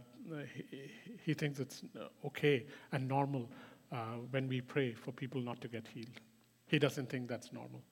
he, 0.55 0.91
he, 1.23 1.33
thinks 1.35 1.59
it's 1.59 1.83
okay 2.25 2.65
and 2.91 3.07
normal 3.07 3.47
uh, 3.91 4.15
when 4.31 4.47
we 4.47 4.61
pray 4.61 4.93
for 4.93 5.11
people 5.11 5.39
not 5.41 5.61
to 5.61 5.67
get 5.67 5.87
healed. 5.87 6.19
He 6.65 6.79
doesn't 6.79 7.07
think 7.07 7.27
that's 7.27 7.53
normal. 7.53 7.83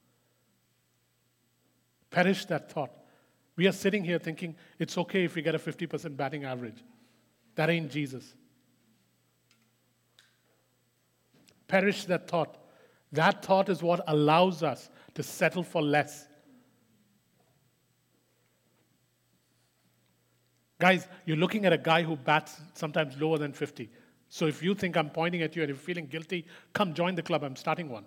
Perish 2.10 2.46
that 2.46 2.72
thought. 2.72 2.92
We 3.56 3.68
are 3.68 3.74
sitting 3.74 4.04
here 4.04 4.18
thinking 4.18 4.56
it's 4.80 4.98
okay 4.98 5.24
if 5.24 5.36
we 5.36 5.44
get 5.44 5.54
a 5.54 5.60
50% 5.60 6.18
batting 6.18 6.46
average. 6.46 6.84
That 7.54 7.70
ain't 7.70 7.92
Jesus. 7.92 8.34
Perish 11.68 12.06
that 12.06 12.28
thought. 12.28 12.58
That 13.12 13.44
thought 13.44 13.70
is 13.70 13.82
what 13.82 14.02
allows 14.08 14.64
us 14.64 14.90
to 15.16 15.24
settle 15.24 15.64
for 15.64 15.82
less. 15.82 16.28
Guys, 20.80 21.08
you're 21.26 21.38
looking 21.38 21.66
at 21.66 21.74
a 21.74 21.78
guy 21.78 22.04
who 22.04 22.16
bats 22.16 22.62
sometimes 22.74 23.20
lower 23.20 23.38
than 23.38 23.54
50. 23.54 23.90
So 24.30 24.46
if 24.46 24.62
you 24.62 24.76
think 24.76 24.96
I'm 24.98 25.10
pointing 25.10 25.42
at 25.42 25.56
you 25.56 25.64
and 25.64 25.70
you're 25.70 25.78
feeling 25.78 26.06
guilty, 26.06 26.46
come 26.74 26.94
join 26.94 27.16
the 27.16 27.24
club. 27.24 27.44
I'm 27.44 27.56
starting 27.56 27.90
one. 27.90 28.06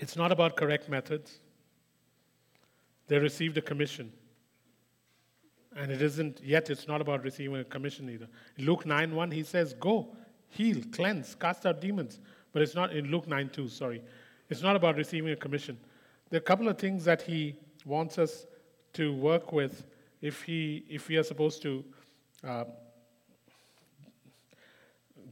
It's 0.00 0.16
not 0.16 0.32
about 0.32 0.56
correct 0.56 0.88
methods. 0.88 1.40
They 3.06 3.18
received 3.18 3.58
a 3.58 3.60
commission. 3.60 4.10
And 5.76 5.92
it 5.92 6.00
isn't, 6.00 6.40
yet 6.42 6.70
it's 6.70 6.88
not 6.88 7.02
about 7.02 7.22
receiving 7.22 7.60
a 7.60 7.64
commission 7.64 8.08
either. 8.08 8.26
Luke 8.56 8.86
9 8.86 9.14
1, 9.14 9.30
he 9.30 9.42
says, 9.42 9.74
Go, 9.74 10.16
heal, 10.48 10.78
cleanse, 10.90 11.34
cast 11.34 11.66
out 11.66 11.82
demons. 11.82 12.18
But 12.52 12.62
it's 12.62 12.74
not 12.74 12.94
in 12.94 13.10
Luke 13.10 13.28
9 13.28 13.50
2, 13.50 13.68
sorry. 13.68 14.02
It's 14.48 14.62
not 14.62 14.74
about 14.74 14.96
receiving 14.96 15.32
a 15.32 15.36
commission. 15.36 15.78
There 16.30 16.38
are 16.38 16.42
a 16.42 16.44
couple 16.44 16.68
of 16.68 16.78
things 16.78 17.04
that 17.04 17.20
he 17.20 17.56
wants 17.84 18.16
us 18.16 18.46
to 18.94 19.12
work 19.12 19.52
with 19.52 19.86
if, 20.22 20.42
he, 20.42 20.82
if 20.88 21.08
we 21.08 21.18
are 21.18 21.22
supposed 21.22 21.60
to 21.62 21.84
uh, 22.42 22.64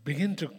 begin 0.04 0.36
to 0.36 0.50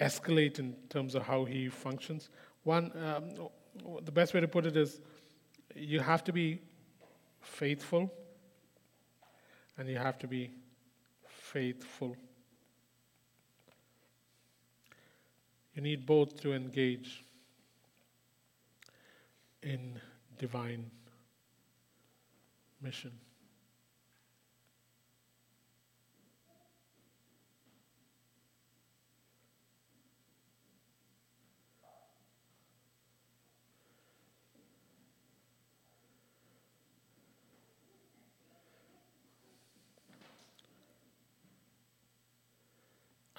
escalate 0.00 0.58
in 0.58 0.74
terms 0.88 1.14
of 1.14 1.22
how 1.22 1.44
he 1.44 1.68
functions. 1.68 2.30
One, 2.64 2.92
um, 3.04 3.48
the 4.04 4.12
best 4.12 4.34
way 4.34 4.40
to 4.40 4.48
put 4.48 4.66
it 4.66 4.76
is 4.76 5.00
you 5.74 6.00
have 6.00 6.24
to 6.24 6.32
be 6.32 6.60
faithful 7.40 8.12
and 9.76 9.88
you 9.88 9.98
have 9.98 10.18
to 10.18 10.26
be 10.26 10.50
faithful. 11.26 12.16
You 15.74 15.82
need 15.82 16.06
both 16.06 16.40
to 16.42 16.52
engage 16.52 17.24
in 19.62 20.00
divine 20.38 20.90
mission. 22.80 23.12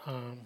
Um, 0.07 0.39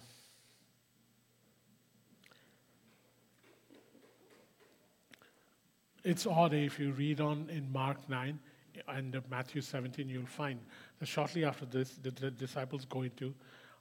it's 6.03 6.25
odd 6.25 6.53
if 6.53 6.79
you 6.79 6.91
read 6.91 7.19
on 7.19 7.49
in 7.49 7.69
Mark 7.71 7.97
9 8.09 8.39
and 8.87 9.21
Matthew 9.29 9.61
17, 9.61 10.07
you'll 10.07 10.25
find 10.25 10.59
that 10.99 11.07
shortly 11.07 11.43
after 11.43 11.65
this, 11.65 11.99
the, 12.01 12.11
the 12.11 12.31
disciples 12.31 12.85
go 12.85 13.01
into 13.01 13.33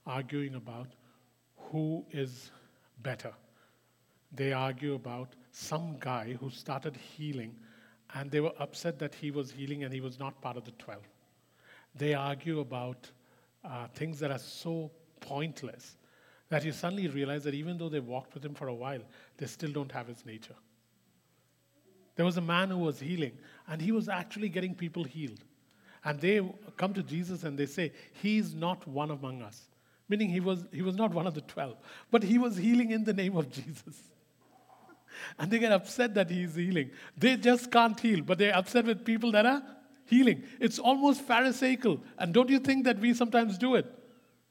arguing 0.05 0.55
about 0.55 0.87
who 1.55 2.05
is 2.11 2.51
better. 3.01 3.31
They 4.33 4.51
argue 4.51 4.95
about 4.95 5.29
some 5.51 5.95
guy 5.99 6.35
who 6.39 6.49
started 6.49 6.97
healing, 6.97 7.55
and 8.13 8.29
they 8.29 8.41
were 8.41 8.53
upset 8.59 8.99
that 8.99 9.15
he 9.15 9.31
was 9.31 9.49
healing 9.51 9.85
and 9.85 9.93
he 9.93 10.01
was 10.01 10.19
not 10.19 10.41
part 10.41 10.57
of 10.57 10.65
the 10.65 10.71
12. 10.71 11.01
They 11.95 12.13
argue 12.15 12.59
about 12.59 13.09
uh, 13.63 13.87
things 13.93 14.19
that 14.19 14.31
are 14.31 14.39
so 14.39 14.91
pointless 15.19 15.97
that 16.49 16.65
you 16.65 16.71
suddenly 16.71 17.07
realize 17.07 17.43
that 17.43 17.53
even 17.53 17.77
though 17.77 17.89
they 17.89 17.99
walked 17.99 18.33
with 18.33 18.43
him 18.43 18.55
for 18.55 18.67
a 18.67 18.73
while, 18.73 19.01
they 19.37 19.45
still 19.45 19.71
don't 19.71 19.91
have 19.91 20.07
his 20.07 20.25
nature. 20.25 20.55
There 22.15 22.25
was 22.25 22.37
a 22.37 22.41
man 22.41 22.69
who 22.69 22.79
was 22.79 22.99
healing, 22.99 23.37
and 23.67 23.81
he 23.81 23.91
was 23.91 24.09
actually 24.09 24.49
getting 24.49 24.75
people 24.75 25.03
healed. 25.03 25.39
And 26.03 26.19
they 26.19 26.41
come 26.75 26.93
to 26.93 27.03
Jesus 27.03 27.43
and 27.43 27.57
they 27.57 27.65
say, 27.65 27.91
He's 28.21 28.53
not 28.53 28.87
one 28.87 29.11
among 29.11 29.41
us. 29.41 29.67
Meaning 30.07 30.29
he 30.29 30.39
was, 30.39 30.65
he 30.71 30.81
was 30.81 30.95
not 30.95 31.13
one 31.13 31.27
of 31.27 31.35
the 31.35 31.41
12, 31.41 31.77
but 32.09 32.23
he 32.23 32.37
was 32.37 32.57
healing 32.57 32.91
in 32.91 33.03
the 33.03 33.13
name 33.13 33.37
of 33.37 33.51
Jesus. 33.51 33.95
And 35.37 35.51
they 35.51 35.59
get 35.59 35.71
upset 35.71 36.13
that 36.15 36.29
he's 36.29 36.55
healing. 36.55 36.91
They 37.17 37.35
just 37.35 37.71
can't 37.71 37.99
heal, 37.99 38.21
but 38.21 38.37
they're 38.37 38.55
upset 38.55 38.85
with 38.85 39.03
people 39.03 39.31
that 39.33 39.45
are 39.45 39.61
healing. 40.05 40.43
It's 40.59 40.79
almost 40.79 41.21
Pharisaical. 41.21 41.99
And 42.17 42.33
don't 42.33 42.49
you 42.49 42.59
think 42.59 42.85
that 42.85 42.99
we 42.99 43.13
sometimes 43.13 43.57
do 43.57 43.75
it? 43.75 43.98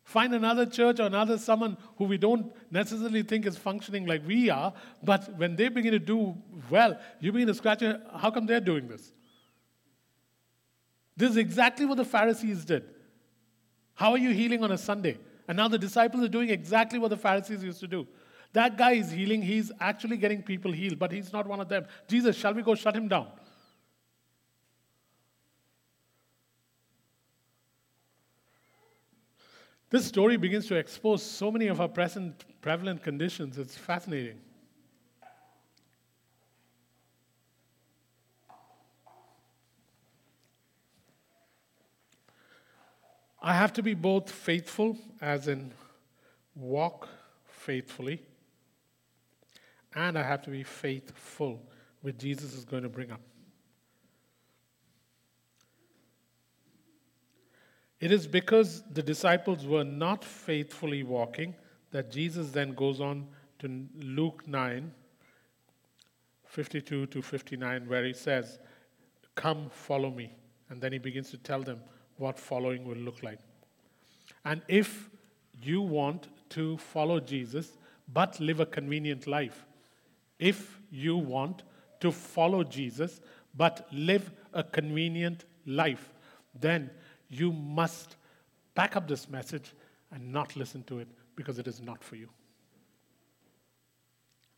Find 0.08 0.34
another 0.34 0.64
church 0.64 1.00
or 1.00 1.02
another 1.02 1.36
someone 1.36 1.76
who 1.98 2.04
we 2.04 2.16
don't 2.16 2.50
necessarily 2.70 3.22
think 3.22 3.44
is 3.44 3.58
functioning 3.58 4.06
like 4.06 4.26
we 4.26 4.48
are, 4.48 4.72
but 5.02 5.36
when 5.36 5.54
they 5.54 5.68
begin 5.68 5.92
to 5.92 5.98
do 5.98 6.34
well, 6.70 6.98
you 7.20 7.30
begin 7.30 7.46
to 7.48 7.52
scratch 7.52 7.82
your 7.82 8.00
how 8.16 8.30
come 8.30 8.46
they're 8.46 8.58
doing 8.58 8.88
this? 8.88 9.12
This 11.14 11.32
is 11.32 11.36
exactly 11.36 11.84
what 11.84 11.98
the 11.98 12.06
Pharisees 12.06 12.64
did. 12.64 12.84
How 13.92 14.12
are 14.12 14.16
you 14.16 14.30
healing 14.30 14.64
on 14.64 14.72
a 14.72 14.78
Sunday? 14.78 15.18
And 15.46 15.58
now 15.58 15.68
the 15.68 15.78
disciples 15.78 16.24
are 16.24 16.28
doing 16.28 16.48
exactly 16.48 16.98
what 16.98 17.10
the 17.10 17.18
Pharisees 17.18 17.62
used 17.62 17.80
to 17.80 17.86
do. 17.86 18.06
That 18.54 18.78
guy 18.78 18.92
is 18.92 19.10
healing, 19.10 19.42
he's 19.42 19.70
actually 19.78 20.16
getting 20.16 20.42
people 20.42 20.72
healed, 20.72 20.98
but 20.98 21.12
he's 21.12 21.34
not 21.34 21.46
one 21.46 21.60
of 21.60 21.68
them. 21.68 21.84
Jesus, 22.08 22.34
shall 22.34 22.54
we 22.54 22.62
go 22.62 22.74
shut 22.74 22.96
him 22.96 23.08
down? 23.08 23.26
This 29.90 30.06
story 30.06 30.36
begins 30.36 30.66
to 30.66 30.74
expose 30.74 31.22
so 31.22 31.50
many 31.50 31.68
of 31.68 31.80
our 31.80 31.88
present 31.88 32.44
prevalent 32.60 33.02
conditions. 33.02 33.56
It's 33.56 33.76
fascinating. 33.76 34.38
I 43.40 43.54
have 43.54 43.72
to 43.74 43.82
be 43.82 43.94
both 43.94 44.30
faithful, 44.30 44.98
as 45.22 45.48
in 45.48 45.72
walk 46.54 47.08
faithfully, 47.46 48.20
and 49.94 50.18
I 50.18 50.22
have 50.22 50.42
to 50.42 50.50
be 50.50 50.64
faithful, 50.64 51.62
which 52.02 52.18
Jesus 52.18 52.52
is 52.52 52.64
going 52.64 52.82
to 52.82 52.88
bring 52.88 53.10
up. 53.10 53.20
It 58.00 58.12
is 58.12 58.26
because 58.26 58.82
the 58.92 59.02
disciples 59.02 59.66
were 59.66 59.84
not 59.84 60.24
faithfully 60.24 61.02
walking 61.02 61.54
that 61.90 62.10
Jesus 62.10 62.50
then 62.50 62.74
goes 62.74 63.00
on 63.00 63.26
to 63.58 63.86
Luke 63.96 64.46
9, 64.46 64.92
52 66.44 67.06
to 67.06 67.22
59, 67.22 67.88
where 67.88 68.04
he 68.04 68.12
says, 68.12 68.58
Come, 69.34 69.68
follow 69.70 70.10
me. 70.10 70.32
And 70.70 70.80
then 70.80 70.92
he 70.92 70.98
begins 70.98 71.30
to 71.30 71.38
tell 71.38 71.62
them 71.62 71.80
what 72.16 72.38
following 72.38 72.84
will 72.84 72.96
look 72.96 73.22
like. 73.22 73.38
And 74.44 74.62
if 74.68 75.10
you 75.60 75.80
want 75.80 76.28
to 76.50 76.76
follow 76.78 77.20
Jesus 77.20 77.72
but 78.12 78.38
live 78.40 78.60
a 78.60 78.66
convenient 78.66 79.26
life, 79.26 79.64
if 80.38 80.80
you 80.90 81.16
want 81.16 81.62
to 82.00 82.12
follow 82.12 82.62
Jesus 82.64 83.20
but 83.54 83.86
live 83.92 84.30
a 84.52 84.62
convenient 84.62 85.44
life, 85.66 86.12
then 86.54 86.90
you 87.28 87.52
must 87.52 88.16
back 88.74 88.96
up 88.96 89.08
this 89.08 89.28
message 89.28 89.74
and 90.10 90.32
not 90.32 90.56
listen 90.56 90.82
to 90.84 90.98
it 90.98 91.08
because 91.36 91.58
it 91.58 91.66
is 91.66 91.80
not 91.80 92.02
for 92.02 92.16
you. 92.16 92.28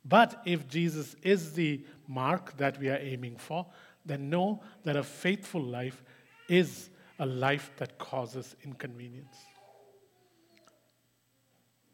But 0.04 0.40
if 0.44 0.68
Jesus 0.68 1.14
is 1.22 1.52
the 1.52 1.84
mark 2.08 2.56
that 2.56 2.78
we 2.78 2.88
are 2.88 2.98
aiming 2.98 3.36
for, 3.36 3.66
then 4.04 4.30
know 4.30 4.62
that 4.84 4.96
a 4.96 5.02
faithful 5.02 5.62
life 5.62 6.02
is 6.48 6.90
a 7.18 7.26
life 7.26 7.70
that 7.76 7.98
causes 7.98 8.56
inconvenience. 8.64 9.36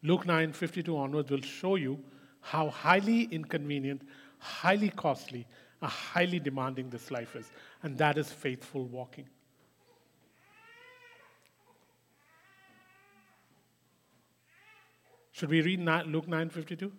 Luke 0.03 0.25
9 0.25 0.53
52 0.53 0.97
onwards 0.97 1.31
will 1.31 1.41
show 1.41 1.75
you 1.75 1.99
how 2.41 2.69
highly 2.71 3.23
inconvenient, 3.25 4.03
highly 4.39 4.91
costly, 4.91 5.47
and 5.83 5.91
highly 5.91 6.39
demanding 6.39 6.89
this 6.91 7.11
life 7.11 7.35
is. 7.35 7.51
And 7.83 7.99
that 7.99 8.17
is 8.17 8.31
faithful 8.31 8.85
walking. 8.85 9.27
Should 15.37 15.51
we 15.51 15.61
read 15.61 15.81
Luke 15.81 16.27
9:52? 16.29 16.91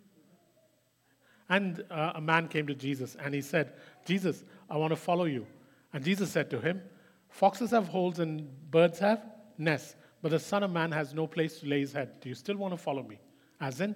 And 1.50 1.84
uh, 1.90 2.12
a 2.14 2.22
man 2.22 2.48
came 2.48 2.68
to 2.68 2.76
Jesus 2.76 3.16
and 3.16 3.34
he 3.34 3.42
said, 3.42 3.74
Jesus, 4.06 4.44
I 4.70 4.78
want 4.78 4.92
to 4.92 4.96
follow 4.96 5.24
you. 5.24 5.48
And 5.92 6.04
Jesus 6.04 6.30
said 6.30 6.52
to 6.52 6.60
him, 6.60 6.84
Foxes 7.30 7.72
have 7.72 7.88
holes 7.88 8.20
and 8.20 8.48
birds 8.70 9.00
have 9.00 9.24
nests, 9.58 9.96
but 10.22 10.30
the 10.30 10.40
Son 10.40 10.62
of 10.62 10.70
Man 10.70 10.92
has 10.92 11.16
no 11.16 11.26
place 11.26 11.60
to 11.62 11.68
lay 11.68 11.80
his 11.80 11.94
head. 11.94 12.20
Do 12.22 12.30
you 12.30 12.36
still 12.36 12.58
want 12.58 12.74
to 12.74 12.78
follow 12.78 13.02
me? 13.02 13.18
As 13.60 13.82
in, 13.82 13.96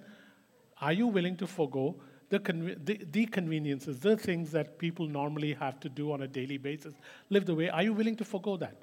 are 0.80 0.92
you 0.92 1.06
willing 1.06 1.36
to 1.36 1.46
forego 1.46 1.94
the, 2.28 2.40
the, 2.84 2.98
the 3.12 3.26
conveniences, 3.26 4.00
the 4.00 4.16
things 4.16 4.50
that 4.50 4.76
people 4.76 5.06
normally 5.06 5.52
have 5.54 5.78
to 5.80 5.88
do 5.88 6.10
on 6.10 6.22
a 6.22 6.26
daily 6.26 6.56
basis, 6.56 6.94
live 7.30 7.46
the 7.46 7.54
way? 7.54 7.68
Are 7.68 7.84
you 7.84 7.92
willing 7.92 8.16
to 8.16 8.24
forego 8.24 8.56
that? 8.56 8.82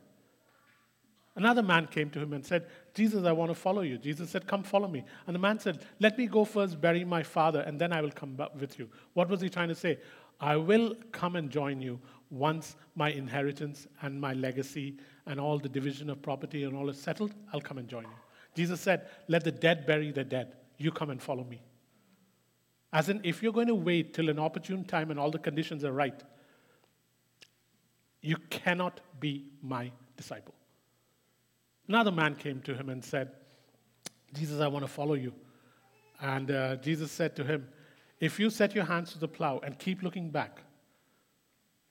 Another 1.40 1.64
man 1.64 1.88
came 1.88 2.10
to 2.10 2.20
him 2.20 2.34
and 2.34 2.46
said, 2.46 2.66
Jesus, 2.94 3.24
I 3.24 3.32
want 3.32 3.50
to 3.50 3.56
follow 3.56 3.82
you. 3.82 3.98
Jesus 3.98 4.30
said, 4.30 4.46
Come 4.46 4.62
follow 4.62 4.90
me. 4.90 5.06
And 5.26 5.34
the 5.34 5.40
man 5.40 5.58
said, 5.58 5.86
Let 6.02 6.18
me 6.18 6.28
go 6.28 6.44
first 6.44 6.82
bury 6.82 7.06
my 7.06 7.24
father, 7.24 7.62
and 7.62 7.80
then 7.80 7.94
I 7.94 8.02
will 8.02 8.12
come 8.12 8.36
back 8.36 8.50
with 8.60 8.78
you. 8.78 8.90
What 9.14 9.30
was 9.30 9.40
he 9.40 9.48
trying 9.48 9.70
to 9.70 9.76
say? 9.76 10.00
I 10.42 10.58
will 10.58 10.96
come 11.14 11.38
and 11.38 11.50
join 11.50 11.82
you 11.82 11.98
once 12.30 12.76
my 12.96 13.12
inheritance 13.12 13.88
and 14.02 14.20
my 14.20 14.34
legacy 14.34 14.98
and 15.28 15.40
all 15.40 15.58
the 15.58 15.70
division 15.70 16.10
of 16.10 16.22
property 16.22 16.66
and 16.66 16.76
all 16.76 16.90
is 16.90 17.02
settled. 17.02 17.34
I'll 17.54 17.62
come 17.62 17.78
and 17.78 17.88
join 17.88 18.04
you. 18.04 18.20
Jesus 18.54 18.82
said, 18.82 19.08
Let 19.30 19.46
the 19.46 19.54
dead 19.54 19.86
bury 19.86 20.12
the 20.12 20.26
dead. 20.26 20.58
You 20.78 20.92
come 20.92 21.10
and 21.10 21.22
follow 21.22 21.46
me. 21.46 21.62
As 22.92 23.08
in, 23.08 23.22
if 23.24 23.42
you're 23.42 23.54
going 23.54 23.68
to 23.68 23.76
wait 23.76 24.14
till 24.14 24.28
an 24.28 24.40
opportune 24.40 24.84
time 24.84 25.10
and 25.10 25.18
all 25.18 25.32
the 25.32 25.40
conditions 25.40 25.86
are 25.86 25.94
right, 25.94 26.22
you 28.22 28.36
cannot 28.50 29.00
be 29.22 29.46
my 29.62 29.90
disciple. 30.18 30.54
Another 31.90 32.12
man 32.12 32.36
came 32.36 32.62
to 32.62 32.76
him 32.76 32.90
and 32.90 33.04
said, 33.04 33.32
Jesus, 34.36 34.62
I 34.62 34.68
want 34.68 34.86
to 34.86 34.92
follow 34.92 35.16
you. 35.16 35.34
And 36.22 36.52
uh, 36.52 36.76
Jesus 36.76 37.12
said 37.12 37.36
to 37.38 37.44
him, 37.44 37.68
If 38.20 38.40
you 38.40 38.52
set 38.52 38.76
your 38.76 38.86
hands 38.86 39.12
to 39.14 39.20
the 39.20 39.28
plow 39.28 39.60
and 39.64 39.78
keep 39.80 40.04
looking 40.04 40.30
back, 40.30 40.62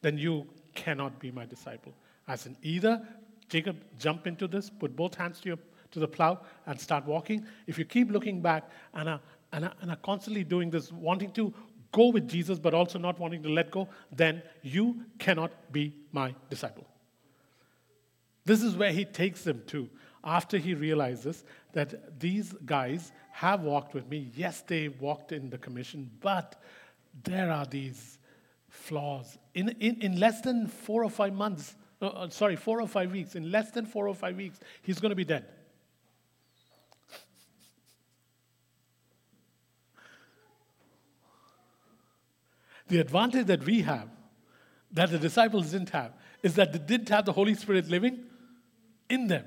then 0.00 0.16
you 0.16 0.46
cannot 0.76 1.18
be 1.18 1.32
my 1.32 1.44
disciple. 1.44 1.92
As 2.28 2.46
in, 2.46 2.56
either 2.62 3.02
Jacob, 3.48 3.76
jump 3.98 4.28
into 4.28 4.46
this, 4.46 4.70
put 4.70 4.94
both 4.94 5.16
hands 5.16 5.40
to, 5.40 5.48
your, 5.48 5.58
to 5.90 5.98
the 5.98 6.06
plow, 6.06 6.42
and 6.66 6.80
start 6.80 7.04
walking. 7.04 7.44
If 7.66 7.76
you 7.76 7.84
keep 7.84 8.12
looking 8.12 8.40
back 8.40 8.70
and 8.94 9.08
are, 9.08 9.20
and, 9.52 9.64
are, 9.64 9.72
and 9.80 9.90
are 9.90 9.96
constantly 9.96 10.44
doing 10.44 10.70
this, 10.70 10.92
wanting 10.92 11.32
to 11.32 11.52
go 11.90 12.10
with 12.10 12.28
Jesus, 12.28 12.60
but 12.60 12.72
also 12.72 13.00
not 13.00 13.18
wanting 13.18 13.42
to 13.42 13.48
let 13.48 13.72
go, 13.72 13.88
then 14.12 14.42
you 14.62 15.00
cannot 15.18 15.50
be 15.72 15.96
my 16.12 16.36
disciple. 16.50 16.86
This 18.48 18.62
is 18.62 18.76
where 18.76 18.92
he 18.92 19.04
takes 19.04 19.42
them 19.44 19.62
to 19.66 19.90
after 20.24 20.56
he 20.56 20.72
realizes 20.72 21.44
that 21.74 22.18
these 22.18 22.54
guys 22.64 23.12
have 23.30 23.60
walked 23.60 23.92
with 23.92 24.08
me. 24.08 24.32
Yes, 24.34 24.62
they 24.62 24.88
walked 24.88 25.32
in 25.32 25.50
the 25.50 25.58
commission, 25.58 26.10
but 26.20 26.58
there 27.24 27.52
are 27.52 27.66
these 27.66 28.18
flaws. 28.70 29.36
In, 29.52 29.68
in, 29.80 30.00
in 30.00 30.18
less 30.18 30.40
than 30.40 30.66
four 30.66 31.04
or 31.04 31.10
five 31.10 31.34
months, 31.34 31.76
uh, 32.00 32.06
uh 32.06 32.30
sorry, 32.30 32.56
four 32.56 32.80
or 32.80 32.88
five 32.88 33.12
weeks, 33.12 33.34
in 33.34 33.52
less 33.52 33.70
than 33.70 33.84
four 33.84 34.08
or 34.08 34.14
five 34.14 34.34
weeks, 34.34 34.58
he's 34.80 34.98
going 34.98 35.10
to 35.10 35.16
be 35.16 35.26
dead. 35.26 35.44
The 42.86 42.98
advantage 42.98 43.48
that 43.48 43.62
we 43.62 43.82
have, 43.82 44.08
that 44.92 45.10
the 45.10 45.18
disciples 45.18 45.72
didn't 45.72 45.90
have, 45.90 46.12
is 46.42 46.54
that 46.54 46.72
they 46.72 46.78
didn't 46.78 47.10
have 47.10 47.26
the 47.26 47.32
Holy 47.32 47.52
Spirit 47.52 47.90
living 47.90 48.24
in 49.08 49.26
them. 49.26 49.44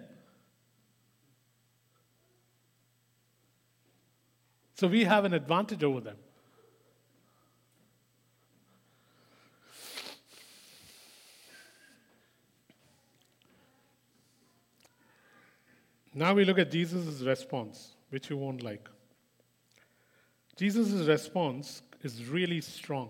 So 4.76 4.88
we 4.88 5.04
have 5.04 5.26
an 5.26 5.34
advantage 5.34 5.84
over 5.84 6.00
them. 6.00 6.18
Now 16.14 16.34
we 16.34 16.46
look 16.46 16.60
at 16.60 16.72
Jesus' 16.72 17.22
response, 17.22 17.96
which 18.10 18.30
you 18.30 18.38
won't 18.38 18.64
like. 18.64 18.90
Jesus' 20.58 21.08
response 21.08 21.82
is 22.02 22.26
really 22.26 22.62
strong. 22.62 23.10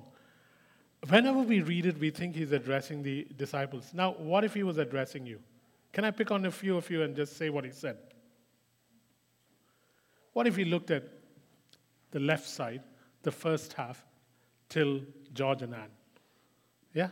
Whenever 1.08 1.40
we 1.40 1.62
read 1.62 1.88
it, 1.88 1.98
we 1.98 2.12
think 2.12 2.36
he's 2.36 2.52
addressing 2.52 3.02
the 3.02 3.28
disciples. 3.36 3.92
Now, 3.94 4.12
what 4.12 4.44
if 4.44 4.54
he 4.54 4.62
was 4.62 4.78
addressing 4.78 5.26
you? 5.26 5.40
Can 5.92 6.06
I 6.06 6.12
pick 6.12 6.32
on 6.32 6.46
a 6.46 6.52
few 6.52 6.78
of 6.78 6.90
you 6.90 7.04
and 7.04 7.16
just 7.16 7.38
say 7.38 7.50
what 7.50 7.66
he 7.66 7.72
said? 7.72 7.98
What 10.34 10.48
if 10.48 10.56
he 10.56 10.64
looked 10.64 10.92
at 10.92 11.04
the 12.12 12.20
left 12.20 12.48
side, 12.48 12.82
the 13.24 13.32
first 13.32 13.74
half, 13.74 14.06
till 14.70 15.02
George 15.34 15.62
and 15.62 15.74
Anne? 15.74 15.92
Yeah? 16.94 17.10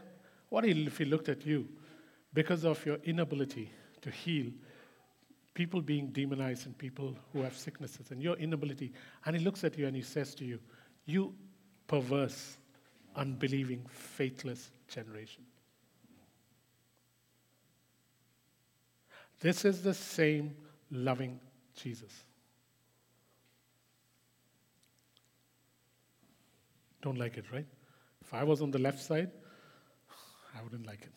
What 0.49 0.65
if 0.65 0.97
he 0.97 1.05
looked 1.05 1.29
at 1.29 1.45
you 1.45 1.67
because 2.33 2.63
of 2.63 2.83
your 2.85 2.97
inability 3.03 3.71
to 4.01 4.09
heal 4.09 4.51
people 5.53 5.81
being 5.81 6.07
demonized 6.07 6.65
and 6.65 6.77
people 6.77 7.13
who 7.33 7.41
have 7.41 7.53
sicknesses 7.53 8.11
and 8.11 8.23
your 8.23 8.37
inability, 8.37 8.93
and 9.25 9.35
he 9.35 9.43
looks 9.43 9.65
at 9.65 9.77
you 9.77 9.87
and 9.87 9.95
he 9.95 10.01
says 10.01 10.33
to 10.35 10.45
you, 10.45 10.57
You 11.05 11.33
perverse, 11.87 12.57
unbelieving, 13.17 13.85
faithless 13.89 14.71
generation. 14.87 15.43
This 19.39 19.63
is 19.65 19.81
the 19.81 19.93
same 19.93 20.55
loving 20.91 21.39
Jesus. 21.75 22.23
Don't 27.01 27.17
like 27.17 27.37
it, 27.37 27.45
right? 27.51 27.65
If 28.21 28.33
I 28.33 28.43
was 28.43 28.61
on 28.61 28.71
the 28.71 28.79
left 28.79 28.99
side, 28.99 29.31
I 30.57 30.61
wouldn't 30.61 30.85
like 30.85 31.01
it. 31.03 31.13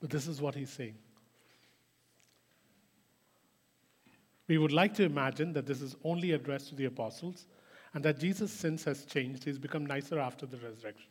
But 0.00 0.10
this 0.10 0.28
is 0.28 0.40
what 0.40 0.54
he's 0.54 0.70
saying. 0.70 0.94
We 4.46 4.58
would 4.58 4.72
like 4.72 4.94
to 4.94 5.04
imagine 5.04 5.52
that 5.54 5.66
this 5.66 5.80
is 5.82 5.96
only 6.04 6.32
addressed 6.32 6.68
to 6.70 6.74
the 6.74 6.86
apostles 6.86 7.46
and 7.94 8.04
that 8.04 8.18
Jesus' 8.18 8.52
since 8.52 8.84
has 8.84 9.04
changed. 9.04 9.44
He's 9.44 9.58
become 9.58 9.84
nicer 9.84 10.18
after 10.18 10.46
the 10.46 10.56
resurrection. 10.58 11.10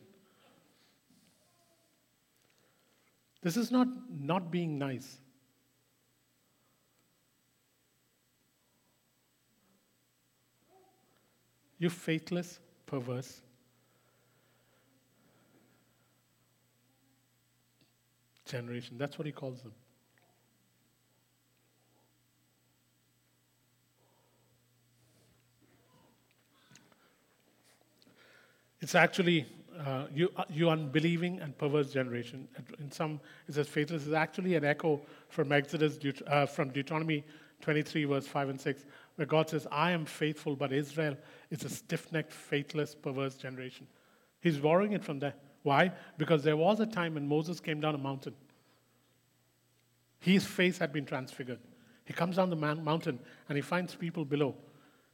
This 3.42 3.56
is 3.56 3.70
not 3.70 3.88
not 4.10 4.50
being 4.50 4.78
nice. 4.78 5.18
You 11.78 11.90
faithless, 11.90 12.58
perverse. 12.86 13.40
Generation. 18.44 18.96
That's 18.98 19.18
what 19.18 19.26
he 19.26 19.32
calls 19.32 19.60
them. 19.62 19.72
It's 28.80 28.94
actually 28.94 29.46
uh, 29.78 30.06
you, 30.12 30.30
uh, 30.36 30.44
you 30.48 30.70
unbelieving 30.70 31.40
and 31.40 31.56
perverse 31.56 31.92
generation. 31.92 32.48
In 32.80 32.90
some, 32.90 33.20
it 33.46 33.54
says 33.54 33.68
faithless 33.68 34.06
is 34.06 34.12
actually 34.12 34.56
an 34.56 34.64
echo 34.64 35.00
from 35.28 35.52
Exodus, 35.52 35.98
uh, 36.26 36.46
from 36.46 36.70
Deuteronomy 36.70 37.24
23, 37.60 38.04
verse 38.04 38.26
5 38.26 38.48
and 38.48 38.60
6 38.60 38.84
where 39.18 39.26
God 39.26 39.50
says, 39.50 39.66
I 39.72 39.90
am 39.90 40.04
faithful, 40.04 40.54
but 40.54 40.72
Israel 40.72 41.16
is 41.50 41.64
a 41.64 41.68
stiff 41.68 42.12
necked, 42.12 42.32
faithless, 42.32 42.94
perverse 42.94 43.34
generation. 43.34 43.88
He's 44.40 44.58
borrowing 44.58 44.92
it 44.92 45.02
from 45.02 45.18
there. 45.18 45.34
Why? 45.64 45.90
Because 46.18 46.44
there 46.44 46.56
was 46.56 46.78
a 46.78 46.86
time 46.86 47.14
when 47.14 47.26
Moses 47.26 47.58
came 47.58 47.80
down 47.80 47.96
a 47.96 47.98
mountain. 47.98 48.36
His 50.20 50.44
face 50.44 50.78
had 50.78 50.92
been 50.92 51.04
transfigured, 51.04 51.58
He 52.04 52.12
comes 52.12 52.36
down 52.36 52.48
the 52.48 52.54
man- 52.54 52.84
mountain 52.84 53.18
and 53.48 53.56
he 53.56 53.62
finds 53.62 53.96
people 53.96 54.24
below, 54.24 54.54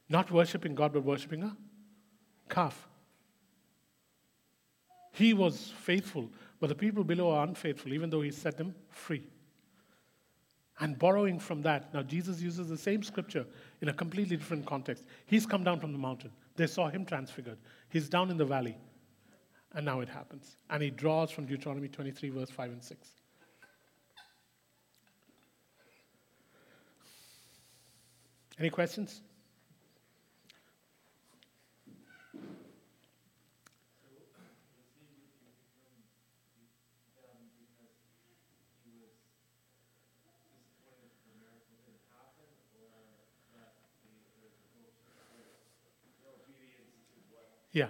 not 0.07 0.29
worshiping 0.29 0.75
God, 0.75 0.93
but 0.93 1.03
worshiping 1.03 1.41
a 1.41 1.57
calf. 2.47 2.87
He 5.13 5.33
was 5.33 5.73
faithful, 5.77 6.29
but 6.59 6.67
the 6.67 6.75
people 6.75 7.03
below 7.03 7.31
are 7.31 7.47
unfaithful, 7.47 7.91
even 7.91 8.11
though 8.11 8.21
he 8.21 8.29
set 8.29 8.55
them 8.55 8.75
free. 8.89 9.23
And 10.79 10.99
borrowing 10.99 11.39
from 11.39 11.61
that, 11.61 11.93
now 11.93 12.03
Jesus 12.03 12.41
uses 12.41 12.67
the 12.67 12.77
same 12.77 13.01
scripture 13.01 13.45
in 13.81 13.87
a 13.87 13.93
completely 13.93 14.35
different 14.35 14.65
context. 14.65 15.05
He's 15.25 15.45
come 15.45 15.63
down 15.63 15.79
from 15.79 15.93
the 15.93 15.97
mountain. 15.97 16.31
They 16.57 16.67
saw 16.67 16.89
him 16.89 17.05
transfigured. 17.05 17.57
He's 17.89 18.09
down 18.09 18.29
in 18.29 18.37
the 18.37 18.45
valley. 18.45 18.77
And 19.73 19.85
now 19.85 20.01
it 20.01 20.09
happens. 20.09 20.57
And 20.69 20.83
he 20.83 20.89
draws 20.89 21.31
from 21.31 21.45
Deuteronomy 21.45 21.87
23, 21.87 22.29
verse 22.29 22.49
5 22.49 22.71
and 22.71 22.83
6. 22.83 23.09
Any 28.57 28.69
questions? 28.69 29.21
Yeah. 47.75 47.87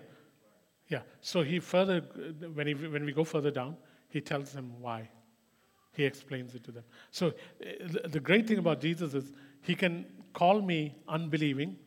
Yeah. 0.88 1.02
So 1.22 1.42
he 1.42 1.60
further, 1.60 2.02
when, 2.54 2.68
he, 2.68 2.74
when 2.74 3.06
we 3.06 3.12
go 3.12 3.24
further 3.24 3.52
down, 3.52 3.78
he 4.10 4.22
tells 4.22 4.52
them 4.52 4.74
why. 4.80 5.10
He 5.94 6.04
explains 6.04 6.56
it 6.56 6.64
to 6.66 6.72
them. 6.72 6.84
So 7.12 7.28
uh, 7.28 8.08
the, 8.08 8.20
great 8.20 8.48
thing 8.48 8.58
about 8.58 8.82
Jesus 8.82 9.14
is 9.14 9.32
he 9.62 9.76
can 9.76 10.06
call 10.34 10.62
me 10.62 10.96
unbelieving, 11.08 11.78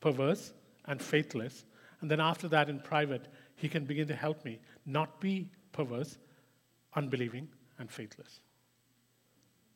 perverse, 0.00 0.52
and 0.86 1.00
faithless. 1.00 1.64
And 2.00 2.10
then 2.10 2.20
after 2.20 2.48
that, 2.48 2.68
in 2.68 2.80
private, 2.80 3.28
he 3.54 3.68
can 3.68 3.84
begin 3.84 4.08
to 4.08 4.14
help 4.14 4.44
me 4.44 4.58
not 4.84 5.20
be 5.20 5.48
perverse, 5.70 6.18
unbelieving, 6.94 7.48
and 7.78 7.90
faithless. 7.90 8.40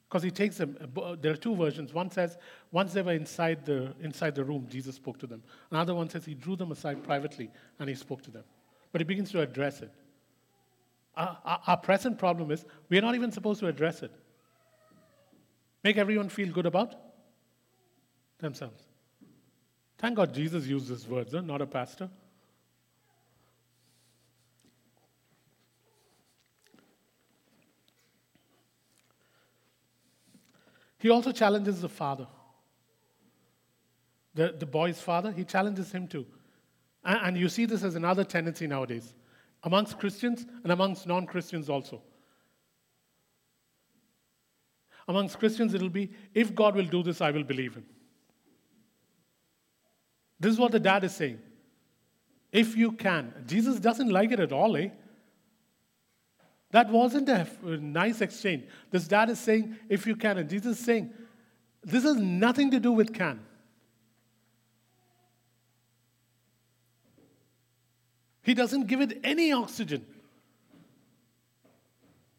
Because 0.09 0.23
he 0.23 0.31
takes 0.31 0.59
them, 0.59 0.77
there 1.21 1.33
are 1.33 1.37
two 1.37 1.55
versions. 1.55 1.93
One 1.93 2.11
says, 2.11 2.39
once 2.71 2.93
they 2.93 3.03
were 3.03 3.13
inside 3.13 3.65
the, 3.65 3.95
inside 4.01 4.35
the 4.35 4.45
room, 4.45 4.67
Jesus 4.69 4.97
spoke 4.97 5.19
to 5.19 5.27
them. 5.27 5.43
Another 5.71 5.95
one 5.95 6.09
says 6.09 6.25
he 6.25 6.35
drew 6.35 6.57
them 6.57 6.71
aside 6.71 7.03
privately 7.03 7.51
and 7.79 7.89
he 7.89 7.95
spoke 7.95 8.23
to 8.23 8.31
them. 8.31 8.45
But 8.97 9.03
he 9.03 9.05
begins 9.05 9.31
to 9.33 9.43
address 9.43 9.83
it. 9.83 9.93
Our, 11.15 11.37
our, 11.45 11.61
our 11.67 11.77
present 11.77 12.19
problem 12.19 12.51
is 12.51 12.65
we 12.89 12.97
are 12.97 13.03
not 13.03 13.15
even 13.15 13.31
supposed 13.31 13.61
to 13.61 13.67
address 13.67 14.03
it. 14.03 14.11
Make 15.85 15.99
everyone 15.99 16.31
feel 16.31 16.51
good 16.51 16.65
about 16.65 16.95
themselves. 18.39 18.83
Thank 19.99 20.17
God 20.17 20.33
Jesus 20.33 20.67
used 20.67 20.89
these 20.89 21.07
words, 21.07 21.35
huh? 21.35 21.43
not 21.43 21.61
a 21.61 21.67
pastor. 21.67 22.09
He 30.97 31.11
also 31.11 31.33
challenges 31.33 31.83
the 31.83 31.91
father. 31.91 32.29
The, 34.35 34.55
the 34.59 34.65
boy's 34.65 35.03
father, 35.03 35.33
he 35.33 35.45
challenges 35.45 35.93
him 35.93 36.09
too. 36.09 36.25
And, 37.07 37.39
you 37.39 37.49
see 37.49 37.67
this 37.67 37.85
as 37.85 37.95
another 37.95 38.25
tendency 38.25 38.67
nowadays 38.67 39.15
amongst 39.63 39.97
Christians 39.99 40.45
and 40.65 40.73
amongst 40.73 41.07
non 41.07 41.25
Christians 41.25 41.71
also. 41.71 42.03
Amongst 45.07 45.39
Christians, 45.39 45.73
it'll 45.73 45.89
be 45.89 46.11
if 46.35 46.53
God 46.53 46.75
will 46.75 46.85
do 46.85 47.05
this, 47.05 47.21
I 47.21 47.31
will 47.31 47.45
believe 47.45 47.75
him. 47.75 47.87
This 50.41 50.53
is 50.53 50.59
what 50.59 50.73
the 50.73 50.81
dad 50.81 51.05
is 51.05 51.15
saying. 51.15 51.39
If 52.51 52.77
you 52.77 52.91
can. 52.91 53.33
Jesus 53.47 53.79
doesn't 53.79 54.09
like 54.09 54.33
it 54.33 54.41
at 54.41 54.51
all, 54.51 54.77
eh? 54.77 54.89
That 56.73 56.91
wasn't 56.91 57.29
a 57.29 57.47
nice 57.63 58.21
exchange. 58.21 58.65
This 58.91 59.07
dad 59.07 59.31
is 59.31 59.39
saying, 59.39 59.77
if 59.89 60.07
you 60.09 60.17
can. 60.17 60.39
And 60.39 60.51
Jesus 60.51 60.81
is 60.81 60.85
saying, 60.85 61.13
this 61.85 62.03
has 62.03 62.17
nothing 62.17 62.73
to 62.73 62.81
do 62.81 62.91
with 62.91 63.15
can. 63.15 63.46
He 68.47 68.55
doesn't 68.55 68.87
give 68.87 69.01
it 69.01 69.19
any 69.25 69.51
oxygen. 69.51 70.07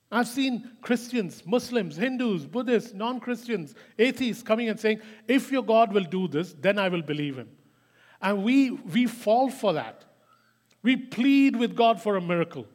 I've 0.10 0.30
seen 0.30 0.72
Christians, 0.80 1.44
Muslims, 1.46 1.98
Hindus, 1.98 2.46
Buddhists, 2.46 2.94
non 2.94 3.20
Christians, 3.20 3.76
atheists 4.00 4.42
coming 4.42 4.70
and 4.70 4.80
saying, 4.80 5.02
if 5.28 5.52
your 5.52 5.64
God 5.64 5.92
will 5.92 6.06
do 6.06 6.30
this, 6.30 6.56
then 6.62 6.80
I 6.80 6.88
will 6.88 7.02
believe 7.02 7.36
him. 7.36 7.50
And 8.22 8.42
we, 8.42 8.72
we 8.72 9.06
fall 9.06 9.50
for 9.50 9.74
that. 9.74 10.06
We 10.82 10.96
plead 10.96 11.58
with 11.58 11.76
God 11.76 12.02
for 12.02 12.16
a 12.16 12.22
miracle 12.22 12.66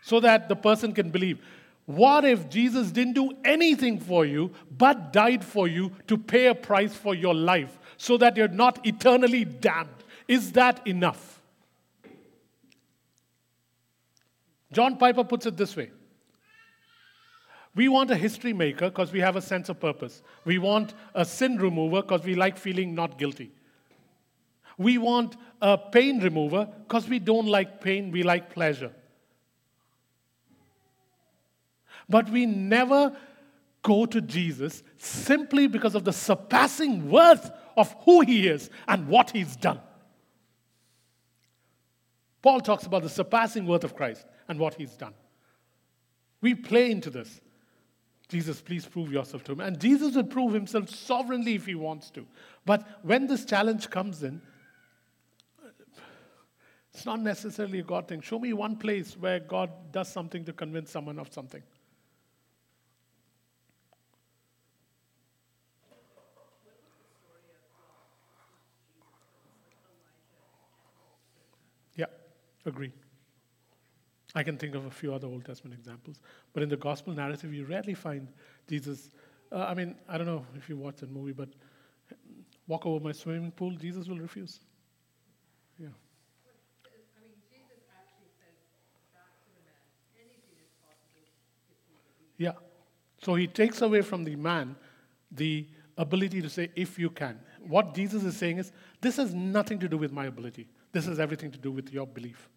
so 0.00 0.20
that 0.20 0.48
the 0.48 0.54
person 0.54 0.92
can 0.92 1.10
believe. 1.10 1.40
What 1.84 2.24
if 2.24 2.48
Jesus 2.48 2.92
didn't 2.92 3.14
do 3.14 3.32
anything 3.44 3.98
for 3.98 4.24
you 4.24 4.52
but 4.70 5.12
died 5.12 5.44
for 5.44 5.66
you 5.66 5.90
to 6.06 6.16
pay 6.16 6.46
a 6.46 6.54
price 6.54 6.94
for 6.94 7.16
your 7.16 7.34
life 7.34 7.76
so 7.96 8.16
that 8.18 8.36
you're 8.36 8.46
not 8.46 8.86
eternally 8.86 9.44
damned? 9.44 10.04
Is 10.28 10.52
that 10.52 10.86
enough? 10.86 11.37
John 14.72 14.96
Piper 14.96 15.24
puts 15.24 15.46
it 15.46 15.56
this 15.56 15.76
way 15.76 15.90
We 17.74 17.88
want 17.88 18.10
a 18.10 18.16
history 18.16 18.52
maker 18.52 18.90
because 18.90 19.12
we 19.12 19.20
have 19.20 19.36
a 19.36 19.42
sense 19.42 19.68
of 19.68 19.80
purpose. 19.80 20.22
We 20.44 20.58
want 20.58 20.94
a 21.14 21.24
sin 21.24 21.56
remover 21.58 22.02
because 22.02 22.24
we 22.24 22.34
like 22.34 22.58
feeling 22.58 22.94
not 22.94 23.18
guilty. 23.18 23.52
We 24.76 24.98
want 24.98 25.36
a 25.60 25.76
pain 25.76 26.20
remover 26.20 26.68
because 26.86 27.08
we 27.08 27.18
don't 27.18 27.46
like 27.46 27.80
pain, 27.80 28.12
we 28.12 28.22
like 28.22 28.54
pleasure. 28.54 28.92
But 32.08 32.30
we 32.30 32.46
never 32.46 33.14
go 33.82 34.06
to 34.06 34.20
Jesus 34.20 34.82
simply 34.96 35.66
because 35.66 35.94
of 35.94 36.04
the 36.04 36.12
surpassing 36.12 37.10
worth 37.10 37.50
of 37.76 37.94
who 38.04 38.20
he 38.20 38.48
is 38.48 38.70
and 38.86 39.08
what 39.08 39.30
he's 39.30 39.56
done. 39.56 39.80
Paul 42.42 42.60
talks 42.60 42.84
about 42.84 43.02
the 43.02 43.08
surpassing 43.08 43.66
worth 43.66 43.84
of 43.84 43.96
Christ 43.96 44.26
and 44.48 44.58
what 44.58 44.74
he's 44.74 44.96
done. 44.96 45.14
We 46.40 46.54
play 46.54 46.90
into 46.90 47.10
this. 47.10 47.40
Jesus, 48.28 48.60
please 48.60 48.84
prove 48.84 49.10
yourself 49.10 49.42
to 49.44 49.52
him. 49.52 49.60
And 49.60 49.80
Jesus 49.80 50.14
will 50.14 50.24
prove 50.24 50.52
himself 50.52 50.90
sovereignly 50.90 51.54
if 51.54 51.66
he 51.66 51.74
wants 51.74 52.10
to. 52.10 52.26
But 52.64 52.86
when 53.02 53.26
this 53.26 53.44
challenge 53.44 53.88
comes 53.88 54.22
in, 54.22 54.42
it's 56.92 57.06
not 57.06 57.20
necessarily 57.20 57.78
a 57.78 57.84
God 57.84 58.08
thing. 58.08 58.20
Show 58.20 58.38
me 58.38 58.52
one 58.52 58.76
place 58.76 59.16
where 59.16 59.40
God 59.40 59.70
does 59.92 60.12
something 60.12 60.44
to 60.44 60.52
convince 60.52 60.90
someone 60.90 61.18
of 61.18 61.32
something. 61.32 61.62
Yeah, 71.94 72.06
agree. 72.68 72.92
I 74.34 74.42
can 74.42 74.56
think 74.56 74.74
of 74.74 74.84
a 74.84 74.90
few 74.90 75.14
other 75.14 75.26
Old 75.26 75.44
Testament 75.44 75.78
examples. 75.78 76.20
But 76.52 76.62
in 76.62 76.68
the 76.68 76.76
gospel 76.76 77.14
narrative, 77.14 77.52
you 77.52 77.64
rarely 77.64 77.94
find 77.94 78.28
Jesus. 78.68 79.10
Uh, 79.50 79.64
I 79.64 79.74
mean, 79.74 79.96
I 80.08 80.18
don't 80.18 80.26
know 80.26 80.44
if 80.56 80.68
you 80.68 80.76
watch 80.76 80.96
that 80.96 81.10
movie, 81.10 81.32
but 81.32 81.48
walk 82.66 82.84
over 82.84 83.02
my 83.02 83.12
swimming 83.12 83.50
pool, 83.50 83.70
Jesus 83.72 84.06
will 84.06 84.18
refuse. 84.18 84.60
Yeah. 85.78 85.88
I 85.88 87.22
mean, 87.22 87.32
Jesus 87.50 87.82
actually 87.90 88.28
says 88.38 88.54
back 89.14 89.32
to 89.44 89.50
the 89.56 89.64
man, 89.64 89.80
anything 90.16 90.58
is 90.60 90.70
possible 90.84 91.24
if 91.70 91.78
you 91.88 91.96
believe. 92.06 92.34
Yeah. 92.36 92.52
So 93.24 93.34
he 93.34 93.46
takes 93.46 93.80
away 93.80 94.02
from 94.02 94.24
the 94.24 94.36
man 94.36 94.76
the 95.32 95.66
ability 95.96 96.42
to 96.42 96.50
say, 96.50 96.70
if 96.76 96.98
you 96.98 97.10
can. 97.10 97.40
What 97.66 97.94
Jesus 97.94 98.22
is 98.22 98.36
saying 98.36 98.58
is, 98.58 98.72
this 99.00 99.16
has 99.16 99.34
nothing 99.34 99.78
to 99.80 99.88
do 99.88 99.98
with 99.98 100.12
my 100.12 100.26
ability. 100.26 100.68
This 100.92 101.06
has 101.06 101.18
everything 101.18 101.50
to 101.50 101.58
do 101.58 101.72
with 101.72 101.92
your 101.92 102.06
belief. 102.06 102.48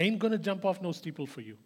Ain't 0.00 0.18
going 0.18 0.32
to 0.32 0.38
jump 0.38 0.64
off 0.64 0.80
no 0.80 0.92
steeple 0.92 1.26
for 1.26 1.42
you. 1.42 1.58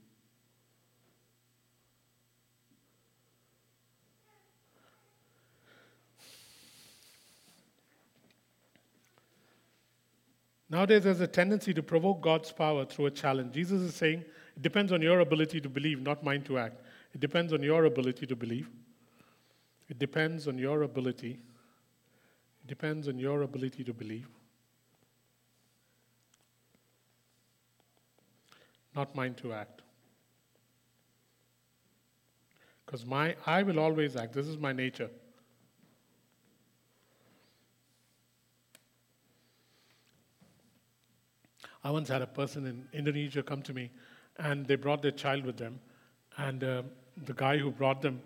Nowadays, 10.69 11.05
there's 11.05 11.21
a 11.21 11.29
tendency 11.29 11.73
to 11.73 11.83
provoke 11.85 12.21
God's 12.21 12.51
power 12.51 12.85
through 12.85 13.07
a 13.07 13.11
challenge. 13.13 13.55
Jesus 13.55 13.81
is 13.81 13.95
saying 13.95 14.25
it 14.57 14.63
depends 14.63 14.91
on 14.91 15.01
your 15.01 15.21
ability 15.21 15.61
to 15.61 15.69
believe, 15.69 16.03
not 16.03 16.25
mine 16.25 16.43
to 16.43 16.59
act. 16.59 16.81
It 17.15 17.21
depends 17.21 17.53
on 17.53 17.63
your 17.63 17.85
ability 17.85 18.27
to 18.27 18.35
believe. 18.35 18.69
It 19.89 20.01
depends 20.01 20.49
on 20.49 20.59
your 20.59 20.83
ability. 20.83 21.39
It 22.65 22.67
depends 22.67 23.07
on 23.07 23.21
your 23.21 23.43
ability 23.43 23.85
to 23.85 23.93
believe. 23.93 24.27
Not 28.95 29.15
mine 29.15 29.35
to 29.35 29.53
act. 29.53 29.83
Because 32.85 33.05
my 33.05 33.35
I 33.47 33.63
will 33.63 33.81
always 33.81 34.17
act. 34.17 34.35
This 34.35 34.47
is 34.47 34.59
my 34.59 34.73
nature. 34.73 35.11
I 41.83 41.91
once 41.91 42.09
had 42.09 42.23
a 42.23 42.27
person 42.27 42.67
in 42.67 42.89
Indonesia 42.99 43.43
come 43.43 43.61
to 43.63 43.75
me, 43.75 43.91
and 44.39 44.67
they 44.67 44.75
brought 44.75 45.03
their 45.03 45.11
child 45.11 45.45
with 45.45 45.59
them, 45.59 45.79
and 46.39 46.65
uh, 46.65 46.83
the 47.27 47.35
guy 47.35 47.59
who 47.59 47.71
brought 47.71 48.01
them, 48.01 48.23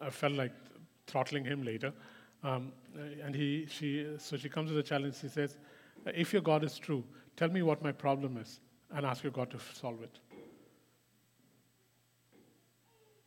I 0.00 0.10
felt 0.10 0.32
like 0.32 0.52
throttling 1.06 1.44
him 1.44 1.62
later, 1.62 1.92
um, 2.42 2.72
and 3.22 3.36
he, 3.36 3.66
she, 3.70 4.06
so 4.18 4.36
she 4.36 4.48
comes 4.48 4.70
to 4.70 4.74
the 4.74 4.82
challenge. 4.82 5.16
She 5.20 5.28
says, 5.28 5.58
"If 6.06 6.32
your 6.32 6.42
God 6.42 6.64
is 6.64 6.76
true, 6.76 7.04
tell 7.36 7.48
me 7.48 7.62
what 7.62 7.82
my 7.82 7.92
problem 7.92 8.36
is, 8.36 8.58
and 8.90 9.06
ask 9.06 9.22
your 9.22 9.32
God 9.32 9.50
to 9.50 9.58
solve 9.74 10.02
it." 10.02 10.18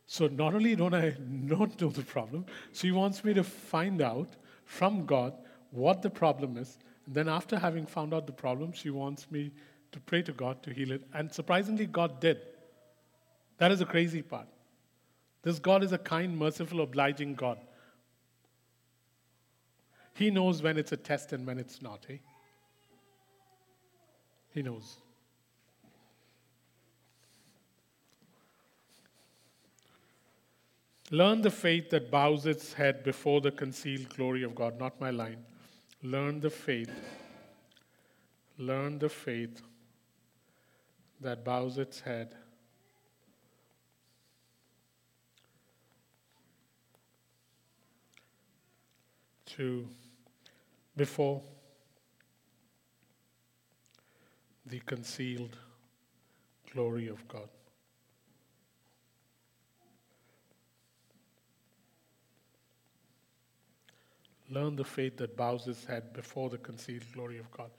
So 0.06 0.26
not 0.26 0.54
only 0.54 0.76
don't 0.76 0.94
I 0.94 1.16
not 1.26 1.80
know 1.80 1.88
the 1.88 2.02
problem, 2.02 2.44
she 2.72 2.90
wants 2.90 3.24
me 3.24 3.32
to 3.34 3.42
find 3.42 4.02
out 4.02 4.28
from 4.64 5.06
God 5.06 5.32
what 5.70 6.02
the 6.02 6.10
problem 6.10 6.58
is. 6.58 6.78
And 7.06 7.14
then 7.14 7.28
after 7.28 7.58
having 7.58 7.86
found 7.86 8.12
out 8.12 8.26
the 8.26 8.32
problem, 8.32 8.72
she 8.72 8.90
wants 8.90 9.30
me 9.30 9.52
to 9.90 10.00
pray 10.00 10.22
to 10.22 10.32
God 10.32 10.62
to 10.64 10.72
heal 10.72 10.92
it. 10.92 11.02
And 11.14 11.32
surprisingly, 11.32 11.86
God 11.86 12.20
did. 12.20 12.38
That 13.58 13.72
is 13.72 13.78
the 13.78 13.86
crazy 13.86 14.22
part. 14.22 14.48
This 15.42 15.58
God 15.58 15.82
is 15.82 15.92
a 15.92 15.98
kind, 15.98 16.36
merciful, 16.38 16.80
obliging 16.80 17.34
God. 17.34 17.58
He 20.14 20.30
knows 20.30 20.62
when 20.62 20.76
it's 20.76 20.92
a 20.92 20.96
test 20.96 21.32
and 21.32 21.46
when 21.46 21.58
it's 21.58 21.82
not, 21.82 22.06
eh? 22.08 22.18
He 24.50 24.62
knows. 24.62 24.96
Learn 31.12 31.42
the 31.42 31.50
faith 31.50 31.90
that 31.90 32.10
bows 32.10 32.46
its 32.46 32.72
head 32.72 33.04
before 33.04 33.42
the 33.42 33.50
concealed 33.50 34.08
glory 34.16 34.44
of 34.44 34.54
God. 34.54 34.80
Not 34.80 34.98
my 34.98 35.10
line. 35.10 35.44
Learn 36.02 36.40
the 36.40 36.48
faith. 36.48 36.90
Learn 38.56 38.98
the 38.98 39.10
faith 39.10 39.60
that 41.20 41.44
bows 41.44 41.76
its 41.76 42.00
head 42.00 42.34
to 49.44 49.86
before 50.96 51.42
the 54.64 54.80
concealed 54.80 55.58
glory 56.72 57.08
of 57.08 57.28
God. 57.28 57.50
Learn 64.52 64.76
the 64.76 64.84
faith 64.84 65.16
that 65.16 65.36
bows 65.36 65.66
its 65.66 65.84
head 65.84 66.12
before 66.12 66.50
the 66.50 66.58
concealed 66.58 67.04
glory 67.14 67.38
of 67.38 67.50
God. 67.50 67.70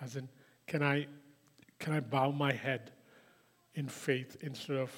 As 0.00 0.16
in, 0.16 0.28
can 0.66 0.82
I, 0.82 1.06
can 1.78 1.92
I 1.92 2.00
bow 2.00 2.30
my 2.32 2.52
head 2.52 2.90
in 3.74 3.88
faith 3.88 4.36
instead 4.40 4.76
of 4.76 4.90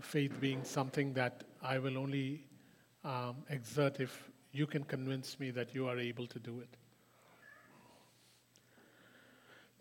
faith 0.00 0.40
being 0.40 0.64
something 0.64 1.12
that 1.14 1.44
I 1.62 1.78
will 1.78 1.98
only 1.98 2.44
um, 3.04 3.36
exert 3.50 4.00
if 4.00 4.30
you 4.52 4.66
can 4.66 4.84
convince 4.84 5.38
me 5.38 5.50
that 5.50 5.74
you 5.74 5.86
are 5.86 5.98
able 5.98 6.26
to 6.26 6.38
do 6.38 6.60
it? 6.60 6.76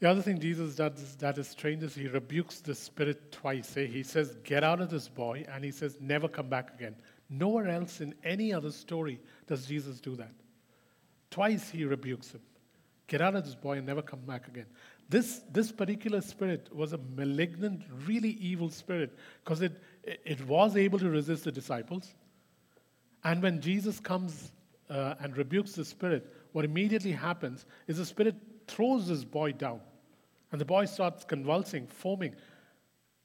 The 0.01 0.09
other 0.09 0.21
thing 0.23 0.39
Jesus 0.39 0.75
does 0.75 1.15
that 1.17 1.37
is 1.37 1.47
strange 1.47 1.83
is 1.83 1.93
he 1.93 2.07
rebukes 2.07 2.59
the 2.59 2.73
spirit 2.73 3.31
twice. 3.31 3.77
Eh? 3.77 3.85
He 3.85 4.01
says, 4.01 4.35
Get 4.43 4.63
out 4.63 4.81
of 4.81 4.89
this 4.89 5.07
boy, 5.07 5.45
and 5.47 5.63
he 5.63 5.69
says, 5.69 5.97
Never 6.01 6.27
come 6.27 6.49
back 6.49 6.73
again. 6.73 6.95
Nowhere 7.33 7.69
else 7.69 8.01
in 8.01 8.13
any 8.25 8.53
other 8.53 8.71
story 8.71 9.21
does 9.47 9.65
Jesus 9.65 10.01
do 10.01 10.17
that. 10.17 10.33
Twice 11.29 11.69
he 11.69 11.85
rebukes 11.85 12.31
him. 12.31 12.41
Get 13.07 13.21
out 13.21 13.35
of 13.35 13.45
this 13.45 13.55
boy 13.55 13.77
and 13.77 13.87
never 13.87 14.01
come 14.01 14.19
back 14.19 14.49
again. 14.49 14.65
This, 15.07 15.41
this 15.51 15.71
particular 15.71 16.19
spirit 16.19 16.67
was 16.75 16.91
a 16.91 16.99
malignant, 17.15 17.83
really 18.05 18.31
evil 18.31 18.69
spirit 18.69 19.17
because 19.43 19.61
it, 19.61 19.81
it 20.03 20.45
was 20.45 20.75
able 20.75 20.99
to 20.99 21.09
resist 21.09 21.45
the 21.45 21.51
disciples. 21.51 22.13
And 23.23 23.41
when 23.41 23.61
Jesus 23.61 23.99
comes 23.99 24.51
uh, 24.89 25.15
and 25.21 25.35
rebukes 25.37 25.71
the 25.71 25.85
spirit, 25.85 26.33
what 26.51 26.65
immediately 26.65 27.11
happens 27.13 27.65
is 27.87 27.97
the 27.97 28.05
spirit 28.05 28.35
throws 28.67 29.07
this 29.07 29.23
boy 29.23 29.53
down. 29.53 29.79
And 30.51 30.59
the 30.59 30.65
boy 30.65 30.83
starts 30.85 31.23
convulsing, 31.23 31.87
foaming. 31.87 32.35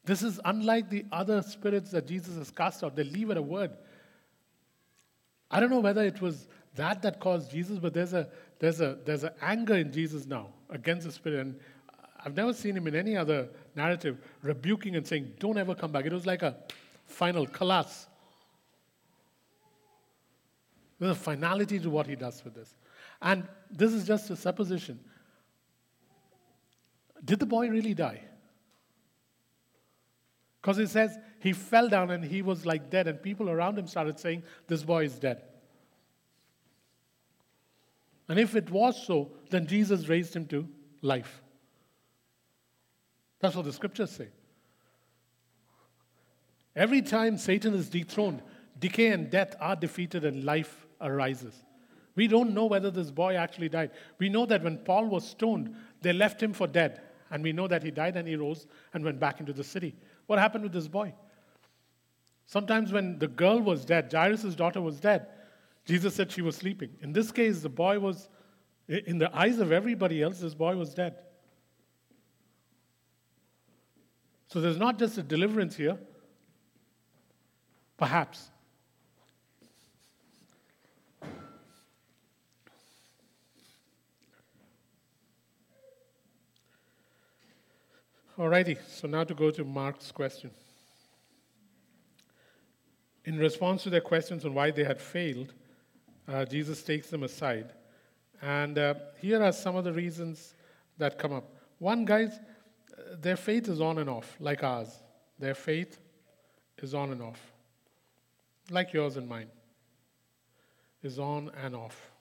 This 0.05 0.23
is 0.23 0.41
unlike 0.45 0.91
the 0.91 1.05
other 1.11 1.43
spirits 1.43 1.91
that 1.91 2.07
Jesus 2.07 2.37
has 2.37 2.53
cast 2.53 2.85
out. 2.85 2.95
They 2.95 3.03
leave 3.03 3.31
at 3.31 3.37
a 3.37 3.43
word. 3.43 3.73
I 5.51 5.61
don't 5.61 5.71
know 5.71 5.81
whether 5.81 6.05
it 6.05 6.21
was 6.21 6.49
that 6.75 7.03
that 7.03 7.21
caused 7.21 7.51
Jesus, 7.51 7.79
but 7.79 7.95
there's 7.95 8.13
a 8.13 8.29
there's 8.59 8.81
a 8.81 8.99
there's 9.05 9.25
an 9.25 9.33
anger 9.41 9.75
in 9.75 9.93
Jesus 9.93 10.27
now 10.27 10.49
against 10.71 11.07
the 11.07 11.13
spirit, 11.13 11.41
and 11.41 11.59
I've 12.25 12.35
never 12.35 12.53
seen 12.53 12.77
him 12.77 12.87
in 12.87 12.95
any 12.95 13.17
other 13.17 13.49
narrative 13.75 14.19
rebuking 14.43 14.97
and 14.97 15.07
saying, 15.07 15.35
"Don't 15.39 15.59
ever 15.59 15.75
come 15.75 15.93
back." 15.93 16.05
It 16.05 16.13
was 16.13 16.27
like 16.27 16.43
a 16.43 16.57
final 17.07 17.47
collapse. 17.47 18.07
There's 20.99 21.13
a 21.13 21.21
finality 21.21 21.79
to 21.79 21.91
what 21.91 22.07
he 22.07 22.17
does 22.17 22.43
with 22.45 22.55
this, 22.55 22.75
and 23.23 23.47
this 23.71 23.93
is 23.93 24.07
just 24.07 24.31
a 24.31 24.37
supposition. 24.37 24.99
Did 27.25 27.39
the 27.39 27.47
boy 27.47 27.69
really 27.69 27.95
die? 27.95 28.23
Because 30.61 30.79
it 30.79 30.89
says 30.89 31.17
he 31.41 31.53
fell 31.53 31.89
down 31.89 32.11
and 32.11 32.25
he 32.25 32.43
was 32.43 32.67
like 32.67 32.91
dead, 32.91 33.07
and 33.07 33.23
people 33.23 33.51
around 33.51 33.79
him 33.79 33.87
started 33.87 34.19
saying, 34.19 34.43
This 34.67 34.83
boy 34.83 35.05
is 35.05 35.19
dead. 35.19 35.43
And 38.29 38.39
if 38.39 38.57
it 38.57 38.71
was 38.71 39.07
so, 39.07 39.31
then 39.51 39.67
Jesus 39.67 40.09
raised 40.09 40.35
him 40.35 40.47
to 40.47 40.69
life. 41.03 41.43
That's 43.41 43.55
what 43.55 43.65
the 43.65 43.73
scriptures 43.73 44.11
say. 44.11 44.29
Every 46.75 47.03
time 47.03 47.39
Satan 47.39 47.75
is 47.75 47.89
dethroned, 47.89 48.43
decay 48.79 49.09
and 49.09 49.31
death 49.31 49.55
are 49.61 49.77
defeated 49.77 50.25
and 50.25 50.45
life 50.45 50.87
arises. 51.01 51.55
We 52.17 52.27
don't 52.27 52.55
know 52.55 52.65
whether 52.67 52.91
this 52.91 53.11
boy 53.11 53.37
actually 53.37 53.69
died. 53.69 53.91
We 54.19 54.29
know 54.29 54.47
that 54.47 54.65
when 54.65 54.79
Paul 54.79 55.07
was 55.07 55.29
stoned, 55.29 55.75
they 56.01 56.13
left 56.13 56.43
him 56.43 56.53
for 56.53 56.67
dead. 56.67 57.03
And 57.31 57.43
we 57.43 57.53
know 57.53 57.69
that 57.69 57.83
he 57.83 57.91
died 57.91 58.17
and 58.17 58.27
he 58.27 58.37
rose 58.37 58.67
and 58.95 59.05
went 59.05 59.21
back 59.21 59.41
into 59.41 59.53
the 59.53 59.65
city. 59.65 59.95
What 60.27 60.39
happened 60.39 60.65
with 60.65 60.73
this 60.73 60.89
boy? 60.89 61.15
Sometimes 62.47 62.93
when 62.93 63.19
the 63.19 63.27
girl 63.27 63.61
was 63.61 63.85
dead, 63.85 64.13
Jairus' 64.13 64.55
daughter 64.55 64.81
was 64.81 65.01
dead, 65.01 65.27
Jesus 65.85 66.15
said 66.15 66.31
she 66.31 66.43
was 66.43 66.57
sleeping. 66.57 66.91
In 67.01 67.13
this 67.13 67.31
case, 67.31 67.61
the 67.61 67.69
boy 67.69 67.99
was, 67.99 68.29
in 68.89 69.19
the 69.19 69.37
eyes 69.37 69.59
of 69.59 69.73
everybody 69.73 70.23
else, 70.23 70.41
this 70.41 70.55
boy 70.55 70.77
was 70.77 70.95
dead. 70.95 71.17
So 74.49 74.61
there's 74.61 74.79
not 74.79 74.99
just 74.99 75.19
a 75.19 75.23
deliverance 75.23 75.77
here, 75.77 75.99
perhaps. 77.97 78.51
Alrighty, 88.39 88.79
so 88.87 89.09
now 89.09 89.25
to 89.25 89.35
go 89.35 89.51
to 89.51 89.65
Mark's 89.65 90.13
question. 90.13 90.51
In 93.27 93.39
response 93.39 93.83
to 93.83 93.91
their 93.91 94.01
questions 94.01 94.45
on 94.45 94.55
why 94.55 94.71
they 94.71 94.85
had 94.85 95.01
failed, 95.01 95.53
uh, 96.29 96.45
Jesus 96.45 96.83
takes 96.85 97.11
them 97.11 97.25
aside. 97.25 97.73
And 98.41 98.79
uh, 98.79 98.95
here 99.21 99.43
are 99.43 99.53
some 99.53 99.75
of 99.75 99.85
the 99.85 99.93
reasons 99.93 100.55
that 100.99 101.19
come 101.19 101.33
up. 101.33 101.53
One, 101.79 102.05
guys, 102.05 102.39
uh, 102.97 103.17
their 103.21 103.37
faith 103.37 103.69
is 103.69 103.81
on 103.81 103.99
and 103.99 104.09
off, 104.09 104.37
like 104.39 104.63
ours. 104.63 105.03
Their 105.41 105.55
faith 105.55 105.99
is 106.79 106.95
on 106.95 107.11
and 107.11 107.21
off, 107.21 107.41
like 108.71 108.93
yours 108.93 109.17
and 109.17 109.29
mine, 109.29 109.49
is 111.03 111.19
on 111.19 111.51
and 111.63 111.75
off. 111.75 112.13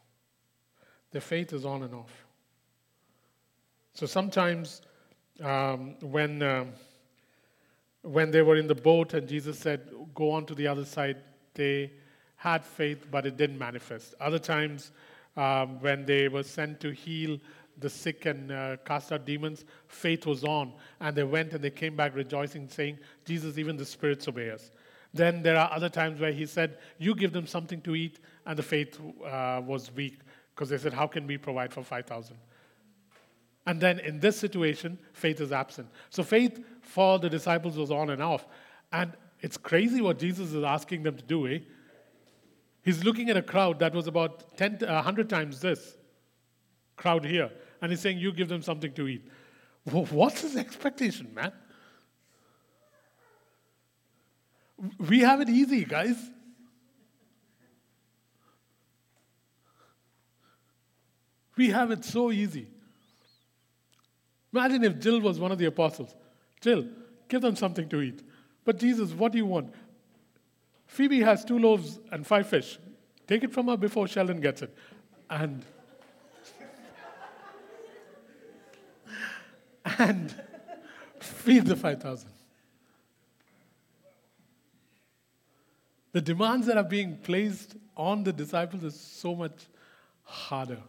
Their 1.12 1.22
faith 1.22 1.53
is 1.53 1.66
on 1.66 1.84
and 1.84 1.93
off. 1.93 2.26
So 3.93 4.06
sometimes 4.06 4.82
um, 5.41 5.95
when, 6.01 6.41
uh, 6.41 6.66
when 8.06 8.32
they 8.32 8.41
were 8.41 8.56
in 8.56 8.68
the 8.68 8.76
boat 8.76 9.14
and 9.14 9.28
Jesus 9.28 9.58
said, 9.58 9.82
Go 10.14 10.32
on 10.32 10.45
to 10.45 10.56
the 10.56 10.68
other 10.68 10.86
side, 10.86 11.18
they 11.56 11.91
had 12.36 12.64
faith, 12.64 13.08
but 13.10 13.26
it 13.26 13.38
didn't 13.38 13.58
manifest. 13.58 14.14
Other 14.20 14.39
times, 14.39 14.91
um, 15.36 15.82
when 15.82 16.06
they 16.06 16.28
were 16.28 16.43
sent 16.43 16.80
to 16.82 16.91
heal 16.91 17.39
the 17.78 17.89
sick 17.89 18.26
and 18.26 18.51
uh, 18.51 18.78
cast 18.86 19.12
out 19.12 19.26
demons, 19.26 19.66
faith 19.88 20.26
was 20.26 20.43
on. 20.43 20.74
And 20.99 21.16
they 21.16 21.24
went 21.24 21.53
and 21.53 21.64
they 21.64 21.72
came 21.72 21.95
back 21.95 22.16
rejoicing, 22.16 22.70
saying, 22.70 22.99
Jesus, 23.26 23.58
even 23.58 23.76
the 23.76 23.86
spirits 23.86 24.28
obey 24.28 24.51
us. 24.51 24.72
Then 25.14 25.41
there 25.41 25.58
are 25.58 25.72
other 25.72 25.89
times 25.89 26.20
where 26.20 26.32
he 26.32 26.45
said, 26.45 26.78
You 26.97 27.16
give 27.16 27.34
them 27.34 27.47
something 27.47 27.82
to 27.82 27.95
eat, 27.95 28.20
and 28.45 28.58
the 28.58 28.64
faith 28.64 28.99
uh, 29.26 29.62
was 29.66 29.91
weak 29.93 30.20
because 30.53 30.70
they 30.70 30.78
said, 30.78 30.93
How 30.93 31.08
can 31.08 31.26
we 31.26 31.38
provide 31.38 31.74
for 31.74 31.84
5,000? 31.84 32.38
And 33.66 33.82
then 33.82 33.99
in 33.99 34.20
this 34.20 34.38
situation, 34.38 34.99
faith 35.13 35.41
is 35.41 35.51
absent. 35.51 35.89
So 36.09 36.24
faith 36.24 36.63
for 36.82 37.18
the 37.18 37.30
disciples 37.30 37.78
was 37.78 37.91
on 37.91 38.09
and 38.09 38.22
off. 38.22 38.45
And 38.91 39.13
It's 39.41 39.57
crazy 39.57 40.01
what 40.01 40.18
Jesus 40.18 40.53
is 40.53 40.63
asking 40.63 41.03
them 41.03 41.18
to 41.18 41.24
do, 41.24 41.47
eh? 41.47 41.59
He's 42.82 43.03
looking 43.03 43.30
at 43.30 43.38
a 43.38 43.41
crowd 43.41 43.80
that 43.80 43.93
was 43.93 44.07
about 44.07 44.57
10, 44.57 44.80
uh, 44.84 44.93
100 44.93 45.30
times 45.30 45.59
this 45.59 45.97
crowd 46.95 47.26
here, 47.26 47.51
and 47.82 47.91
he's 47.91 47.99
saying, 47.99 48.18
You 48.18 48.32
give 48.32 48.47
them 48.47 48.61
something 48.61 48.93
to 48.93 49.07
eat. 49.07 49.28
What's 49.84 50.41
his 50.41 50.55
expectation, 50.55 51.32
man? 51.34 51.51
We 54.97 55.20
have 55.20 55.41
it 55.41 55.49
easy, 55.49 55.86
guys. 55.86 56.18
We 61.55 61.70
have 61.70 61.91
it 61.91 62.03
so 62.03 62.32
easy. 62.32 62.68
Imagine 64.56 64.86
if 64.86 65.01
Jill 65.01 65.20
was 65.20 65.38
one 65.38 65.51
of 65.51 65.58
the 65.58 65.66
apostles. 65.66 66.16
Jill, 66.62 66.86
give 67.28 67.41
them 67.41 67.58
something 67.58 67.89
to 67.89 67.99
eat. 67.99 68.24
But 68.64 68.80
Jesus, 68.80 69.12
what 69.12 69.34
do 69.34 69.38
you 69.38 69.45
want? 69.45 69.74
Phoebe 70.88 71.20
has 71.20 71.43
two 71.43 71.60
loaves 71.60 71.99
and 72.10 72.26
five 72.26 72.47
fish. 72.47 72.80
Take 73.28 73.43
it 73.43 73.51
from 73.51 73.68
her 73.68 73.76
before 73.76 74.08
Sheldon 74.08 74.39
gets 74.39 74.62
it. 74.62 74.74
And 75.30 75.66
and 79.99 80.34
feed 81.20 81.66
the 81.66 81.76
5,000. 81.76 82.30
The 86.14 86.22
demands 86.22 86.68
that 86.68 86.78
are 86.78 86.84
being 86.84 87.18
placed 87.18 87.76
on 87.97 88.24
the 88.24 88.32
disciples 88.32 88.86
is 88.86 88.97
so 88.97 89.36
much 89.36 89.66
harder. 90.24 90.80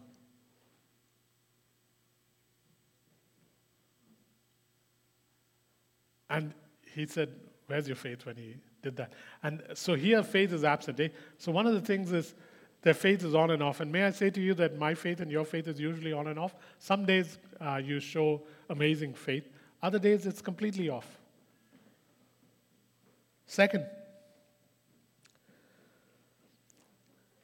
And 6.29 6.53
he 6.95 7.07
said, 7.07 7.31
Where's 7.67 7.87
your 7.89 7.97
faith 7.97 8.25
when 8.27 8.37
he 8.37 8.57
did 8.83 8.97
that? 8.97 9.13
And 9.43 9.63
so 9.75 9.95
here, 9.95 10.23
faith 10.23 10.53
is 10.53 10.63
absent. 10.63 11.01
Eh? 11.01 11.09
So 11.39 11.51
one 11.51 11.67
of 11.67 11.75
the 11.75 11.81
things 11.81 12.13
is 12.13 12.35
their 12.83 12.95
faith 12.95 13.25
is 13.25 13.35
on 13.35 13.51
and 13.51 13.63
off. 13.63 13.81
And 13.81 13.91
may 13.91 14.05
I 14.05 14.11
say 14.11 14.31
to 14.31 14.41
you 14.41 14.55
that 14.55 14.79
my 14.79 14.95
faith 14.95 15.21
and 15.21 15.31
your 15.31 15.45
faith 15.45 15.67
is 15.67 15.81
usually 15.81 16.13
on 16.13 16.29
and 16.29 16.39
off? 16.39 16.55
Some 16.79 17.05
days 17.05 17.39
uh, 17.61 17.81
you 17.83 17.99
show 17.99 18.43
amazing 18.71 19.15
faith, 19.15 19.49
other 19.83 19.99
days 19.99 20.27
it's 20.27 20.41
completely 20.41 20.89
off. 20.89 21.19
Second, 23.47 23.87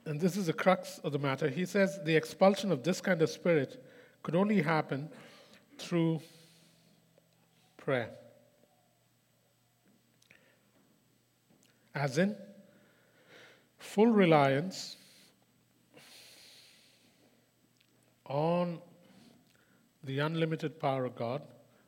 and 0.04 0.20
this 0.20 0.36
is 0.36 0.46
the 0.46 0.52
crux 0.52 0.98
of 0.98 1.12
the 1.12 1.18
matter, 1.18 1.48
he 1.48 1.64
says 1.64 1.98
the 2.04 2.14
expulsion 2.14 2.72
of 2.72 2.82
this 2.82 3.00
kind 3.00 3.22
of 3.22 3.30
spirit 3.30 3.84
could 4.22 4.34
only 4.34 4.62
happen 4.62 5.08
through 5.78 6.20
prayer. 7.76 8.10
As 11.94 12.18
in 12.18 12.34
full 13.78 14.06
reliance 14.06 14.96
on 18.26 18.80
the 20.04 20.18
unlimited 20.20 20.80
power 20.80 21.04
of 21.04 21.14
God, 21.14 21.42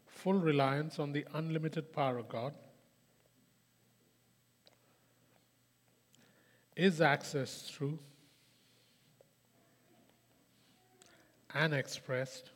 full 0.06 0.34
reliance 0.34 0.98
on 0.98 1.12
the 1.12 1.24
unlimited 1.34 1.92
power 1.92 2.18
of 2.18 2.28
God, 2.28 2.52
is 6.76 7.00
accessed 7.00 7.72
through 7.72 7.98
and 11.54 11.72
expressed, 11.72 12.50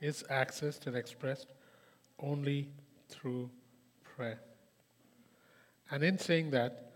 is 0.00 0.24
accessed 0.30 0.86
and 0.86 0.96
expressed 0.96 1.48
only 2.18 2.68
through 3.08 3.50
prayer. 4.02 4.40
And 5.90 6.02
in 6.02 6.18
saying 6.18 6.50
that, 6.50 6.92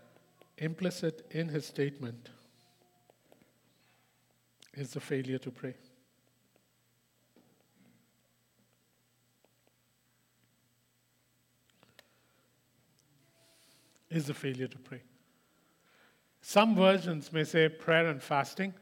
implicit 0.57 1.25
in 1.31 1.49
his 1.49 1.65
statement 1.65 2.29
is 4.73 4.91
the 4.91 4.99
failure 4.99 5.39
to 5.39 5.51
pray. 5.51 5.73
Is 14.09 14.27
the 14.27 14.33
failure 14.33 14.67
to 14.67 14.77
pray. 14.77 15.01
Some 16.41 16.75
versions 16.75 17.33
may 17.33 17.45
say 17.45 17.67
prayer 17.67 18.07
and 18.07 18.21
fasting. 18.21 18.73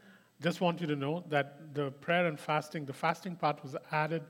Just 0.42 0.60
want 0.60 0.80
you 0.80 0.86
to 0.88 0.96
know 0.96 1.24
that 1.28 1.74
the 1.74 1.90
prayer 1.90 2.26
and 2.26 2.38
fasting, 2.38 2.84
the 2.84 2.92
fasting 2.92 3.36
part 3.36 3.62
was 3.62 3.76
added 3.92 4.22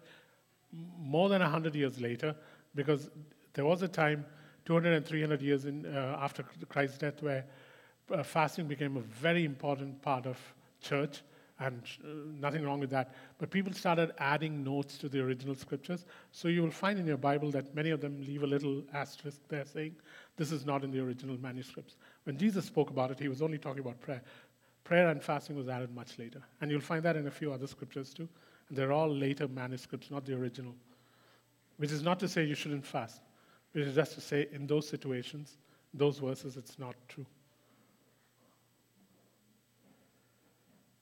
more 0.71 1.29
than 1.29 1.41
100 1.41 1.75
years 1.75 2.01
later 2.01 2.37
because 2.75 3.11
there 3.55 3.65
was 3.65 3.83
a 3.83 3.89
time, 3.89 4.25
200 4.65 4.93
and 4.95 5.07
300 5.07 5.43
years 5.43 5.65
in, 5.65 5.87
uh, 5.87 6.19
after 6.21 6.45
Christ's 6.69 6.99
death, 6.99 7.23
where 7.23 7.45
uh, 8.13 8.23
fasting 8.23 8.67
became 8.67 8.97
a 8.97 9.01
very 9.01 9.45
important 9.45 10.01
part 10.03 10.27
of 10.27 10.39
church, 10.81 11.23
and 11.59 11.83
uh, 12.05 12.09
nothing 12.41 12.65
wrong 12.65 12.81
with 12.81 12.91
that. 12.91 13.15
But 13.39 13.51
people 13.51 13.73
started 13.73 14.13
adding 14.19 14.65
notes 14.65 14.99
to 14.99 15.09
the 15.09 15.21
original 15.21 15.55
scriptures. 15.55 16.05
So 16.33 16.49
you 16.49 16.63
will 16.63 16.71
find 16.71 16.99
in 16.99 17.07
your 17.07 17.17
Bible 17.17 17.51
that 17.53 17.75
many 17.75 17.91
of 17.91 18.01
them 18.01 18.21
leave 18.21 18.43
a 18.43 18.47
little 18.47 18.83
asterisk 18.93 19.41
there 19.49 19.65
saying, 19.65 19.95
this 20.37 20.51
is 20.51 20.65
not 20.65 20.83
in 20.83 20.91
the 20.91 21.01
original 21.01 21.39
manuscripts. 21.41 21.97
When 22.25 22.37
Jesus 22.37 22.65
spoke 22.65 22.91
about 22.91 23.11
it, 23.11 23.21
he 23.21 23.29
was 23.29 23.43
only 23.43 23.59
talking 23.59 23.81
about 23.81 24.01
prayer. 24.01 24.23
Prayer 24.85 25.09
and 25.09 25.23
fasting 25.23 25.57
was 25.57 25.69
added 25.69 25.95
much 25.95 26.19
later. 26.19 26.43
And 26.61 26.71
you'll 26.71 26.81
find 26.81 27.03
that 27.05 27.17
in 27.17 27.27
a 27.27 27.31
few 27.31 27.53
other 27.53 27.67
scriptures 27.67 28.13
too. 28.13 28.29
And 28.69 28.77
they're 28.77 28.93
all 28.93 29.09
later 29.09 29.47
manuscripts, 29.47 30.11
not 30.11 30.25
the 30.25 30.35
original. 30.35 30.75
Which 31.83 31.91
is 31.91 32.05
not 32.05 32.21
to 32.21 32.29
say 32.29 32.45
you 32.45 32.55
shouldn't 32.55 32.87
fast, 32.87 33.21
it 33.75 33.81
is 33.81 33.97
just 33.97 34.15
to 34.15 34.21
say 34.21 34.47
in 34.53 34.69
those 34.69 34.89
situations, 34.89 35.57
those 35.93 36.21
verses, 36.21 36.57
it's 36.57 36.79
not 36.79 36.95
true. 37.09 37.27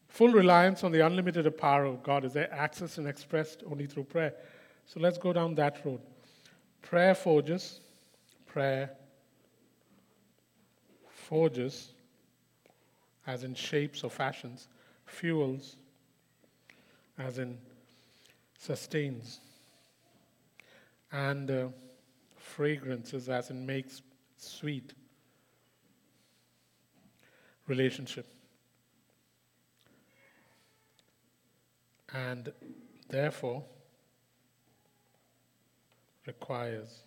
Full 0.09 0.33
reliance 0.33 0.83
on 0.83 0.91
the 0.91 1.05
unlimited 1.05 1.55
power 1.59 1.85
of 1.85 2.03
God 2.03 2.25
is 2.25 2.33
accessed 2.33 2.97
and 2.97 3.07
expressed 3.07 3.63
only 3.71 3.85
through 3.85 4.05
prayer. 4.05 4.33
So 4.87 5.01
let's 5.01 5.19
go 5.19 5.35
down 5.35 5.55
that 5.57 5.85
road. 5.85 6.01
Prayer 6.81 7.15
forges, 7.15 7.81
prayer 8.47 8.89
forges, 11.11 11.93
as 13.27 13.45
in 13.45 13.55
shapes 13.55 14.03
or 14.03 14.09
fashions, 14.09 14.67
fuels, 15.05 15.77
as 17.19 17.37
in 17.37 17.59
sustains 18.59 19.41
and 21.13 21.51
uh, 21.51 21.69
fragrances, 22.37 23.29
as 23.29 23.51
in 23.51 23.67
makes 23.67 24.03
sweet 24.37 24.95
relationship. 27.67 28.27
And 32.13 32.53
therefore 33.09 33.65
requires 36.27 37.03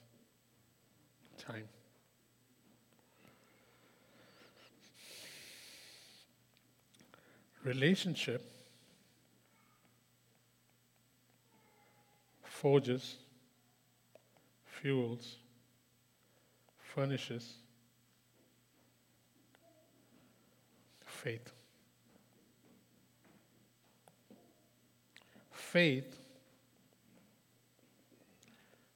time. 1.37 1.67
Relationship 7.63 8.41
forges 12.43 13.15
fuels, 14.83 15.37
furnishes 16.77 17.53
faith. 21.05 21.53
Faith 25.51 26.17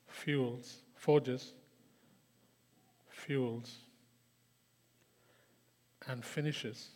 fuels, 0.10 0.76
forges, 0.94 1.54
fuels, 3.10 3.76
and 6.10 6.26
finishes 6.26 6.90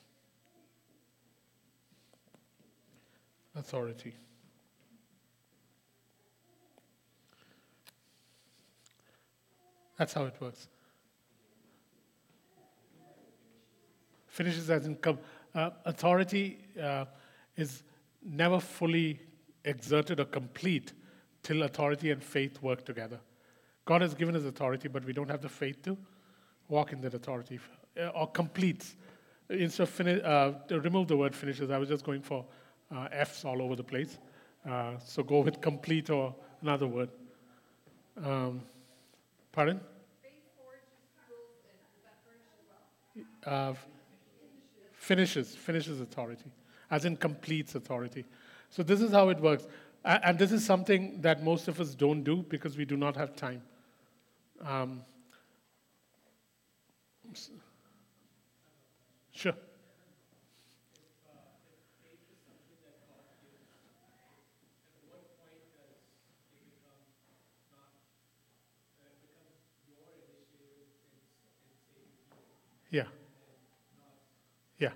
authority. 3.55 4.13
That's 10.01 10.13
how 10.13 10.25
it 10.25 10.33
works. 10.41 10.67
Finishes 14.25 14.67
as 14.71 14.87
in 14.87 14.97
uh, 15.53 15.69
authority 15.85 16.57
uh, 16.81 17.05
is 17.55 17.83
never 18.25 18.59
fully 18.59 19.19
exerted 19.63 20.19
or 20.19 20.25
complete 20.25 20.93
till 21.43 21.61
authority 21.61 22.09
and 22.09 22.23
faith 22.23 22.59
work 22.63 22.83
together. 22.83 23.19
God 23.85 24.01
has 24.01 24.15
given 24.15 24.35
us 24.35 24.43
authority, 24.43 24.87
but 24.87 25.05
we 25.05 25.13
don't 25.13 25.29
have 25.29 25.43
the 25.43 25.49
faith 25.49 25.83
to 25.83 25.95
walk 26.67 26.93
in 26.93 27.01
that 27.01 27.13
authority 27.13 27.59
uh, 27.99 28.07
or 28.07 28.25
completes. 28.25 28.95
Instead 29.51 29.83
of 29.83 29.89
fini- 29.89 30.21
uh, 30.23 30.53
remove 30.71 31.09
the 31.09 31.17
word 31.17 31.35
finishes, 31.35 31.69
I 31.69 31.77
was 31.77 31.89
just 31.89 32.03
going 32.03 32.23
for 32.23 32.43
uh, 32.91 33.07
F's 33.11 33.45
all 33.45 33.61
over 33.61 33.75
the 33.75 33.83
place. 33.83 34.17
Uh, 34.67 34.93
so 34.97 35.21
go 35.21 35.41
with 35.41 35.61
complete 35.61 36.09
or 36.09 36.33
another 36.63 36.87
word. 36.87 37.09
Um, 38.17 38.63
pardon? 39.51 39.79
Faith 40.21 40.47
forges 40.55 40.87
fuels, 41.27 41.59
and 41.67 41.77
is 41.91 42.03
that 42.05 42.17
furnished 42.23 42.53
as 42.55 42.63
well? 42.69 43.25
Uh, 43.45 43.73
finishes, 44.93 45.55
finishes 45.55 45.99
authority, 45.99 46.51
as 46.89 47.05
in 47.05 47.15
completes 47.17 47.75
authority. 47.75 48.25
So 48.69 48.83
this 48.83 49.01
is 49.01 49.11
how 49.11 49.29
it 49.29 49.39
works. 49.39 49.67
And 50.03 50.39
this 50.39 50.51
is 50.51 50.65
something 50.65 51.21
that 51.21 51.43
most 51.43 51.67
of 51.67 51.79
us 51.79 51.93
don't 51.93 52.23
do 52.23 52.37
because 52.49 52.77
we 52.77 52.85
do 52.85 52.97
not 52.97 53.15
have 53.15 53.35
time. 53.35 53.61
Um, 54.65 55.01
sure. 59.31 59.55
Yeah. 72.91 73.05
Yeah. 74.79 74.91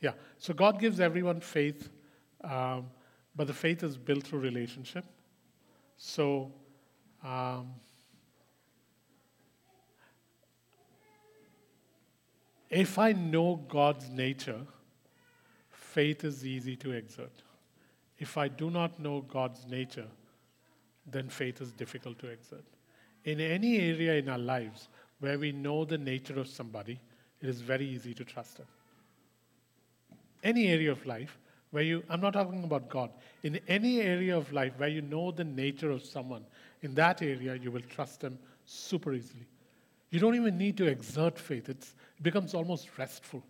Yeah. 0.00 0.12
So 0.38 0.54
God 0.54 0.78
gives 0.80 1.00
everyone 1.00 1.40
faith, 1.40 1.90
um, 2.42 2.86
but 3.36 3.46
the 3.46 3.54
faith 3.54 3.82
is 3.82 3.96
built 3.96 4.24
through 4.24 4.40
relationship. 4.40 5.04
So, 5.96 6.52
um, 7.22 7.74
if 12.70 12.98
I 12.98 13.12
know 13.12 13.56
God's 13.68 14.08
nature, 14.08 14.60
faith 15.70 16.24
is 16.24 16.46
easy 16.46 16.76
to 16.76 16.92
exert. 16.92 17.42
If 18.18 18.38
I 18.38 18.48
do 18.48 18.70
not 18.70 18.98
know 18.98 19.20
God's 19.22 19.66
nature, 19.66 20.06
then 21.06 21.28
faith 21.28 21.60
is 21.60 21.72
difficult 21.72 22.18
to 22.20 22.28
exert. 22.28 22.64
In 23.24 23.40
any 23.40 23.78
area 23.78 24.14
in 24.14 24.28
our 24.28 24.38
lives 24.38 24.88
where 25.18 25.38
we 25.38 25.52
know 25.52 25.84
the 25.84 25.98
nature 25.98 26.38
of 26.38 26.48
somebody, 26.48 26.98
it 27.40 27.48
is 27.48 27.60
very 27.60 27.86
easy 27.86 28.14
to 28.14 28.24
trust 28.24 28.56
them. 28.56 28.66
Any 30.42 30.68
area 30.68 30.90
of 30.90 31.04
life 31.06 31.38
where 31.70 31.82
you, 31.82 32.02
I'm 32.08 32.20
not 32.20 32.32
talking 32.32 32.64
about 32.64 32.88
God, 32.88 33.10
in 33.42 33.60
any 33.68 34.00
area 34.00 34.36
of 34.36 34.52
life 34.52 34.72
where 34.76 34.88
you 34.88 35.02
know 35.02 35.30
the 35.30 35.44
nature 35.44 35.90
of 35.90 36.04
someone, 36.04 36.44
in 36.82 36.94
that 36.94 37.22
area 37.22 37.54
you 37.54 37.70
will 37.70 37.82
trust 37.82 38.20
them 38.20 38.38
super 38.64 39.12
easily. 39.12 39.46
You 40.10 40.18
don't 40.18 40.34
even 40.34 40.58
need 40.58 40.76
to 40.78 40.86
exert 40.86 41.38
faith, 41.38 41.68
it's, 41.68 41.94
it 42.16 42.22
becomes 42.22 42.54
almost 42.54 42.88
restful. 42.98 43.42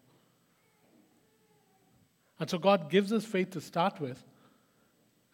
And 2.39 2.49
so 2.49 2.59
God 2.59 2.91
gives 2.91 3.13
us 3.13 3.25
faith 3.25 3.51
to 3.51 3.61
start 3.61 4.01
with, 4.01 4.23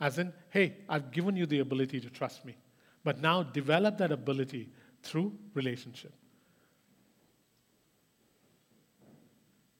as 0.00 0.18
in, 0.18 0.32
hey, 0.50 0.76
I've 0.88 1.10
given 1.10 1.36
you 1.36 1.46
the 1.46 1.60
ability 1.60 2.00
to 2.00 2.10
trust 2.10 2.44
me. 2.44 2.56
But 3.02 3.20
now 3.20 3.44
develop 3.44 3.98
that 3.98 4.12
ability 4.12 4.68
through 5.02 5.32
relationship. 5.54 6.12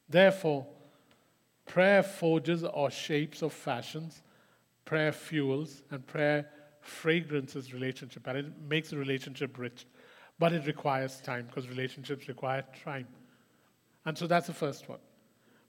Therefore, 0.08 0.66
prayer 1.66 2.02
forges 2.02 2.64
or 2.64 2.90
shapes 2.90 3.42
or 3.42 3.50
fashions, 3.50 4.22
prayer 4.84 5.12
fuels, 5.12 5.82
and 5.90 6.06
prayer 6.06 6.48
fragrances 6.80 7.74
relationship, 7.74 8.26
and 8.26 8.38
it 8.38 8.46
makes 8.68 8.92
a 8.92 8.96
relationship 8.96 9.58
rich. 9.58 9.86
But 10.38 10.52
it 10.52 10.66
requires 10.66 11.20
time 11.20 11.46
because 11.46 11.68
relationships 11.68 12.28
require 12.28 12.64
time. 12.84 13.08
And 14.04 14.16
so 14.16 14.26
that's 14.26 14.46
the 14.46 14.54
first 14.54 14.88
one. 14.88 14.98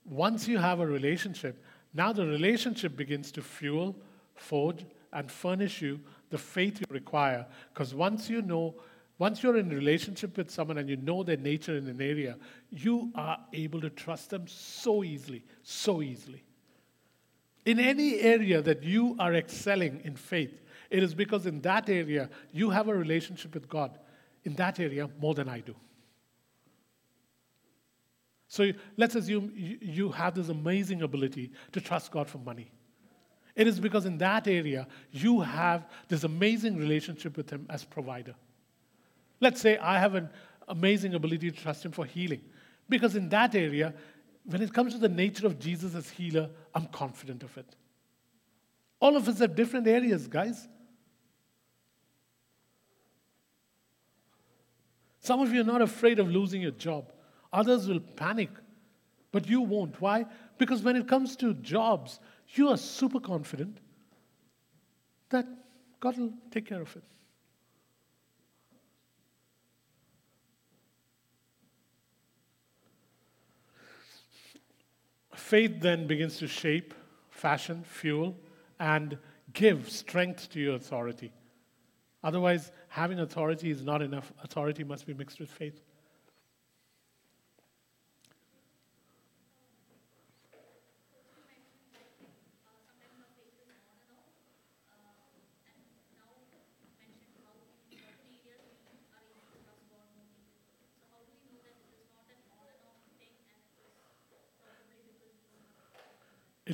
Once 0.04 0.46
you 0.46 0.58
have 0.58 0.80
a 0.80 0.86
relationship, 0.86 1.62
now 1.94 2.12
the 2.12 2.26
relationship 2.26 2.96
begins 2.96 3.32
to 3.32 3.42
fuel, 3.42 3.96
forge, 4.34 4.84
and 5.12 5.30
furnish 5.30 5.82
you 5.82 6.00
the 6.30 6.38
faith 6.38 6.80
you 6.80 6.86
require. 6.90 7.46
Because 7.72 7.94
once 7.94 8.28
you 8.28 8.42
know, 8.42 8.74
once 9.18 9.42
you're 9.42 9.56
in 9.56 9.72
a 9.72 9.74
relationship 9.74 10.36
with 10.36 10.50
someone 10.50 10.78
and 10.78 10.88
you 10.88 10.96
know 10.96 11.24
their 11.24 11.36
nature 11.36 11.76
in 11.76 11.88
an 11.88 12.00
area, 12.00 12.36
you 12.70 13.10
are 13.16 13.38
able 13.52 13.80
to 13.80 13.90
trust 13.90 14.30
them 14.30 14.46
so 14.46 15.02
easily, 15.02 15.44
so 15.62 16.02
easily. 16.02 16.44
In 17.66 17.80
any 17.80 18.20
area 18.20 18.62
that 18.62 18.84
you 18.84 19.16
are 19.18 19.34
excelling 19.34 20.00
in 20.04 20.14
faith, 20.16 20.62
it 20.88 21.02
is 21.02 21.14
because 21.14 21.46
in 21.46 21.60
that 21.62 21.88
area 21.88 22.30
you 22.52 22.70
have 22.70 22.88
a 22.88 22.94
relationship 22.94 23.54
with 23.54 23.68
God. 23.68 23.98
In 24.44 24.54
that 24.54 24.78
area, 24.78 25.10
more 25.20 25.34
than 25.34 25.48
I 25.48 25.60
do. 25.60 25.74
So 28.46 28.72
let's 28.96 29.14
assume 29.14 29.52
you, 29.54 29.78
you 29.82 30.08
have 30.10 30.34
this 30.34 30.48
amazing 30.48 31.02
ability 31.02 31.50
to 31.72 31.80
trust 31.80 32.10
God 32.10 32.28
for 32.28 32.38
money. 32.38 32.70
It 33.54 33.66
is 33.66 33.80
because 33.80 34.06
in 34.06 34.16
that 34.18 34.46
area 34.46 34.86
you 35.10 35.40
have 35.40 35.88
this 36.06 36.22
amazing 36.22 36.76
relationship 36.76 37.36
with 37.36 37.50
Him 37.50 37.66
as 37.68 37.84
provider. 37.84 38.36
Let's 39.40 39.60
say 39.60 39.78
I 39.78 39.98
have 39.98 40.14
an 40.14 40.28
amazing 40.68 41.14
ability 41.14 41.50
to 41.50 41.56
trust 41.56 41.84
Him 41.84 41.92
for 41.92 42.04
healing. 42.04 42.40
Because 42.88 43.16
in 43.16 43.28
that 43.28 43.54
area, 43.54 43.94
when 44.44 44.62
it 44.62 44.72
comes 44.72 44.94
to 44.94 44.98
the 44.98 45.08
nature 45.08 45.46
of 45.46 45.58
Jesus 45.58 45.94
as 45.94 46.08
healer, 46.08 46.48
I'm 46.74 46.86
confident 46.86 47.42
of 47.42 47.56
it. 47.58 47.76
All 49.00 49.16
of 49.16 49.28
us 49.28 49.38
have 49.38 49.54
different 49.54 49.86
areas, 49.86 50.26
guys. 50.26 50.66
Some 55.20 55.40
of 55.40 55.52
you 55.52 55.60
are 55.60 55.64
not 55.64 55.82
afraid 55.82 56.18
of 56.18 56.30
losing 56.30 56.62
your 56.62 56.70
job. 56.70 57.12
Others 57.52 57.88
will 57.88 58.00
panic, 58.00 58.50
but 59.30 59.48
you 59.48 59.60
won't. 59.60 60.00
Why? 60.00 60.24
Because 60.56 60.82
when 60.82 60.96
it 60.96 61.06
comes 61.06 61.36
to 61.36 61.54
jobs, 61.54 62.18
you 62.54 62.68
are 62.68 62.76
super 62.76 63.20
confident 63.20 63.78
that 65.28 65.46
God 66.00 66.16
will 66.16 66.32
take 66.50 66.66
care 66.66 66.80
of 66.80 66.96
it. 66.96 67.02
Faith 75.48 75.80
then 75.80 76.06
begins 76.06 76.36
to 76.36 76.46
shape, 76.46 76.92
fashion, 77.30 77.82
fuel, 77.82 78.36
and 78.78 79.16
give 79.54 79.88
strength 79.88 80.50
to 80.50 80.60
your 80.60 80.74
authority. 80.74 81.32
Otherwise, 82.22 82.70
having 82.88 83.18
authority 83.20 83.70
is 83.70 83.82
not 83.82 84.02
enough. 84.02 84.30
Authority 84.44 84.84
must 84.84 85.06
be 85.06 85.14
mixed 85.14 85.40
with 85.40 85.48
faith. 85.48 85.80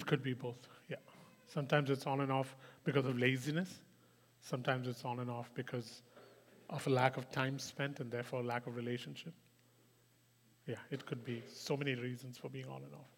It 0.04 0.08
could 0.08 0.22
be 0.22 0.34
both, 0.34 0.68
yeah. 0.90 0.96
Sometimes 1.46 1.88
it's 1.88 2.06
on 2.06 2.20
and 2.20 2.30
off 2.30 2.54
because 2.84 3.06
of 3.06 3.18
laziness. 3.18 3.80
Sometimes 4.42 4.86
it's 4.86 5.02
on 5.02 5.20
and 5.20 5.30
off 5.30 5.50
because 5.54 6.02
of 6.68 6.86
a 6.86 6.90
lack 6.90 7.16
of 7.16 7.30
time 7.30 7.58
spent 7.58 8.00
and 8.00 8.10
therefore 8.10 8.42
lack 8.42 8.66
of 8.66 8.76
relationship. 8.76 9.32
Yeah, 10.66 10.74
it 10.90 11.06
could 11.06 11.24
be 11.24 11.42
so 11.50 11.74
many 11.74 11.94
reasons 11.94 12.36
for 12.36 12.50
being 12.50 12.66
on 12.66 12.82
and 12.82 12.92
off. 12.92 13.08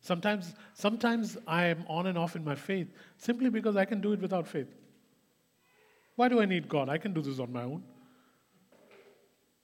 Sometimes, 0.00 0.54
sometimes 0.72 1.36
I 1.46 1.66
am 1.66 1.84
on 1.86 2.06
and 2.06 2.16
off 2.16 2.34
in 2.34 2.42
my 2.42 2.54
faith 2.54 2.88
simply 3.18 3.50
because 3.50 3.76
I 3.76 3.84
can 3.84 4.00
do 4.00 4.14
it 4.14 4.22
without 4.22 4.48
faith. 4.48 4.74
Why 6.16 6.30
do 6.30 6.40
I 6.40 6.46
need 6.46 6.66
God? 6.66 6.88
I 6.88 6.96
can 6.96 7.12
do 7.12 7.20
this 7.20 7.38
on 7.38 7.52
my 7.52 7.64
own. 7.64 7.82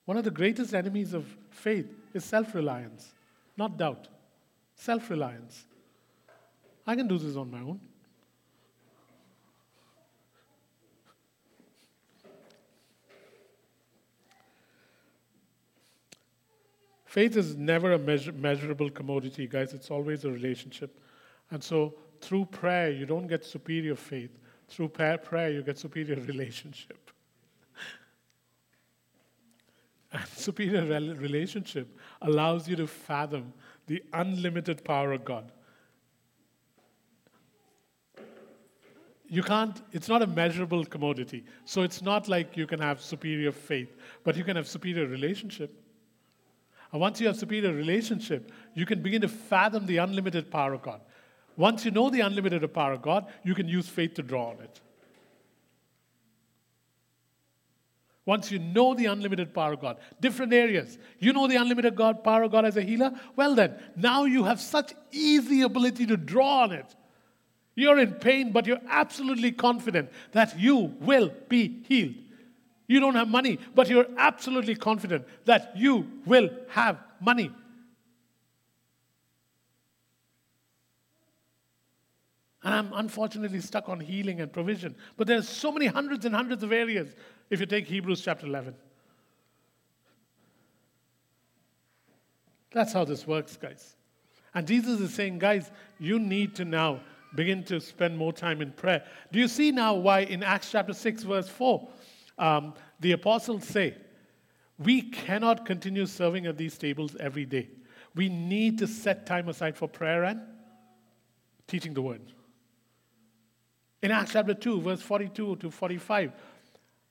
One 0.05 0.19
of 0.19 0.25
the 0.25 0.31
greatest 0.31 0.75
enemies 0.75 1.15
of 1.15 1.25
faith 1.49 1.87
is 2.13 2.27
self 2.27 2.55
reliance, 2.55 3.15
not 3.57 3.79
doubt. 3.79 4.09
Self 4.75 5.09
reliance. 5.09 5.65
I 6.87 6.95
can 6.95 7.09
do 7.09 7.19
this 7.19 7.37
on 7.37 7.51
my 7.51 7.61
own. 7.61 7.81
Faith 17.17 17.37
is 17.37 17.57
never 17.57 17.93
a 17.93 17.99
measure, 17.99 18.31
measurable 18.31 18.91
commodity, 18.91 19.47
guys. 19.47 19.73
It's 19.73 19.91
always 19.91 20.27
a 20.27 20.31
relationship. 20.31 21.01
And 21.51 21.65
so, 21.65 21.95
through 22.21 22.45
prayer, 22.45 22.91
you 22.91 23.07
don't 23.07 23.27
get 23.27 23.43
superior 23.43 23.97
faith. 23.97 24.39
Through 24.69 24.89
prayer, 24.91 25.17
prayer 25.17 25.51
you 25.51 25.63
get 25.63 25.79
superior 25.79 26.21
relationship. 26.27 27.11
And 30.13 30.27
superior 30.29 30.85
relationship 31.15 31.99
allows 32.21 32.69
you 32.69 32.77
to 32.77 32.87
fathom 32.87 33.55
the 33.87 34.03
unlimited 34.13 34.85
power 34.85 35.13
of 35.13 35.25
God. 35.25 35.51
You 39.29 39.43
can't, 39.43 39.81
it's 39.93 40.09
not 40.09 40.23
a 40.23 40.27
measurable 40.27 40.85
commodity. 40.85 41.45
So 41.65 41.83
it's 41.83 42.01
not 42.01 42.29
like 42.29 42.57
you 42.57 42.67
can 42.67 42.81
have 42.81 43.01
superior 43.01 43.53
faith, 43.53 43.97
but 44.23 44.37
you 44.37 44.45
can 44.45 44.57
have 44.57 44.69
superior 44.69 45.07
relationship. 45.07 45.83
And 46.93 47.01
once 47.01 47.21
you 47.21 47.27
have 47.27 47.37
superior 47.37 47.73
relationship, 47.73 48.53
you 48.75 48.87
can 48.87 49.03
begin 49.03 49.23
to 49.23 49.29
fathom 49.29 49.87
the 49.87 49.97
unlimited 49.99 50.51
power 50.51 50.73
of 50.75 50.83
God. 50.83 51.01
Once 51.57 51.85
you 51.85 51.91
know 51.91 52.11
the 52.11 52.21
unlimited 52.21 52.73
power 52.73 52.93
of 52.93 53.03
God, 53.03 53.27
you 53.43 53.55
can 53.55 53.69
use 53.69 53.89
faith 53.89 54.15
to 54.15 54.23
draw 54.23 54.51
on 54.51 54.61
it. 54.61 54.81
Once 58.27 58.51
you 58.51 58.59
know 58.59 58.93
the 58.93 59.07
unlimited 59.07 59.55
power 59.55 59.73
of 59.75 59.81
God, 59.81 59.99
different 60.21 60.53
areas. 60.53 60.99
You 61.21 61.33
know 61.33 61.47
the 61.47 61.57
unlimited 61.57 61.95
God, 61.95 62.25
power 62.25 62.43
of 62.43 62.51
God 62.51 62.65
as 62.65 62.77
a 62.77 62.83
healer? 62.83 63.13
Well, 63.37 63.55
then, 63.55 63.77
now 63.95 64.25
you 64.25 64.45
have 64.45 64.61
such 64.61 64.93
easy 65.13 65.63
ability 65.63 66.07
to 66.07 66.17
draw 66.17 66.63
on 66.63 66.73
it. 66.73 66.95
You're 67.77 67.99
in 67.99 68.15
pain, 68.15 68.53
but 68.53 68.67
you're 68.67 68.81
absolutely 68.89 69.53
confident 69.53 70.11
that 70.33 70.59
you 70.59 70.95
will 71.01 71.31
be 71.49 71.85
healed. 71.87 72.15
You 72.89 73.01
don't 73.01 73.15
have 73.15 73.29
money, 73.29 73.59
but 73.75 73.89
you're 73.89 74.07
absolutely 74.17 74.75
confident 74.75 75.27
that 75.45 75.77
you 75.77 76.11
will 76.25 76.49
have 76.71 76.99
money. 77.21 77.51
And 82.63 82.75
I'm 82.75 82.93
unfortunately 82.95 83.61
stuck 83.61 83.89
on 83.89 84.01
healing 84.01 84.41
and 84.41 84.53
provision. 84.53 84.97
But 85.17 85.27
there's 85.27 85.49
so 85.49 85.71
many 85.71 85.87
hundreds 85.87 86.25
and 86.25 86.35
hundreds 86.35 86.63
of 86.63 86.73
areas 86.73 87.15
if 87.51 87.61
you 87.61 87.67
take 87.67 87.87
Hebrews 87.87 88.23
chapter 88.23 88.47
11. 88.47 88.75
That's 92.73 92.93
how 92.93 93.05
this 93.05 93.27
works, 93.27 93.57
guys. 93.57 93.97
And 94.55 94.67
Jesus 94.67 95.01
is 95.01 95.13
saying, 95.13 95.39
guys, 95.39 95.71
you 96.01 96.19
need 96.19 96.57
to 96.57 96.65
now 96.65 97.01
begin 97.35 97.65
to 97.65 97.81
spend 97.81 98.17
more 98.17 98.33
time 98.33 98.63
in 98.63 98.73
prayer. 98.73 99.05
Do 99.33 99.39
you 99.39 99.49
see 99.49 99.71
now 99.73 99.95
why 99.95 100.21
in 100.21 100.43
Acts 100.43 100.71
chapter 100.71 100.93
6, 100.93 101.23
verse 101.25 101.49
4, 101.49 101.89
um, 102.39 102.75
the 103.01 103.13
apostles 103.13 103.65
say, 103.65 103.97
we 104.79 105.03
cannot 105.03 105.65
continue 105.65 106.07
serving 106.07 106.47
at 106.47 106.57
these 106.57 106.77
tables 106.77 107.17
every 107.19 107.47
day. 107.47 107.71
We 108.15 108.29
need 108.29 108.79
to 108.79 108.87
set 108.87 109.27
time 109.27 109.49
aside 109.49 109.77
for 109.77 109.89
prayer 109.89 110.25
and 110.25 110.41
teaching 111.67 111.95
the 111.95 112.03
word. 112.03 112.21
In 114.03 114.11
Acts 114.11 114.33
chapter 114.33 114.55
2, 114.55 114.81
verse 114.81 115.03
42 115.03 115.57
to 115.57 115.71
45, 115.71 116.33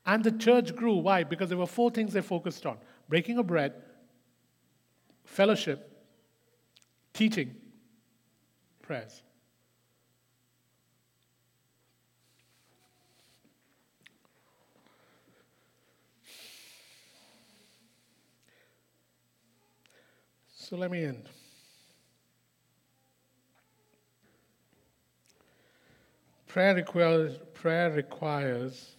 and 0.06 0.24
the 0.24 0.32
church 0.32 0.76
grew. 0.76 0.96
Why? 0.98 1.24
Because 1.24 1.50
there 1.50 1.58
were 1.58 1.66
four 1.66 1.90
things 1.90 2.14
they 2.14 2.22
focused 2.22 2.66
on 2.66 2.78
breaking 3.10 3.38
of 3.38 3.48
bread, 3.48 3.74
fellowship, 5.24 5.92
teaching, 7.14 7.56
prayers. 8.82 9.22
So 20.68 20.78
let 20.78 20.90
me 20.90 21.04
end. 21.04 21.30
Prayer 26.48 26.74
requires, 26.74 27.38
prayer 27.54 27.92
requires 27.92 28.96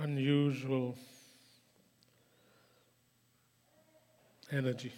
unusual 0.00 0.98
energy. 4.50 4.92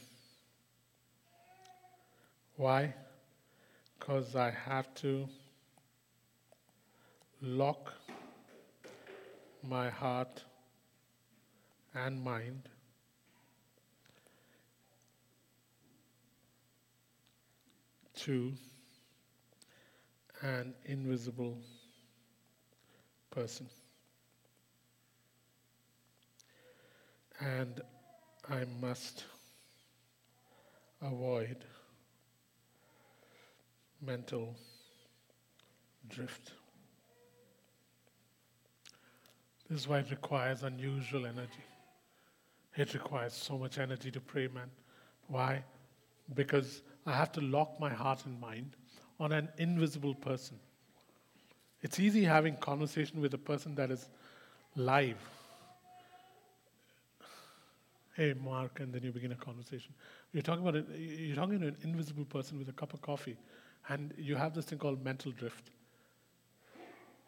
Why? 2.56 2.94
Because 3.98 4.34
I 4.36 4.50
have 4.52 4.94
to 4.94 5.28
lock 7.42 7.92
my 9.62 9.90
heart 9.90 10.44
and 11.94 12.24
mind 12.24 12.70
to 18.24 18.52
an 20.42 20.74
invisible 20.84 21.58
person. 23.30 23.66
And 27.40 27.80
I 28.48 28.64
must 28.80 29.24
avoid 31.00 31.56
mental 34.00 34.54
drift. 36.08 36.52
This 39.68 39.80
is 39.80 39.88
why 39.88 39.98
it 39.98 40.10
requires 40.10 40.62
unusual 40.62 41.26
energy. 41.26 41.64
It 42.76 42.94
requires 42.94 43.32
so 43.32 43.58
much 43.58 43.78
energy 43.78 44.12
to 44.12 44.20
pray, 44.20 44.46
man. 44.46 44.70
Why? 45.26 45.64
Because 46.34 46.82
I 47.06 47.12
have 47.12 47.32
to 47.32 47.40
lock 47.40 47.80
my 47.80 47.90
heart 47.90 48.24
and 48.26 48.40
mind 48.40 48.76
on 49.18 49.32
an 49.32 49.48
invisible 49.58 50.14
person. 50.14 50.58
It's 51.82 51.98
easy 51.98 52.24
having 52.24 52.56
conversation 52.56 53.20
with 53.20 53.34
a 53.34 53.38
person 53.38 53.74
that 53.74 53.90
is 53.90 54.08
live. 54.76 55.18
Hey, 58.14 58.34
Mark, 58.34 58.78
and 58.80 58.92
then 58.92 59.02
you 59.02 59.10
begin 59.10 59.32
a 59.32 59.36
conversation. 59.36 59.94
You're 60.32 60.42
talking 60.42 60.62
about 60.62 60.76
it, 60.76 60.86
you're 60.96 61.34
talking 61.34 61.60
to 61.60 61.68
an 61.68 61.76
invisible 61.82 62.24
person 62.24 62.58
with 62.58 62.68
a 62.68 62.72
cup 62.72 62.92
of 62.94 63.00
coffee, 63.00 63.36
and 63.88 64.12
you 64.18 64.36
have 64.36 64.54
this 64.54 64.66
thing 64.66 64.78
called 64.78 65.02
mental 65.02 65.32
drift, 65.32 65.70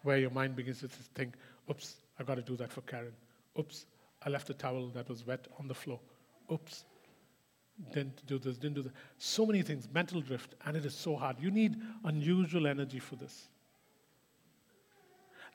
where 0.02 0.18
your 0.18 0.30
mind 0.30 0.54
begins 0.54 0.80
to 0.80 0.88
think, 0.88 1.34
"Oops, 1.70 1.96
I 2.18 2.22
got 2.22 2.34
to 2.36 2.42
do 2.42 2.56
that 2.56 2.70
for 2.70 2.82
Karen. 2.82 3.14
Oops, 3.58 3.86
I 4.22 4.28
left 4.28 4.50
a 4.50 4.54
towel 4.54 4.88
that 4.90 5.08
was 5.08 5.26
wet 5.26 5.48
on 5.58 5.68
the 5.68 5.74
floor. 5.74 5.98
Oops, 6.52 6.84
didn't 7.92 8.24
do 8.26 8.38
this, 8.38 8.56
didn't 8.56 8.76
do 8.76 8.82
that. 8.82 8.92
So 9.18 9.46
many 9.46 9.62
things, 9.62 9.88
mental 9.92 10.20
drift, 10.20 10.54
and 10.64 10.76
it 10.76 10.84
is 10.84 10.94
so 10.94 11.16
hard. 11.16 11.36
You 11.40 11.50
need 11.50 11.76
unusual 12.04 12.66
energy 12.66 12.98
for 12.98 13.16
this. 13.16 13.48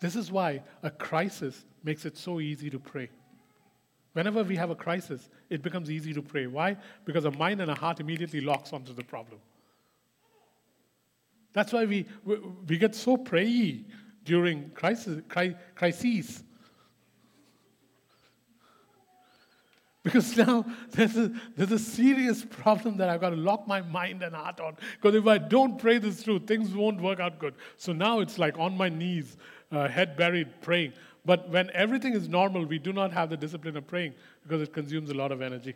This 0.02 0.16
is 0.16 0.32
why 0.32 0.64
a 0.84 0.90
crisis 0.90 1.66
makes 1.84 2.06
it 2.06 2.18
so 2.18 2.40
easy 2.40 2.70
to 2.70 2.80
pray. 2.80 3.10
Whenever 4.14 4.44
we 4.44 4.56
have 4.56 4.70
a 4.70 4.76
crisis, 4.76 5.30
it 5.50 5.62
becomes 5.62 5.92
easy 5.92 6.14
to 6.14 6.22
pray. 6.22 6.48
Why? 6.48 6.78
Because 7.06 7.26
a 7.26 7.32
mind 7.32 7.62
and 7.62 7.70
a 7.70 7.76
heart 7.76 8.00
immediately 8.00 8.42
locks 8.42 8.74
onto 8.74 8.94
the 8.94 9.04
problem. 9.04 9.40
That's 11.54 11.74
why 11.74 11.86
we, 11.86 12.06
we, 12.24 12.38
we 12.68 12.78
get 12.78 12.96
so 12.96 13.18
prayy 13.18 13.86
during 14.24 14.72
crisis, 14.72 15.22
crises 15.76 16.44
Because 20.04 20.38
now 20.38 20.66
there's 20.92 21.18
a, 21.18 21.32
there's 21.58 21.72
a 21.74 21.80
serious 21.80 22.46
problem 22.46 22.98
that 22.98 23.10
I've 23.10 23.20
got 23.20 23.32
to 23.32 23.36
lock 23.36 23.68
my 23.68 23.82
mind 23.82 24.24
and 24.24 24.34
heart 24.34 24.60
on. 24.62 24.78
Because 24.96 25.16
if 25.16 25.28
I 25.28 25.38
don't 25.38 25.78
pray 25.78 25.98
this 25.98 26.24
through, 26.24 26.40
things 26.40 26.74
won't 26.74 27.02
work 27.02 27.20
out 27.20 27.38
good. 27.38 27.54
So 27.78 27.92
now 27.92 28.20
it's 28.20 28.40
like 28.40 28.58
on 28.58 28.78
my 28.78 28.88
knees, 28.88 29.36
uh, 29.72 29.88
head 29.90 30.16
buried, 30.16 30.62
praying. 30.62 30.94
But 31.26 31.50
when 31.50 31.70
everything 31.74 32.14
is 32.14 32.30
normal, 32.30 32.66
we 32.66 32.80
do 32.80 32.94
not 32.94 33.12
have 33.12 33.30
the 33.30 33.38
discipline 33.38 33.76
of 33.76 33.88
praying 33.88 34.14
because 34.44 34.62
it 34.62 34.74
consumes 34.74 35.10
a 35.10 35.14
lot 35.14 35.32
of 35.32 35.42
energy. 35.42 35.76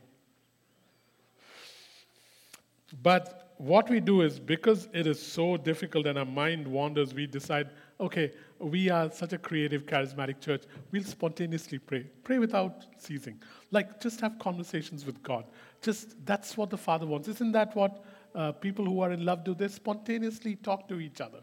But 3.02 3.54
what 3.58 3.90
we 3.90 4.00
do 4.00 4.22
is 4.22 4.40
because 4.40 4.88
it 4.94 5.08
is 5.08 5.22
so 5.22 5.58
difficult 5.58 6.08
and 6.08 6.18
our 6.18 6.26
mind 6.26 6.68
wanders, 6.68 7.14
we 7.14 7.28
decide, 7.28 7.70
okay, 8.04 8.34
we 8.60 8.90
are 8.90 9.10
such 9.10 9.34
a 9.34 9.38
creative, 9.38 9.86
charismatic 9.86 10.42
church. 10.42 10.64
We'll 10.92 11.04
spontaneously 11.04 11.80
pray. 11.80 12.06
Pray 12.24 12.38
without 12.38 12.86
ceasing. 12.98 13.42
Like, 13.72 14.02
just 14.02 14.20
have 14.22 14.38
conversations 14.40 15.06
with 15.06 15.24
God. 15.24 15.46
Just, 15.82 16.26
that's 16.26 16.58
what 16.58 16.70
the 16.70 16.78
Father 16.78 17.06
wants. 17.06 17.28
Isn't 17.30 17.54
that 17.54 17.76
what 17.76 18.04
uh, 18.36 18.52
people 18.52 18.86
who 18.86 19.00
are 19.00 19.12
in 19.12 19.26
love 19.26 19.44
do? 19.44 19.56
They 19.56 19.70
spontaneously 19.70 20.56
talk 20.58 20.88
to 20.90 21.00
each 21.00 21.22
other. 21.22 21.40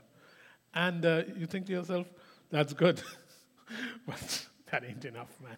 And 0.74 1.04
uh, 1.04 1.22
you 1.36 1.46
think 1.46 1.66
to 1.66 1.72
yourself, 1.72 2.06
that's 2.50 2.74
good. 2.74 3.02
but 4.06 4.46
that 4.70 4.84
ain't 4.84 5.04
enough, 5.04 5.34
man. 5.42 5.56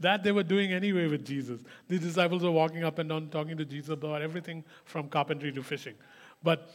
That 0.00 0.22
they 0.22 0.32
were 0.32 0.42
doing 0.42 0.72
anyway 0.72 1.08
with 1.08 1.26
Jesus. 1.26 1.60
The 1.88 1.98
disciples 1.98 2.42
were 2.42 2.50
walking 2.50 2.84
up 2.84 2.98
and 2.98 3.08
down 3.10 3.28
talking 3.28 3.56
to 3.58 3.64
Jesus 3.64 3.90
about 3.90 4.22
everything 4.22 4.64
from 4.84 5.08
carpentry 5.08 5.52
to 5.52 5.62
fishing. 5.62 5.94
But 6.42 6.70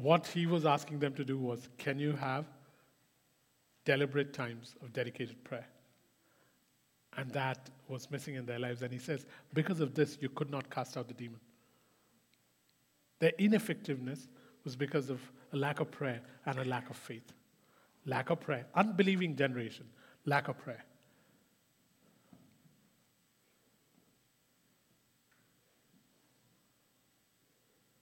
what 0.00 0.26
he 0.26 0.46
was 0.46 0.64
asking 0.64 0.98
them 0.98 1.14
to 1.14 1.24
do 1.24 1.38
was 1.38 1.68
can 1.78 1.98
you 1.98 2.12
have 2.12 2.46
deliberate 3.84 4.32
times 4.32 4.74
of 4.82 4.92
dedicated 4.92 5.42
prayer? 5.44 5.66
And 7.16 7.30
that 7.32 7.70
was 7.88 8.10
missing 8.10 8.36
in 8.36 8.46
their 8.46 8.58
lives. 8.58 8.82
And 8.82 8.92
he 8.92 8.98
says, 8.98 9.26
because 9.54 9.80
of 9.80 9.94
this, 9.94 10.18
you 10.20 10.28
could 10.28 10.50
not 10.50 10.70
cast 10.70 10.96
out 10.96 11.08
the 11.08 11.14
demon. 11.14 11.40
Their 13.18 13.32
ineffectiveness 13.38 14.28
was 14.64 14.76
because 14.76 15.10
of 15.10 15.20
a 15.52 15.56
lack 15.56 15.80
of 15.80 15.90
prayer 15.90 16.20
and 16.46 16.58
a 16.58 16.64
lack 16.64 16.90
of 16.90 16.96
faith. 16.96 17.32
Lack 18.06 18.30
of 18.30 18.40
prayer. 18.40 18.66
Unbelieving 18.74 19.34
generation. 19.34 19.86
Lack 20.26 20.48
of 20.48 20.58
prayer. 20.58 20.84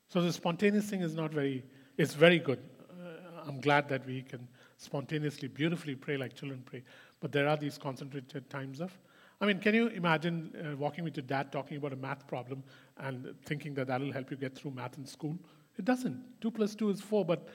So 0.08 0.22
the 0.22 0.32
spontaneous 0.32 0.88
thing 0.88 1.02
is 1.02 1.14
not 1.14 1.30
very, 1.30 1.64
it's 1.96 2.14
very 2.14 2.38
good. 2.38 2.60
Uh, 2.90 3.42
I'm 3.46 3.60
glad 3.60 3.88
that 3.88 4.06
we 4.06 4.22
can 4.22 4.46
spontaneously, 4.78 5.48
beautifully 5.48 5.94
pray 5.94 6.16
like 6.16 6.34
children 6.34 6.62
pray. 6.64 6.82
But 7.20 7.32
there 7.32 7.48
are 7.48 7.56
these 7.56 7.78
concentrated 7.78 8.48
times 8.50 8.80
of, 8.80 8.96
I 9.40 9.46
mean, 9.46 9.58
can 9.58 9.74
you 9.74 9.88
imagine 9.88 10.54
uh, 10.54 10.76
walking 10.76 11.04
with 11.04 11.16
your 11.16 11.26
dad 11.26 11.52
talking 11.52 11.76
about 11.76 11.92
a 11.92 11.96
math 11.96 12.26
problem 12.26 12.62
and 12.98 13.34
thinking 13.44 13.74
that 13.74 13.86
that'll 13.86 14.12
help 14.12 14.30
you 14.30 14.36
get 14.36 14.54
through 14.54 14.70
math 14.72 14.98
in 14.98 15.06
school? 15.06 15.38
It 15.78 15.84
doesn't. 15.84 16.22
Two 16.40 16.50
plus 16.50 16.74
two 16.74 16.90
is 16.90 17.00
four, 17.00 17.24
but 17.24 17.48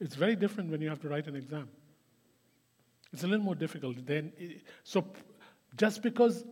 it's 0.00 0.14
very 0.14 0.36
different 0.36 0.70
when 0.70 0.80
you 0.80 0.88
have 0.88 1.00
to 1.00 1.08
write 1.08 1.26
an 1.26 1.36
exam. 1.36 1.68
It's 3.12 3.24
a 3.24 3.26
little 3.26 3.44
more 3.44 3.54
difficult. 3.54 4.04
Then, 4.04 4.32
so 4.84 5.04
just 5.76 6.02
because 6.02 6.44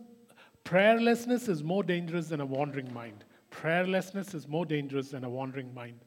prayerlessness 0.65 1.47
is 1.49 1.63
more 1.63 1.83
dangerous 1.83 2.27
than 2.27 2.41
a 2.41 2.45
wandering 2.45 2.93
mind, 2.93 3.25
prayerlessness 3.51 4.33
is 4.33 4.47
more 4.47 4.65
dangerous 4.65 5.09
than 5.09 5.23
a 5.23 5.29
wandering 5.29 5.73
mind. 5.73 5.99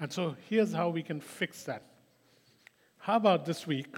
And 0.00 0.12
so 0.12 0.36
here's 0.48 0.72
how 0.72 0.90
we 0.90 1.02
can 1.02 1.20
fix 1.20 1.64
that. 1.64 1.82
How 2.98 3.16
about 3.16 3.44
this 3.44 3.66
week 3.66 3.96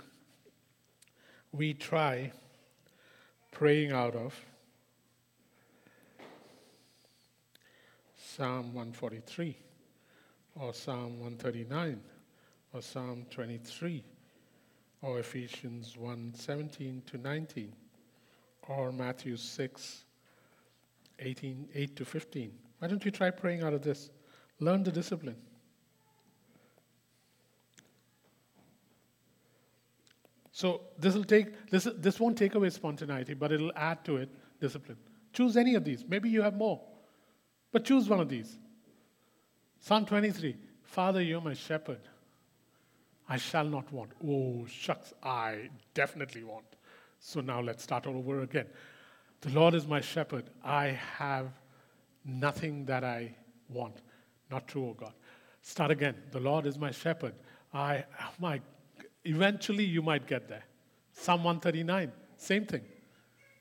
we 1.53 1.75
try 1.75 2.33
praying 3.51 3.93
out 3.93 4.15
of 4.15 4.39
Psalm 8.17 8.73
143 8.73 9.57
or 10.55 10.73
Psalm 10.73 11.19
139 11.19 12.01
or 12.73 12.81
Psalm 12.81 13.27
23 13.31 14.05
or 15.03 15.19
Ephesians 15.19 15.97
1 15.97 16.33
17 16.35 17.03
to 17.07 17.19
19 17.19 17.73
or 18.69 18.93
Matthew 18.93 19.37
6 19.37 20.05
18, 21.19 21.69
8 21.75 21.97
to 21.97 22.05
15. 22.05 22.53
Why 22.79 22.89
don't 22.89 23.05
you 23.05 23.11
try 23.11 23.31
praying 23.31 23.63
out 23.63 23.75
of 23.75 23.83
this? 23.83 24.11
Learn 24.59 24.83
the 24.83 24.93
discipline. 24.93 25.37
So 30.61 30.83
this 30.99 31.15
will 31.15 31.25
take 31.25 31.71
this 31.71 31.89
this 31.97 32.21
won't 32.21 32.37
take 32.37 32.55
away 32.55 32.69
spontaneity, 32.69 33.33
but 33.33 33.51
it'll 33.51 33.73
add 33.75 34.05
to 34.05 34.19
it 34.19 34.29
discipline. 34.61 34.99
Choose 35.33 35.57
any 35.57 35.75
of 35.75 35.85
these. 35.85 36.05
Maybe 36.07 36.29
you 36.29 36.43
have 36.43 36.55
more. 36.55 36.79
But 37.73 37.87
choose 37.87 38.11
one 38.11 38.21
of 38.21 38.29
these. 38.29 38.59
Psalm 39.79 40.05
23. 40.05 40.55
Father, 40.83 41.23
you're 41.23 41.41
my 41.41 41.55
shepherd. 41.55 42.01
I 43.27 43.39
shall 43.39 43.65
not 43.65 43.91
want. 43.91 44.11
Oh, 44.23 44.67
shucks, 44.67 45.15
I 45.23 45.71
definitely 45.95 46.45
want. 46.45 46.67
So 47.21 47.41
now 47.41 47.63
let's 47.63 47.83
start 47.83 48.07
all 48.07 48.19
over 48.19 48.43
again. 48.43 48.67
The 49.41 49.51
Lord 49.51 49.73
is 49.73 49.87
my 49.87 50.03
shepherd. 50.03 50.51
I 50.63 50.89
have 51.17 51.47
nothing 52.23 52.85
that 52.85 53.03
I 53.03 53.35
want. 53.71 54.03
Not 54.51 54.69
true, 54.69 54.91
oh 54.91 54.93
God. 54.95 55.15
Start 55.63 55.91
again. 55.91 56.17
The 56.33 56.41
Lord 56.41 56.67
is 56.67 56.77
my 56.77 56.91
shepherd. 56.91 57.33
I, 57.73 58.05
oh 58.21 58.35
my 58.39 58.61
Eventually, 59.25 59.85
you 59.85 60.03
might 60.03 60.27
get 60.27 60.49
there. 60.49 60.65
Psalm 61.13 61.45
139, 61.45 62.13
same 62.37 62.65
thing. 62.65 62.83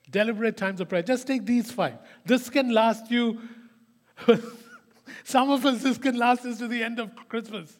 Deliberate 0.09 0.57
times 0.57 0.79
of 0.81 0.89
prayer. 0.89 1.03
Just 1.03 1.27
take 1.27 1.45
these 1.45 1.71
five. 1.71 1.97
This 2.25 2.49
can 2.49 2.73
last 2.73 3.11
you, 3.11 3.39
some 5.23 5.51
of 5.51 5.65
us, 5.65 5.83
this 5.83 5.97
can 5.97 6.17
last 6.17 6.45
us 6.45 6.57
to 6.59 6.67
the 6.67 6.83
end 6.83 6.99
of 6.99 7.11
Christmas. 7.27 7.77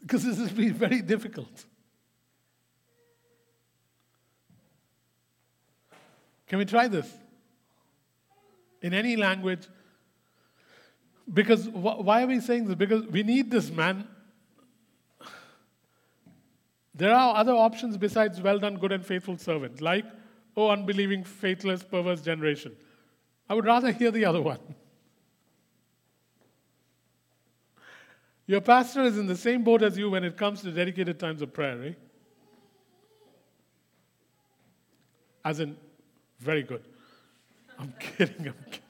Because 0.00 0.24
this 0.24 0.38
has 0.38 0.50
been 0.50 0.72
very 0.74 1.02
difficult. 1.02 1.66
Can 6.46 6.58
we 6.58 6.64
try 6.64 6.88
this? 6.88 7.08
In 8.82 8.92
any 8.92 9.14
language, 9.14 9.68
because 11.32 11.66
wh- 11.66 12.04
why 12.04 12.22
are 12.22 12.26
we 12.26 12.40
saying 12.40 12.66
this? 12.66 12.74
Because 12.74 13.06
we 13.06 13.22
need 13.22 13.50
this 13.50 13.70
man. 13.70 14.06
There 16.94 17.14
are 17.14 17.36
other 17.36 17.52
options 17.52 17.96
besides 17.96 18.40
well 18.40 18.58
done, 18.58 18.76
good 18.76 18.92
and 18.92 19.04
faithful 19.04 19.38
servant, 19.38 19.80
like, 19.80 20.04
oh, 20.56 20.68
unbelieving, 20.68 21.24
faithless, 21.24 21.82
perverse 21.82 22.20
generation. 22.20 22.76
I 23.48 23.54
would 23.54 23.64
rather 23.64 23.90
hear 23.90 24.10
the 24.10 24.24
other 24.24 24.42
one. 24.42 24.60
Your 28.46 28.60
pastor 28.60 29.02
is 29.02 29.16
in 29.16 29.26
the 29.26 29.36
same 29.36 29.62
boat 29.62 29.82
as 29.82 29.96
you 29.96 30.10
when 30.10 30.24
it 30.24 30.36
comes 30.36 30.60
to 30.62 30.72
dedicated 30.72 31.20
times 31.20 31.40
of 31.40 31.52
prayer, 31.52 31.82
eh? 31.84 31.92
As 35.44 35.60
in, 35.60 35.76
very 36.40 36.64
good. 36.64 36.82
I'm 37.78 37.94
kidding, 38.00 38.48
I'm 38.48 38.54
kidding. 38.70 38.89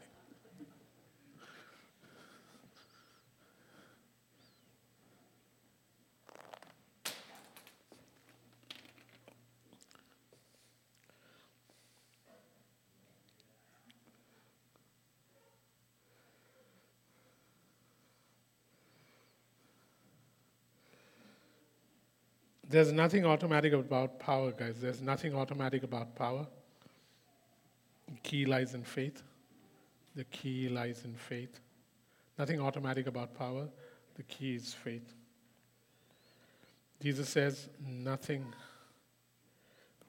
There's 22.71 22.93
nothing 22.93 23.27
automatic 23.27 23.73
about 23.73 24.21
power, 24.21 24.53
guys. 24.53 24.81
There's 24.81 25.03
nothing 25.03 25.35
automatic 25.35 25.83
about 25.83 26.15
power. 26.15 26.47
The 28.07 28.21
key 28.23 28.47
lies 28.47 28.75
in 28.75 28.85
faith. 28.85 29.25
The 30.15 30.23
key 30.23 30.69
lies 30.69 31.05
in 31.05 31.17
faith. 31.17 31.59
Nothing 32.39 32.61
automatic 32.61 33.09
about 33.09 33.35
power. 33.37 33.67
The 34.15 34.23
key 34.23 34.55
is 34.55 34.73
faith. 34.73 35.13
Jesus 37.03 37.29
says, 37.29 37.69
nothing 37.85 38.55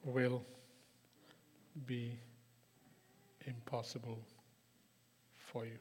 will 0.06 0.46
be 1.88 2.20
impossible 3.48 4.20
for 5.36 5.66
you. 5.66 5.80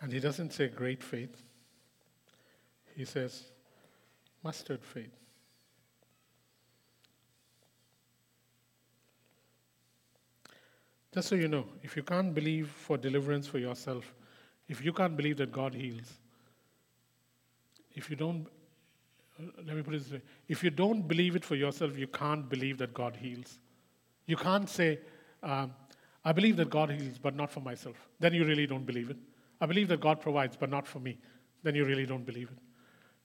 And 0.00 0.12
he 0.12 0.20
doesn't 0.20 0.52
say 0.52 0.68
great 0.68 1.02
faith, 1.02 1.42
he 2.96 3.04
says 3.04 3.44
mustard 4.42 4.82
faith. 4.82 5.14
Just 11.12 11.28
so 11.28 11.34
you 11.34 11.48
know, 11.48 11.66
if 11.82 11.96
you 11.96 12.02
can't 12.02 12.32
believe 12.32 12.68
for 12.68 12.96
deliverance 12.96 13.46
for 13.46 13.58
yourself, 13.58 14.14
if 14.68 14.84
you 14.84 14.92
can't 14.92 15.16
believe 15.16 15.36
that 15.38 15.50
God 15.50 15.74
heals, 15.74 16.12
if 17.94 18.08
you 18.08 18.16
don't, 18.16 18.46
let 19.66 19.76
me 19.76 19.82
put 19.82 19.94
it 19.94 20.04
this 20.04 20.12
way 20.12 20.22
if 20.48 20.62
you 20.62 20.70
don't 20.70 21.08
believe 21.08 21.34
it 21.34 21.44
for 21.44 21.56
yourself, 21.56 21.98
you 21.98 22.06
can't 22.06 22.48
believe 22.48 22.78
that 22.78 22.94
God 22.94 23.16
heals. 23.16 23.58
You 24.26 24.36
can't 24.36 24.68
say, 24.68 25.00
um, 25.42 25.72
I 26.24 26.32
believe 26.32 26.56
that 26.58 26.70
God 26.70 26.90
heals, 26.90 27.18
but 27.18 27.34
not 27.34 27.50
for 27.50 27.60
myself. 27.60 27.96
Then 28.20 28.34
you 28.34 28.44
really 28.44 28.66
don't 28.66 28.86
believe 28.86 29.10
it. 29.10 29.16
I 29.60 29.66
believe 29.66 29.88
that 29.88 30.00
God 30.00 30.20
provides, 30.20 30.56
but 30.56 30.70
not 30.70 30.86
for 30.86 31.00
me, 31.00 31.18
then 31.62 31.74
you 31.74 31.84
really 31.84 32.06
don't 32.06 32.24
believe 32.24 32.48
it. 32.50 32.58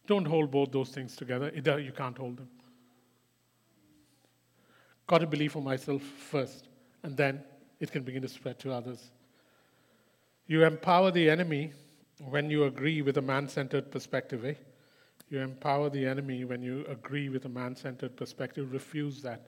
Don't 0.08 0.26
hold 0.26 0.52
both 0.52 0.72
those 0.72 0.90
things 0.90 1.16
together. 1.16 1.48
It, 1.48 1.66
you 1.66 1.92
can't 1.96 2.18
hold 2.18 2.38
them. 2.38 2.50
Got 5.08 5.20
to 5.20 5.28
believe 5.28 5.54
for 5.54 5.62
myself 5.62 6.02
first, 6.02 6.68
and 7.04 7.16
then 7.16 7.44
it 7.80 7.92
can 7.92 8.04
begin 8.04 8.22
to 8.22 8.28
spread 8.28 8.60
to 8.60 8.72
others. 8.72 9.12
You 10.48 10.64
empower 10.64 11.12
the 11.12 11.30
enemy 11.30 11.74
when 12.20 12.50
you 12.50 12.66
agree 12.66 13.02
with 13.02 13.18
a 13.18 13.22
man 13.22 13.48
centered 13.48 13.92
perspective, 13.92 14.46
eh? 14.46 14.56
You 15.30 15.40
empower 15.40 15.90
the 15.90 16.06
enemy 16.06 16.46
when 16.46 16.62
you 16.62 16.86
agree 16.88 17.30
with 17.30 17.46
a 17.46 17.50
man 17.50 17.76
centered 17.76 18.16
perspective. 18.16 18.72
Refuse 18.72 19.22
that. 19.24 19.48